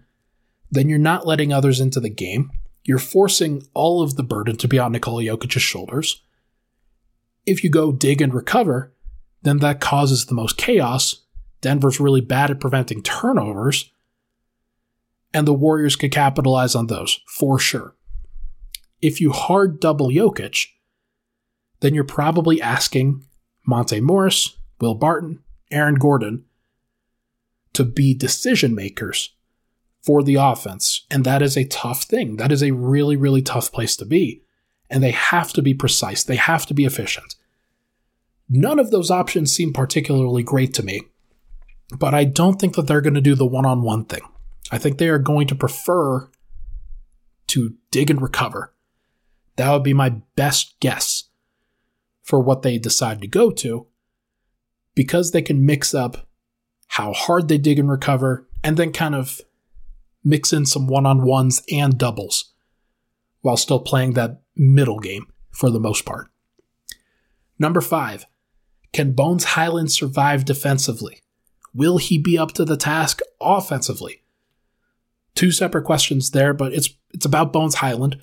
then 0.70 0.90
you're 0.90 0.98
not 0.98 1.26
letting 1.26 1.52
others 1.52 1.80
into 1.80 2.00
the 2.00 2.10
game. 2.10 2.52
You're 2.84 2.98
forcing 2.98 3.66
all 3.72 4.02
of 4.02 4.16
the 4.16 4.22
burden 4.22 4.56
to 4.58 4.68
be 4.68 4.78
on 4.78 4.92
Nikola 4.92 5.22
Jokic's 5.22 5.62
shoulders. 5.62 6.22
If 7.46 7.64
you 7.64 7.70
go 7.70 7.92
dig 7.92 8.20
and 8.20 8.34
recover, 8.34 8.92
then 9.40 9.58
that 9.60 9.80
causes 9.80 10.26
the 10.26 10.34
most 10.34 10.58
chaos. 10.58 11.22
Denver's 11.62 11.98
really 11.98 12.20
bad 12.20 12.50
at 12.50 12.60
preventing 12.60 13.02
turnovers. 13.02 13.90
And 15.32 15.48
the 15.48 15.54
Warriors 15.54 15.96
could 15.96 16.12
capitalize 16.12 16.74
on 16.74 16.88
those 16.88 17.20
for 17.26 17.58
sure. 17.58 17.96
If 19.00 19.18
you 19.18 19.32
hard 19.32 19.80
double 19.80 20.08
Jokic, 20.08 20.66
then 21.80 21.94
you're 21.94 22.04
probably 22.04 22.60
asking 22.60 23.24
Monte 23.66 24.00
Morris, 24.00 24.58
Will 24.78 24.94
Barton, 24.94 25.42
Aaron 25.70 25.96
Gordon 25.96 26.44
to 27.72 27.84
be 27.84 28.14
decision 28.14 28.74
makers 28.74 29.34
for 30.02 30.22
the 30.22 30.36
offense. 30.36 31.06
And 31.10 31.24
that 31.24 31.42
is 31.42 31.56
a 31.56 31.64
tough 31.64 32.04
thing. 32.04 32.36
That 32.36 32.52
is 32.52 32.62
a 32.62 32.72
really, 32.72 33.16
really 33.16 33.42
tough 33.42 33.72
place 33.72 33.96
to 33.96 34.04
be. 34.04 34.42
And 34.90 35.02
they 35.02 35.12
have 35.12 35.52
to 35.54 35.62
be 35.62 35.74
precise, 35.74 36.22
they 36.22 36.36
have 36.36 36.66
to 36.66 36.74
be 36.74 36.84
efficient. 36.84 37.36
None 38.48 38.78
of 38.78 38.90
those 38.90 39.10
options 39.10 39.52
seem 39.52 39.72
particularly 39.72 40.42
great 40.42 40.74
to 40.74 40.82
me, 40.82 41.02
but 41.98 42.14
I 42.14 42.24
don't 42.24 42.60
think 42.60 42.76
that 42.76 42.86
they're 42.86 43.00
going 43.00 43.14
to 43.14 43.20
do 43.22 43.34
the 43.34 43.46
one 43.46 43.64
on 43.64 43.82
one 43.82 44.04
thing. 44.04 44.20
I 44.70 44.78
think 44.78 44.98
they 44.98 45.08
are 45.08 45.18
going 45.18 45.46
to 45.48 45.54
prefer 45.54 46.28
to 47.48 47.74
dig 47.90 48.10
and 48.10 48.20
recover. 48.20 48.74
That 49.56 49.72
would 49.72 49.82
be 49.82 49.94
my 49.94 50.10
best 50.36 50.78
guess 50.80 51.24
for 52.22 52.40
what 52.40 52.62
they 52.62 52.78
decide 52.78 53.20
to 53.22 53.26
go 53.26 53.50
to 53.50 53.86
because 54.94 55.30
they 55.30 55.42
can 55.42 55.66
mix 55.66 55.94
up 55.94 56.28
how 56.88 57.12
hard 57.12 57.48
they 57.48 57.58
dig 57.58 57.78
and 57.78 57.90
recover 57.90 58.48
and 58.62 58.76
then 58.76 58.92
kind 58.92 59.14
of 59.14 59.40
mix 60.24 60.52
in 60.52 60.64
some 60.64 60.86
one 60.86 61.06
on 61.06 61.22
ones 61.24 61.62
and 61.70 61.98
doubles 61.98 62.52
while 63.40 63.56
still 63.56 63.80
playing 63.80 64.12
that 64.12 64.40
middle 64.56 64.98
game 64.98 65.26
for 65.50 65.70
the 65.70 65.80
most 65.80 66.04
part. 66.04 66.30
Number 67.58 67.80
five, 67.80 68.26
can 68.92 69.12
Bones 69.12 69.44
Hyland 69.44 69.92
survive 69.92 70.44
defensively? 70.44 71.20
Will 71.74 71.98
he 71.98 72.18
be 72.18 72.38
up 72.38 72.52
to 72.52 72.64
the 72.64 72.76
task 72.76 73.20
offensively? 73.40 74.22
Two 75.34 75.50
separate 75.50 75.84
questions 75.84 76.30
there, 76.30 76.54
but 76.54 76.72
it's 76.72 76.90
it's 77.12 77.26
about 77.26 77.52
Bones 77.52 77.76
Hyland. 77.76 78.20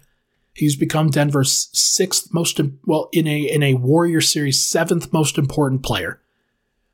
He's 0.54 0.76
become 0.76 1.10
Denver's 1.10 1.70
sixth 1.74 2.34
most 2.34 2.60
well 2.86 3.10
in 3.12 3.28
a 3.28 3.42
in 3.42 3.64
a 3.64 3.74
Warrior 3.76 4.22
series 4.22 4.62
seventh 4.62 5.12
most 5.12 5.38
important 5.38 5.84
player 5.84 6.22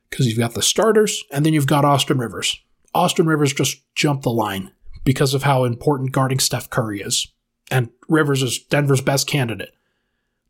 because 0.09 0.27
you've 0.27 0.37
got 0.37 0.53
the 0.53 0.61
starters 0.61 1.23
and 1.31 1.45
then 1.45 1.53
you've 1.53 1.67
got 1.67 1.85
Austin 1.85 2.17
Rivers. 2.17 2.59
Austin 2.93 3.25
Rivers 3.25 3.53
just 3.53 3.81
jumped 3.95 4.23
the 4.23 4.31
line 4.31 4.71
because 5.03 5.33
of 5.33 5.43
how 5.43 5.63
important 5.63 6.11
guarding 6.11 6.39
Steph 6.39 6.69
Curry 6.69 7.01
is, 7.01 7.27
and 7.71 7.89
Rivers 8.09 8.43
is 8.43 8.59
Denver's 8.59 9.01
best 9.01 9.27
candidate 9.27 9.73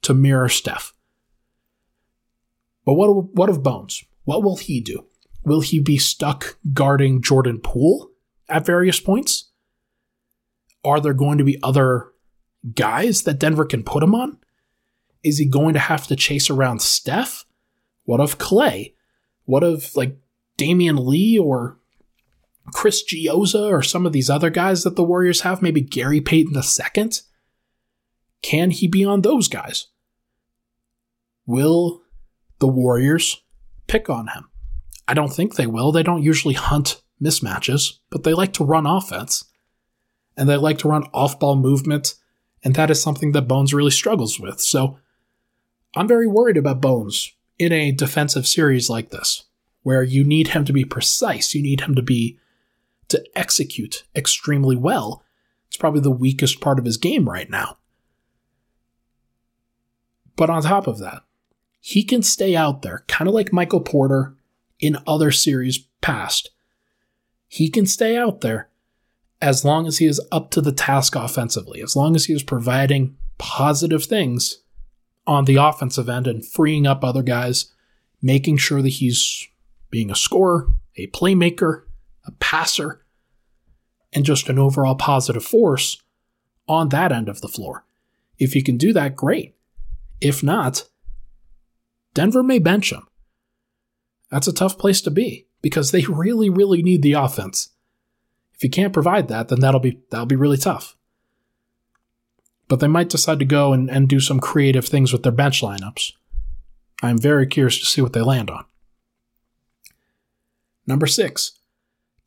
to 0.03 0.14
mirror 0.14 0.49
Steph. 0.49 0.93
But 2.86 2.93
what 2.93 3.36
what 3.36 3.49
of 3.49 3.64
Bones? 3.64 4.03
What 4.24 4.43
will 4.43 4.58
he 4.58 4.80
do? 4.82 5.05
Will 5.43 5.62
he 5.62 5.80
be 5.80 5.97
stuck 5.97 6.58
guarding 6.74 7.22
Jordan 7.22 7.60
Poole 7.60 8.12
at 8.49 8.66
various 8.66 8.99
points? 8.99 9.51
Are 10.84 10.99
there 10.99 11.14
going 11.14 11.38
to 11.38 11.43
be 11.43 11.62
other 11.62 12.12
guys 12.76 13.24
that 13.24 13.39
Denver 13.39 13.66
can 13.66 13.84
put 13.84 14.03
him 14.03 14.16
on? 14.16 14.38
Is 15.24 15.38
he 15.38 15.45
going 15.45 15.74
to 15.74 15.80
have 15.80 16.08
to 16.08 16.16
chase 16.16 16.49
around 16.49 16.82
Steph? 16.82 17.45
What 18.03 18.20
of 18.20 18.38
Klay? 18.38 18.93
What 19.47 19.63
of 19.63 19.95
like 19.95 20.17
Damion 20.57 21.07
Lee 21.07 21.39
or 21.39 21.79
Chris 22.73 23.01
Chiozza 23.01 23.71
or 23.71 23.81
some 23.81 24.05
of 24.05 24.11
these 24.11 24.29
other 24.29 24.49
guys 24.49 24.83
that 24.83 24.97
the 24.97 25.05
Warriors 25.05 25.41
have? 25.41 25.61
Maybe 25.61 25.81
Gary 25.81 26.19
Payton 26.19 26.53
II? 26.53 27.09
Can 28.41 28.71
he 28.71 28.87
be 28.87 29.05
on 29.05 29.21
those 29.21 29.47
guys? 29.47 29.87
Will 31.45 32.01
the 32.59 32.67
Warriors 32.67 33.41
pick 33.87 34.09
on 34.09 34.27
him? 34.27 34.49
I 35.07 35.13
don't 35.13 35.33
think 35.33 35.55
they 35.55 35.65
will. 35.65 35.93
They 35.93 36.03
don't 36.03 36.23
usually 36.23 36.53
hunt 36.53 37.01
mismatches, 37.23 37.99
but 38.09 38.25
they 38.25 38.33
like 38.33 38.51
to 38.53 38.65
run 38.65 38.85
offense. 38.85 39.45
And 40.35 40.49
they 40.49 40.57
like 40.57 40.79
to 40.79 40.89
run 40.89 41.05
off 41.13 41.39
ball 41.39 41.55
movement. 41.55 42.15
And 42.65 42.75
that 42.75 42.91
is 42.91 43.01
something 43.01 43.31
that 43.31 43.47
Bones 43.47 43.73
really 43.73 43.91
struggles 43.91 44.41
with. 44.41 44.59
So 44.59 44.99
I'm 45.95 46.07
very 46.07 46.27
worried 46.27 46.57
about 46.57 46.81
Bones 46.81 47.31
in 47.60 47.72
a 47.72 47.91
defensive 47.91 48.47
series 48.47 48.89
like 48.89 49.10
this, 49.10 49.45
where 49.84 50.03
you 50.03 50.24
need 50.24 50.49
him 50.49 50.66
to 50.66 50.74
be 50.74 50.86
precise. 50.86 51.55
You 51.55 51.62
need 51.62 51.82
him 51.82 51.95
to 51.95 52.01
be 52.01 52.39
to 53.10 53.24
execute 53.36 54.03
extremely 54.16 54.76
well. 54.76 55.24
It's 55.68 55.78
probably 55.78 56.01
the 56.01 56.12
weakest 56.12 56.62
part 56.62 56.80
of 56.80 56.86
his 56.86 56.97
game 56.97 57.28
right 57.28 57.49
now. 57.49 57.78
But 60.36 60.49
on 60.49 60.62
top 60.62 60.88
of 60.88 60.99
that, 60.99 61.24
he 61.80 62.03
can 62.03 62.22
stay 62.22 62.55
out 62.55 62.82
there, 62.82 63.03
kind 63.08 63.28
of 63.28 63.34
like 63.34 63.53
Michael 63.53 63.82
Porter 63.82 64.36
in 64.80 64.97
other 65.08 65.32
series 65.32 65.80
past. 66.01 66.51
He 67.47 67.70
can 67.70 67.86
stay 67.86 68.18
out 68.18 68.41
there 68.41 68.70
as 69.41 69.64
long 69.64 69.88
as 69.88 69.99
he 69.99 70.05
is 70.05 70.20
up 70.32 70.51
to 70.51 70.62
the 70.62 70.72
task 70.72 71.16
offensively, 71.16 71.82
as 71.82 71.95
long 71.95 72.16
as 72.16 72.26
he 72.26 72.34
is 72.34 72.43
providing 72.43 73.16
positive 73.38 74.03
things 74.03 74.64
on 75.28 75.45
the 75.45 75.57
offensive 75.57 76.09
end 76.09 76.25
and 76.25 76.45
freeing 76.45 76.88
up 76.88 77.03
other 77.03 77.21
guys, 77.21 77.73
making 78.21 78.57
sure 78.57 78.82
that 78.82 78.89
he's 78.89 79.47
being 79.91 80.09
a 80.09 80.15
scorer, 80.15 80.69
a 80.95 81.07
playmaker, 81.07 81.84
a 82.25 82.32
passer, 82.32 83.05
and 84.13 84.25
just 84.25 84.49
an 84.49 84.57
overall 84.57 84.95
positive 84.95 85.43
force 85.43 86.01
on 86.67 86.89
that 86.89 87.11
end 87.11 87.30
of 87.30 87.41
the 87.41 87.47
floor. 87.47 87.86
If 88.39 88.53
he 88.53 88.61
can 88.61 88.78
do 88.78 88.93
that, 88.93 89.15
great. 89.15 89.55
If 90.21 90.41
not, 90.41 90.88
Denver 92.13 92.43
may 92.43 92.59
bench 92.59 92.91
him. 92.91 93.07
That's 94.32 94.47
a 94.47 94.53
tough 94.53 94.78
place 94.78 95.01
to 95.01 95.11
be 95.11 95.47
because 95.61 95.91
they 95.91 96.05
really, 96.09 96.49
really 96.49 96.82
need 96.82 97.01
the 97.01 97.13
offense. 97.13 97.69
If 98.53 98.63
you 98.63 98.69
can't 98.69 98.93
provide 98.93 99.28
that, 99.28 99.49
then 99.49 99.59
that'll 99.59 99.80
be 99.80 99.99
that'll 100.09 100.25
be 100.25 100.36
really 100.36 100.57
tough. 100.57 100.95
But 102.68 102.80
they 102.80 102.88
might 102.88 103.09
decide 103.09 103.39
to 103.39 103.45
go 103.45 103.74
and, 103.74 103.89
and 103.89 104.09
do 104.09 104.20
some 104.20 104.39
creative 104.39 104.86
things 104.86 105.13
with 105.13 105.24
their 105.24 105.32
bench 105.32 105.61
lineups. 105.61 106.11
I'm 107.01 107.18
very 107.18 107.47
curious 107.47 107.80
to 107.80 107.86
see 107.86 108.01
what 108.01 108.13
they 108.13 108.22
land 108.22 108.49
on. 108.49 108.65
Number 110.86 111.07
six, 111.07 111.53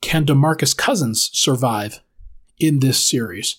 can 0.00 0.24
DeMarcus 0.24 0.76
Cousins 0.76 1.30
survive 1.32 2.00
in 2.58 2.80
this 2.80 2.98
series? 2.98 3.56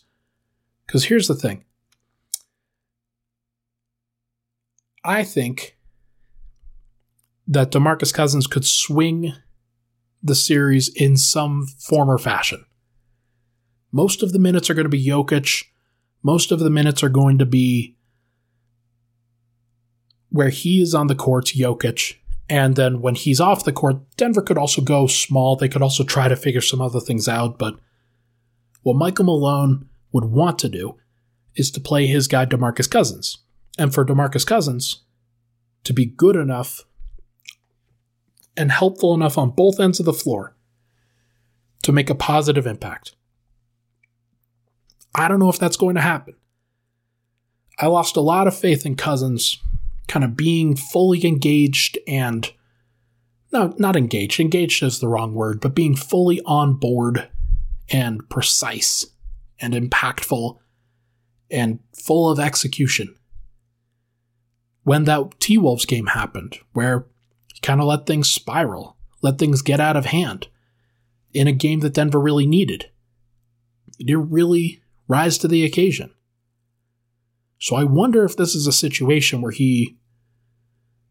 Because 0.86 1.06
here's 1.06 1.28
the 1.28 1.36
thing. 1.36 1.64
I 5.04 5.24
think 5.24 5.78
that 7.48 7.72
DeMarcus 7.72 8.14
Cousins 8.14 8.48
could 8.48 8.66
swing 8.66 9.34
the 10.22 10.36
series 10.36 10.90
in 10.90 11.18
some 11.18 11.66
form 11.66 12.10
or 12.10 12.18
fashion. 12.18 12.66
Most 13.92 14.22
of 14.24 14.32
the 14.32 14.40
minutes 14.40 14.70
are 14.70 14.74
going 14.74 14.86
to 14.86 14.90
be 14.90 15.06
Jokic. 15.06 15.66
Most 16.24 16.52
of 16.52 16.60
the 16.60 16.70
minutes 16.70 17.04
are 17.04 17.10
going 17.10 17.38
to 17.40 17.46
be 17.46 17.96
where 20.30 20.50
he 20.50 20.82
is 20.82 20.94
on 20.94 21.08
the 21.08 21.16
court, 21.16 21.46
Jokic. 21.48 22.16
And 22.50 22.76
then 22.76 23.02
when 23.02 23.16
he's 23.16 23.40
off 23.40 23.64
the 23.64 23.72
court, 23.72 23.98
Denver 24.18 24.42
could 24.42 24.58
also 24.58 24.82
go 24.82 25.08
small. 25.08 25.56
They 25.56 25.70
could 25.70 25.82
also 25.82 26.04
try 26.04 26.28
to 26.28 26.36
figure 26.36 26.62
some 26.62 26.82
other 26.82 27.00
things 27.00 27.28
out. 27.28 27.58
But 27.58 27.80
what 28.84 28.96
Michael 28.96 29.26
Malone 29.26 29.90
would 30.12 30.26
want 30.26 30.60
to 30.60 30.70
do 30.70 30.98
is 31.56 31.72
to 31.72 31.80
play 31.80 32.08
his 32.08 32.28
guy, 32.28 32.46
DeMarcus 32.46 32.90
Cousins. 32.90 33.40
And 33.78 33.94
for 33.94 34.06
DeMarcus 34.06 34.46
Cousins 34.46 35.04
to 35.84 35.94
be 35.94 36.06
good 36.06 36.36
enough 36.36 36.86
and 38.56 38.72
helpful 38.72 39.14
enough 39.14 39.38
on 39.38 39.52
both 39.52 39.80
ends 39.80 40.00
of 40.00 40.06
the 40.06 40.14
floor 40.14 40.56
to 41.84 41.92
make 41.92 42.10
a 42.10 42.16
positive 42.16 42.68
impact. 42.68 43.16
I 45.14 45.28
don't 45.28 45.40
know 45.40 45.50
if 45.50 45.60
that's 45.60 45.78
going 45.78 45.96
to 45.96 46.02
happen. 46.02 46.36
I 47.80 47.88
lost 47.88 48.16
a 48.16 48.22
lot 48.22 48.48
of 48.48 48.56
faith 48.56 48.86
in 48.86 48.96
Cousins 48.96 49.58
kind 50.08 50.24
of 50.24 50.38
being 50.38 50.76
fully 50.76 51.26
engaged 51.26 51.98
and 52.08 52.52
no, 53.52 53.74
not 53.78 53.96
engaged. 53.96 54.40
Engaged 54.40 54.82
is 54.84 55.00
the 55.00 55.08
wrong 55.08 55.34
word, 55.34 55.60
but 55.60 55.76
being 55.76 55.96
fully 55.96 56.42
on 56.46 56.74
board 56.74 57.30
and 57.90 58.28
precise 58.30 59.06
and 59.60 59.74
impactful 59.74 60.58
and 61.50 61.80
full 61.94 62.30
of 62.30 62.40
execution. 62.40 63.16
When 64.84 65.04
that 65.04 65.40
T 65.40 65.58
Wolves 65.58 65.86
game 65.86 66.08
happened, 66.08 66.58
where 66.74 67.06
he 67.54 67.60
kind 67.62 67.82
of 67.82 67.88
let 67.88 68.06
things 68.06 68.30
spiral, 68.30 68.98
let 69.22 69.38
things 69.38 69.62
get 69.62 69.80
out 69.80 69.98
of 69.98 70.06
hand 70.06 70.48
in 71.34 71.48
a 71.48 71.52
game 71.52 71.82
that 71.82 71.94
Denver 71.94 72.20
really 72.20 72.48
needed. 72.48 72.90
You 73.98 74.20
really, 74.20 74.81
rise 75.12 75.38
to 75.40 75.48
the 75.48 75.66
occasion. 75.66 76.10
So 77.60 77.76
I 77.76 77.84
wonder 77.84 78.24
if 78.24 78.38
this 78.38 78.56
is 78.56 78.66
a 78.66 78.72
situation 78.72 79.42
where 79.42 79.52
he 79.52 79.98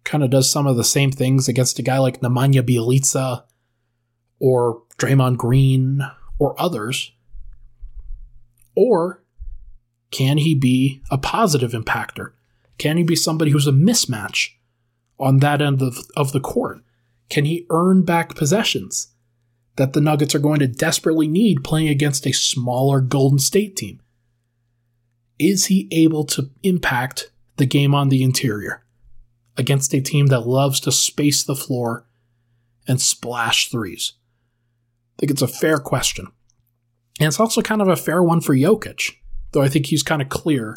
kind 0.05 0.25
of 0.25 0.31
does 0.31 0.51
some 0.51 0.67
of 0.67 0.77
the 0.77 0.85
same 0.85 1.13
things 1.13 1.49
against 1.49 1.79
a 1.79 1.83
guy 1.83 1.99
like 1.99 2.21
Nemanja 2.21 2.63
Bjelica 2.63 3.45
or 4.41 4.83
Draymond 4.97 5.37
Green 5.37 6.01
or 6.39 6.61
others. 6.61 7.13
Or 8.75 9.23
can 10.11 10.39
he 10.39 10.55
be 10.55 11.03
a 11.11 11.19
positive 11.19 11.73
impactor? 11.73 12.33
Can 12.79 12.97
he 12.97 13.03
be 13.03 13.15
somebody 13.15 13.51
who's 13.51 13.67
a 13.67 13.73
mismatch 13.73 14.49
on 15.19 15.39
that 15.39 15.61
end 15.61 15.83
of, 15.83 15.99
of 16.17 16.33
the 16.33 16.41
court? 16.41 16.79
Can 17.29 17.45
he 17.45 17.67
earn 17.69 18.03
back 18.03 18.35
possessions 18.35 19.09
that 19.81 19.95
the 19.95 20.01
Nuggets 20.01 20.35
are 20.35 20.41
going 20.41 20.59
to 20.59 20.67
desperately 20.67 21.27
need 21.27 21.65
playing 21.65 21.89
against 21.89 22.27
a 22.27 22.33
smaller 22.33 23.01
Golden 23.01 23.39
State 23.39 23.77
team? 23.77 23.99
Is 25.39 25.67
he 25.67 25.89
able 25.91 26.25
to 26.25 26.51
impact 26.63 27.33
the 27.57 27.65
game 27.65 27.95
on 27.95 28.11
the 28.11 28.23
interior 28.23 28.85
against 29.57 29.95
a 29.95 30.03
team 30.03 30.27
that 30.27 30.47
loves 30.47 30.81
to 30.81 30.93
space 30.93 31.43
the 31.43 31.55
floor 31.55 32.05
and 32.87 33.01
splash 33.01 33.71
threes? 33.71 34.13
I 35.17 35.21
think 35.21 35.31
it's 35.31 35.41
a 35.41 35.49
fair 35.49 35.79
question. 35.79 36.27
And 37.19 37.29
it's 37.29 37.41
also 37.41 37.63
kind 37.63 37.81
of 37.81 37.89
a 37.89 37.97
fair 37.97 38.23
one 38.23 38.43
for 38.43 38.55
Jokic, 38.55 39.13
though 39.53 39.63
I 39.63 39.69
think 39.71 39.87
he's 39.87 40.03
kind 40.03 40.21
of 40.21 40.29
clear 40.29 40.77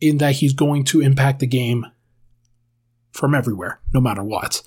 in 0.00 0.16
that 0.18 0.36
he's 0.36 0.54
going 0.54 0.84
to 0.84 1.02
impact 1.02 1.40
the 1.40 1.46
game 1.46 1.84
from 3.12 3.34
everywhere, 3.34 3.80
no 3.92 4.00
matter 4.00 4.24
what. 4.24 4.62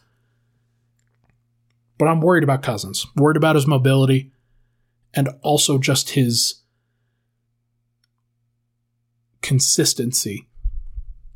But 1.97 2.07
I'm 2.07 2.21
worried 2.21 2.43
about 2.43 2.63
Cousins, 2.63 3.05
worried 3.15 3.37
about 3.37 3.55
his 3.55 3.67
mobility, 3.67 4.31
and 5.13 5.29
also 5.41 5.77
just 5.77 6.11
his 6.11 6.61
consistency 9.41 10.47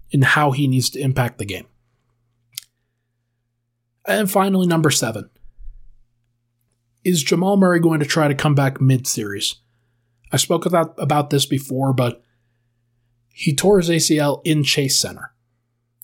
in 0.10 0.22
how 0.24 0.52
he 0.52 0.68
needs 0.68 0.90
to 0.92 1.00
impact 1.00 1.38
the 1.38 1.46
game. 1.46 1.68
And 4.06 4.32
finally, 4.32 4.66
number 4.66 4.90
seven. 4.90 5.30
Is 7.04 7.24
Jamal 7.24 7.58
Murray 7.58 7.80
going 7.80 8.00
to 8.00 8.06
try 8.06 8.28
to 8.28 8.36
come 8.36 8.56
back 8.56 8.82
mid 8.82 9.06
series? 9.06 9.56
I 10.32 10.38
spoke 10.38 10.66
about, 10.66 10.96
about 10.98 11.30
this 11.30 11.46
before, 11.46 11.94
but 11.94 12.22
he 13.34 13.54
tore 13.54 13.78
his 13.78 13.90
ACL 13.90 14.42
in 14.44 14.64
Chase 14.64 14.98
Center. 14.98 15.34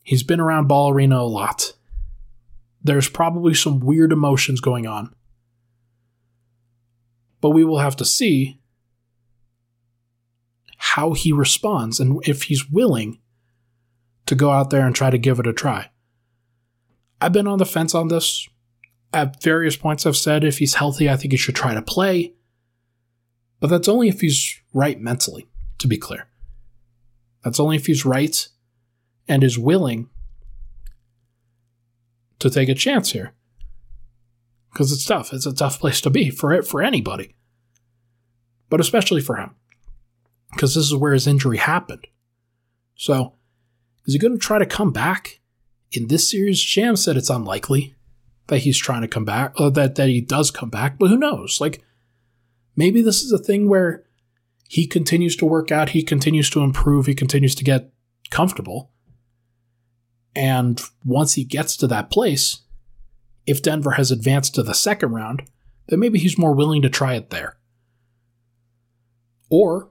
He's 0.03 0.23
been 0.23 0.39
around 0.39 0.67
Ball 0.67 0.91
Arena 0.91 1.19
a 1.19 1.23
lot. 1.23 1.73
There's 2.83 3.09
probably 3.09 3.53
some 3.53 3.79
weird 3.79 4.11
emotions 4.11 4.59
going 4.59 4.85
on. 4.85 5.13
But 7.39 7.51
we 7.51 7.63
will 7.63 7.79
have 7.79 7.95
to 7.97 8.05
see 8.05 8.59
how 10.77 11.13
he 11.13 11.31
responds 11.31 11.99
and 11.99 12.21
if 12.27 12.43
he's 12.43 12.69
willing 12.69 13.19
to 14.25 14.35
go 14.35 14.51
out 14.51 14.69
there 14.69 14.85
and 14.85 14.95
try 14.95 15.09
to 15.09 15.17
give 15.17 15.39
it 15.39 15.47
a 15.47 15.53
try. 15.53 15.89
I've 17.19 17.33
been 17.33 17.47
on 17.47 17.57
the 17.57 17.65
fence 17.65 17.95
on 17.95 18.09
this 18.09 18.47
at 19.13 19.41
various 19.41 19.75
points 19.75 20.05
I've 20.05 20.17
said 20.17 20.43
if 20.43 20.57
he's 20.57 20.75
healthy, 20.75 21.09
I 21.09 21.15
think 21.15 21.31
he 21.31 21.37
should 21.37 21.55
try 21.55 21.73
to 21.73 21.81
play. 21.81 22.33
But 23.59 23.67
that's 23.67 23.87
only 23.87 24.09
if 24.09 24.21
he's 24.21 24.61
right 24.73 24.99
mentally, 24.99 25.47
to 25.77 25.87
be 25.87 25.97
clear. 25.97 26.27
That's 27.43 27.59
only 27.59 27.77
if 27.77 27.85
he's 27.85 28.05
right 28.05 28.47
and 29.27 29.43
is 29.43 29.57
willing 29.57 30.09
to 32.43 32.49
take 32.49 32.69
a 32.69 32.75
chance 32.75 33.13
here. 33.13 33.33
Because 34.71 34.91
it's 34.91 35.05
tough. 35.05 35.33
It's 35.33 35.45
a 35.45 35.53
tough 35.53 35.79
place 35.79 36.01
to 36.01 36.09
be 36.09 36.29
for 36.29 36.51
it 36.51 36.67
for 36.67 36.81
anybody. 36.81 37.35
But 38.69 38.79
especially 38.79 39.21
for 39.21 39.37
him. 39.37 39.55
Because 40.51 40.75
this 40.75 40.85
is 40.85 40.95
where 40.95 41.13
his 41.13 41.25
injury 41.25 41.57
happened. 41.57 42.05
So, 42.95 43.33
is 44.05 44.13
he 44.13 44.19
going 44.19 44.33
to 44.33 44.39
try 44.39 44.59
to 44.59 44.65
come 44.65 44.91
back? 44.91 45.39
In 45.91 46.07
this 46.07 46.29
series, 46.29 46.59
Sham 46.59 46.95
said 46.95 47.17
it's 47.17 47.29
unlikely 47.29 47.95
that 48.47 48.59
he's 48.59 48.77
trying 48.77 49.01
to 49.01 49.07
come 49.07 49.25
back, 49.25 49.59
or 49.59 49.71
that, 49.71 49.95
that 49.95 50.09
he 50.09 50.21
does 50.21 50.51
come 50.51 50.69
back, 50.69 50.99
but 50.99 51.09
who 51.09 51.17
knows? 51.17 51.61
Like, 51.61 51.83
maybe 52.75 53.01
this 53.01 53.21
is 53.23 53.31
a 53.31 53.37
thing 53.37 53.69
where 53.69 54.03
he 54.67 54.85
continues 54.85 55.35
to 55.37 55.45
work 55.45 55.71
out, 55.71 55.89
he 55.89 56.03
continues 56.03 56.49
to 56.49 56.61
improve, 56.61 57.05
he 57.05 57.15
continues 57.15 57.55
to 57.55 57.63
get 57.63 57.93
comfortable. 58.31 58.91
And 60.35 60.81
once 61.05 61.33
he 61.33 61.43
gets 61.43 61.77
to 61.77 61.87
that 61.87 62.09
place, 62.09 62.61
if 63.45 63.61
Denver 63.61 63.91
has 63.91 64.11
advanced 64.11 64.55
to 64.55 64.63
the 64.63 64.73
second 64.73 65.11
round, 65.11 65.43
then 65.87 65.99
maybe 65.99 66.19
he's 66.19 66.37
more 66.37 66.53
willing 66.53 66.81
to 66.81 66.89
try 66.89 67.15
it 67.15 67.29
there. 67.29 67.57
Or 69.49 69.89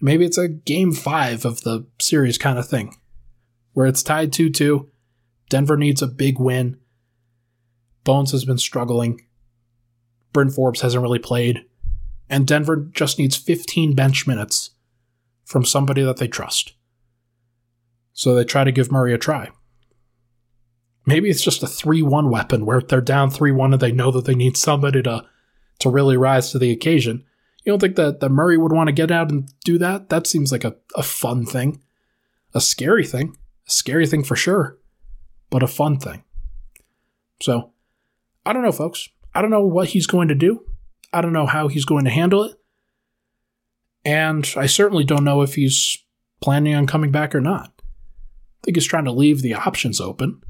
maybe 0.00 0.24
it's 0.24 0.38
a 0.38 0.48
game 0.48 0.92
five 0.92 1.44
of 1.44 1.62
the 1.62 1.86
series 2.00 2.38
kind 2.38 2.58
of 2.58 2.68
thing, 2.68 2.96
where 3.72 3.86
it's 3.86 4.02
tied 4.02 4.32
2 4.32 4.50
2. 4.50 4.88
Denver 5.48 5.76
needs 5.76 6.02
a 6.02 6.06
big 6.06 6.38
win. 6.38 6.78
Bones 8.04 8.32
has 8.32 8.44
been 8.44 8.58
struggling. 8.58 9.20
Bryn 10.32 10.50
Forbes 10.50 10.80
hasn't 10.80 11.02
really 11.02 11.18
played. 11.18 11.64
And 12.28 12.46
Denver 12.46 12.88
just 12.92 13.18
needs 13.18 13.36
15 13.36 13.94
bench 13.94 14.26
minutes 14.26 14.70
from 15.44 15.64
somebody 15.64 16.02
that 16.02 16.16
they 16.16 16.28
trust. 16.28 16.72
So 18.14 18.34
they 18.34 18.44
try 18.44 18.64
to 18.64 18.72
give 18.72 18.90
Murray 18.90 19.12
a 19.12 19.18
try. 19.18 19.50
Maybe 21.04 21.30
it's 21.30 21.42
just 21.42 21.62
a 21.62 21.66
3 21.66 22.02
1 22.02 22.30
weapon 22.30 22.64
where 22.64 22.80
they're 22.80 23.00
down 23.00 23.30
3 23.30 23.52
1 23.52 23.72
and 23.72 23.82
they 23.82 23.92
know 23.92 24.10
that 24.10 24.24
they 24.24 24.34
need 24.34 24.56
somebody 24.56 25.02
to, 25.02 25.24
to 25.80 25.90
really 25.90 26.16
rise 26.16 26.50
to 26.50 26.58
the 26.58 26.70
occasion. 26.70 27.24
You 27.64 27.72
don't 27.72 27.80
think 27.80 27.96
that, 27.96 28.20
that 28.20 28.28
Murray 28.30 28.58
would 28.58 28.72
want 28.72 28.88
to 28.88 28.92
get 28.92 29.10
out 29.10 29.30
and 29.30 29.48
do 29.64 29.78
that? 29.78 30.08
That 30.08 30.26
seems 30.26 30.50
like 30.50 30.64
a, 30.64 30.76
a 30.96 31.02
fun 31.02 31.46
thing. 31.46 31.80
A 32.54 32.60
scary 32.60 33.06
thing. 33.06 33.36
A 33.66 33.70
scary 33.70 34.06
thing 34.06 34.24
for 34.24 34.36
sure, 34.36 34.78
but 35.50 35.62
a 35.62 35.68
fun 35.68 35.98
thing. 35.98 36.24
So 37.40 37.72
I 38.44 38.52
don't 38.52 38.62
know, 38.62 38.72
folks. 38.72 39.08
I 39.34 39.40
don't 39.40 39.50
know 39.50 39.64
what 39.64 39.88
he's 39.88 40.06
going 40.06 40.28
to 40.28 40.34
do. 40.34 40.64
I 41.12 41.20
don't 41.20 41.32
know 41.32 41.46
how 41.46 41.68
he's 41.68 41.84
going 41.84 42.04
to 42.04 42.10
handle 42.10 42.44
it. 42.44 42.56
And 44.04 44.48
I 44.56 44.66
certainly 44.66 45.04
don't 45.04 45.24
know 45.24 45.42
if 45.42 45.54
he's 45.54 45.98
planning 46.40 46.74
on 46.74 46.86
coming 46.86 47.12
back 47.12 47.34
or 47.34 47.40
not. 47.40 47.72
I 47.78 48.64
think 48.64 48.76
he's 48.76 48.86
trying 48.86 49.04
to 49.04 49.12
leave 49.12 49.42
the 49.42 49.54
options 49.54 50.00
open. 50.00 50.42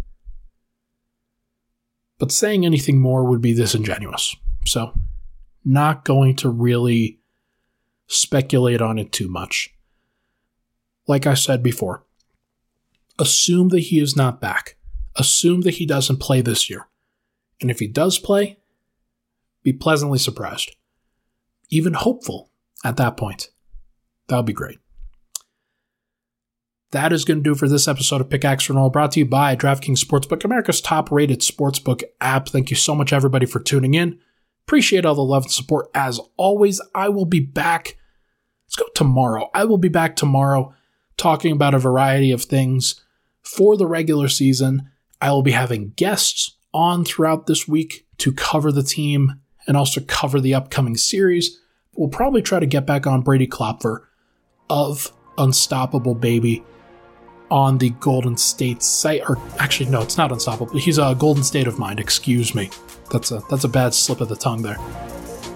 But 2.23 2.31
saying 2.31 2.65
anything 2.65 3.01
more 3.01 3.25
would 3.25 3.41
be 3.41 3.53
disingenuous. 3.53 4.37
So, 4.65 4.97
not 5.65 6.05
going 6.05 6.37
to 6.37 6.51
really 6.51 7.19
speculate 8.07 8.81
on 8.81 8.97
it 8.97 9.11
too 9.11 9.27
much. 9.27 9.75
Like 11.09 11.27
I 11.27 11.35
said 11.35 11.65
before, 11.65 12.05
assume 13.19 13.71
that 13.71 13.81
he 13.81 13.99
is 13.99 14.15
not 14.15 14.41
back. 14.41 14.77
Assume 15.17 15.63
that 15.63 15.75
he 15.75 15.85
doesn't 15.85 16.19
play 16.19 16.43
this 16.43 16.71
year. 16.71 16.87
And 17.61 17.73
if 17.73 17.81
he 17.81 17.89
does 17.89 18.21
play, 18.21 18.61
be 19.65 19.73
pleasantly 19.73 20.21
surprised. 20.21 20.77
Even 21.71 21.95
hopeful 21.95 22.53
at 22.85 22.99
that 22.99 23.17
point. 23.17 23.51
That 24.29 24.37
would 24.37 24.47
be 24.47 24.53
great. 24.53 24.79
That 26.93 27.15
is 27.15 27.25
going 27.25 27.39
to 27.39 27.43
do 27.43 27.55
for 27.55 27.69
this 27.69 27.89
episode 27.89 28.21
of 28.21 28.29
Pickaxe 28.29 28.69
Roll, 28.69 28.91
brought 28.91 29.13
to 29.13 29.21
you 29.21 29.25
by 29.25 29.57
DraftKings 29.57 30.05
Sportsbook, 30.05 30.45
America's 30.45 30.83
top 30.83 31.11
rated 31.11 31.41
sportsbook 31.41 32.03
app. 32.21 32.51
Thank 32.51 32.69
you 32.69 32.77
so 32.77 32.95
much, 32.95 33.15
everybody, 33.15 33.47
for 33.47 33.61
tuning 33.61 33.95
in. 33.95 34.19
Appreciate 34.67 35.07
all 35.07 35.15
the 35.15 35.23
love 35.23 35.45
and 35.45 35.53
support 35.53 35.91
as 35.95 36.21
always. 36.37 36.83
I 36.95 37.09
will 37.09 37.25
be 37.25 37.41
back. 37.41 37.97
Let's 38.67 38.77
go 38.77 38.85
tomorrow. 38.95 39.49
I 39.55 39.65
will 39.65 39.79
be 39.79 39.89
back 39.89 40.17
tomorrow 40.17 40.75
talking 41.17 41.53
about 41.53 41.73
a 41.73 41.79
variety 41.79 42.31
of 42.31 42.43
things 42.43 43.01
for 43.43 43.79
the 43.79 43.87
regular 43.87 44.29
season. 44.29 44.91
I 45.19 45.31
will 45.31 45.43
be 45.43 45.53
having 45.53 45.95
guests 45.97 46.59
on 46.75 47.07
throughout 47.07 47.47
this 47.47 47.67
week 47.67 48.07
to 48.19 48.33
cover 48.33 48.71
the 48.71 48.83
team 48.83 49.41
and 49.67 49.79
also 49.79 50.03
cover 50.03 50.43
the 50.43 50.55
upcoming 50.55 50.99
series. 50.99 51.59
We'll 51.97 52.11
probably 52.11 52.43
try 52.43 52.61
to 52.61 52.67
get 52.67 52.87
back 52.87 53.07
on 53.07 53.23
Brady 53.23 53.47
Klopfer 53.47 54.01
of 54.69 55.11
Unstoppable 55.39 56.15
Baby 56.15 56.63
on 57.53 57.77
the 57.77 57.91
Golden 57.91 58.37
State 58.37 58.83
site. 58.83 59.21
Or 59.29 59.39
actually, 59.59 59.91
no, 59.91 60.01
it's 60.01 60.17
not 60.17 60.33
Unstoppable. 60.33 60.77
He's 60.79 60.99
a 60.99 61.15
Golden 61.17 61.45
State 61.45 61.67
of 61.67 61.79
Mind. 61.79 62.01
Excuse 62.01 62.55
me. 62.55 62.71
That's 63.11 63.31
a 63.31 63.43
that's 63.51 63.65
a 63.65 63.69
bad 63.69 63.93
slip 63.93 64.23
of 64.23 64.29
the 64.31 64.37
tongue 64.37 64.63
there. 64.63 64.79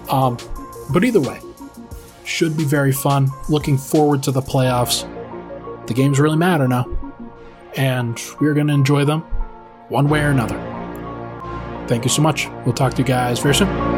Um, 0.09 0.37
but 0.93 1.03
either 1.03 1.19
way, 1.19 1.41
should 2.23 2.55
be 2.55 2.63
very 2.63 2.91
fun. 2.91 3.31
Looking 3.49 3.77
forward 3.77 4.21
to 4.23 4.31
the 4.31 4.41
playoffs. 4.41 5.05
The 5.87 5.93
games 5.93 6.19
really 6.19 6.37
matter 6.37 6.67
now, 6.67 6.85
and 7.75 8.21
we're 8.39 8.53
to 8.53 8.73
enjoy 8.73 9.03
them 9.03 9.21
one 9.89 10.07
way 10.07 10.21
or 10.21 10.29
another. 10.29 10.57
Thank 11.87 12.03
you 12.03 12.09
so 12.09 12.21
much. 12.21 12.47
We'll 12.65 12.73
talk 12.73 12.93
to 12.93 12.99
you 12.99 13.07
guys 13.07 13.39
very 13.39 13.55
soon. 13.55 13.96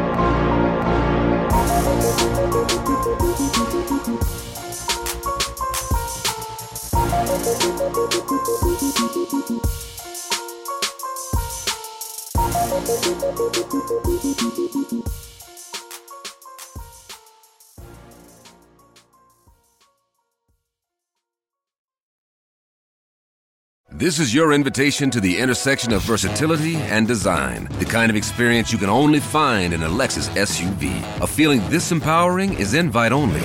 This 24.00 24.18
is 24.18 24.34
your 24.34 24.54
invitation 24.54 25.10
to 25.10 25.20
the 25.20 25.38
intersection 25.38 25.92
of 25.92 26.00
versatility 26.00 26.76
and 26.76 27.06
design. 27.06 27.68
The 27.78 27.84
kind 27.84 28.08
of 28.08 28.16
experience 28.16 28.72
you 28.72 28.78
can 28.78 28.88
only 28.88 29.20
find 29.20 29.74
in 29.74 29.82
a 29.82 29.88
Lexus 29.88 30.30
SUV. 30.30 31.20
A 31.20 31.26
feeling 31.26 31.60
this 31.68 31.92
empowering 31.92 32.54
is 32.54 32.72
invite 32.72 33.12
only. 33.12 33.42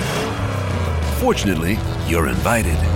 Fortunately, 1.20 1.78
you're 2.08 2.28
invited. 2.28 2.95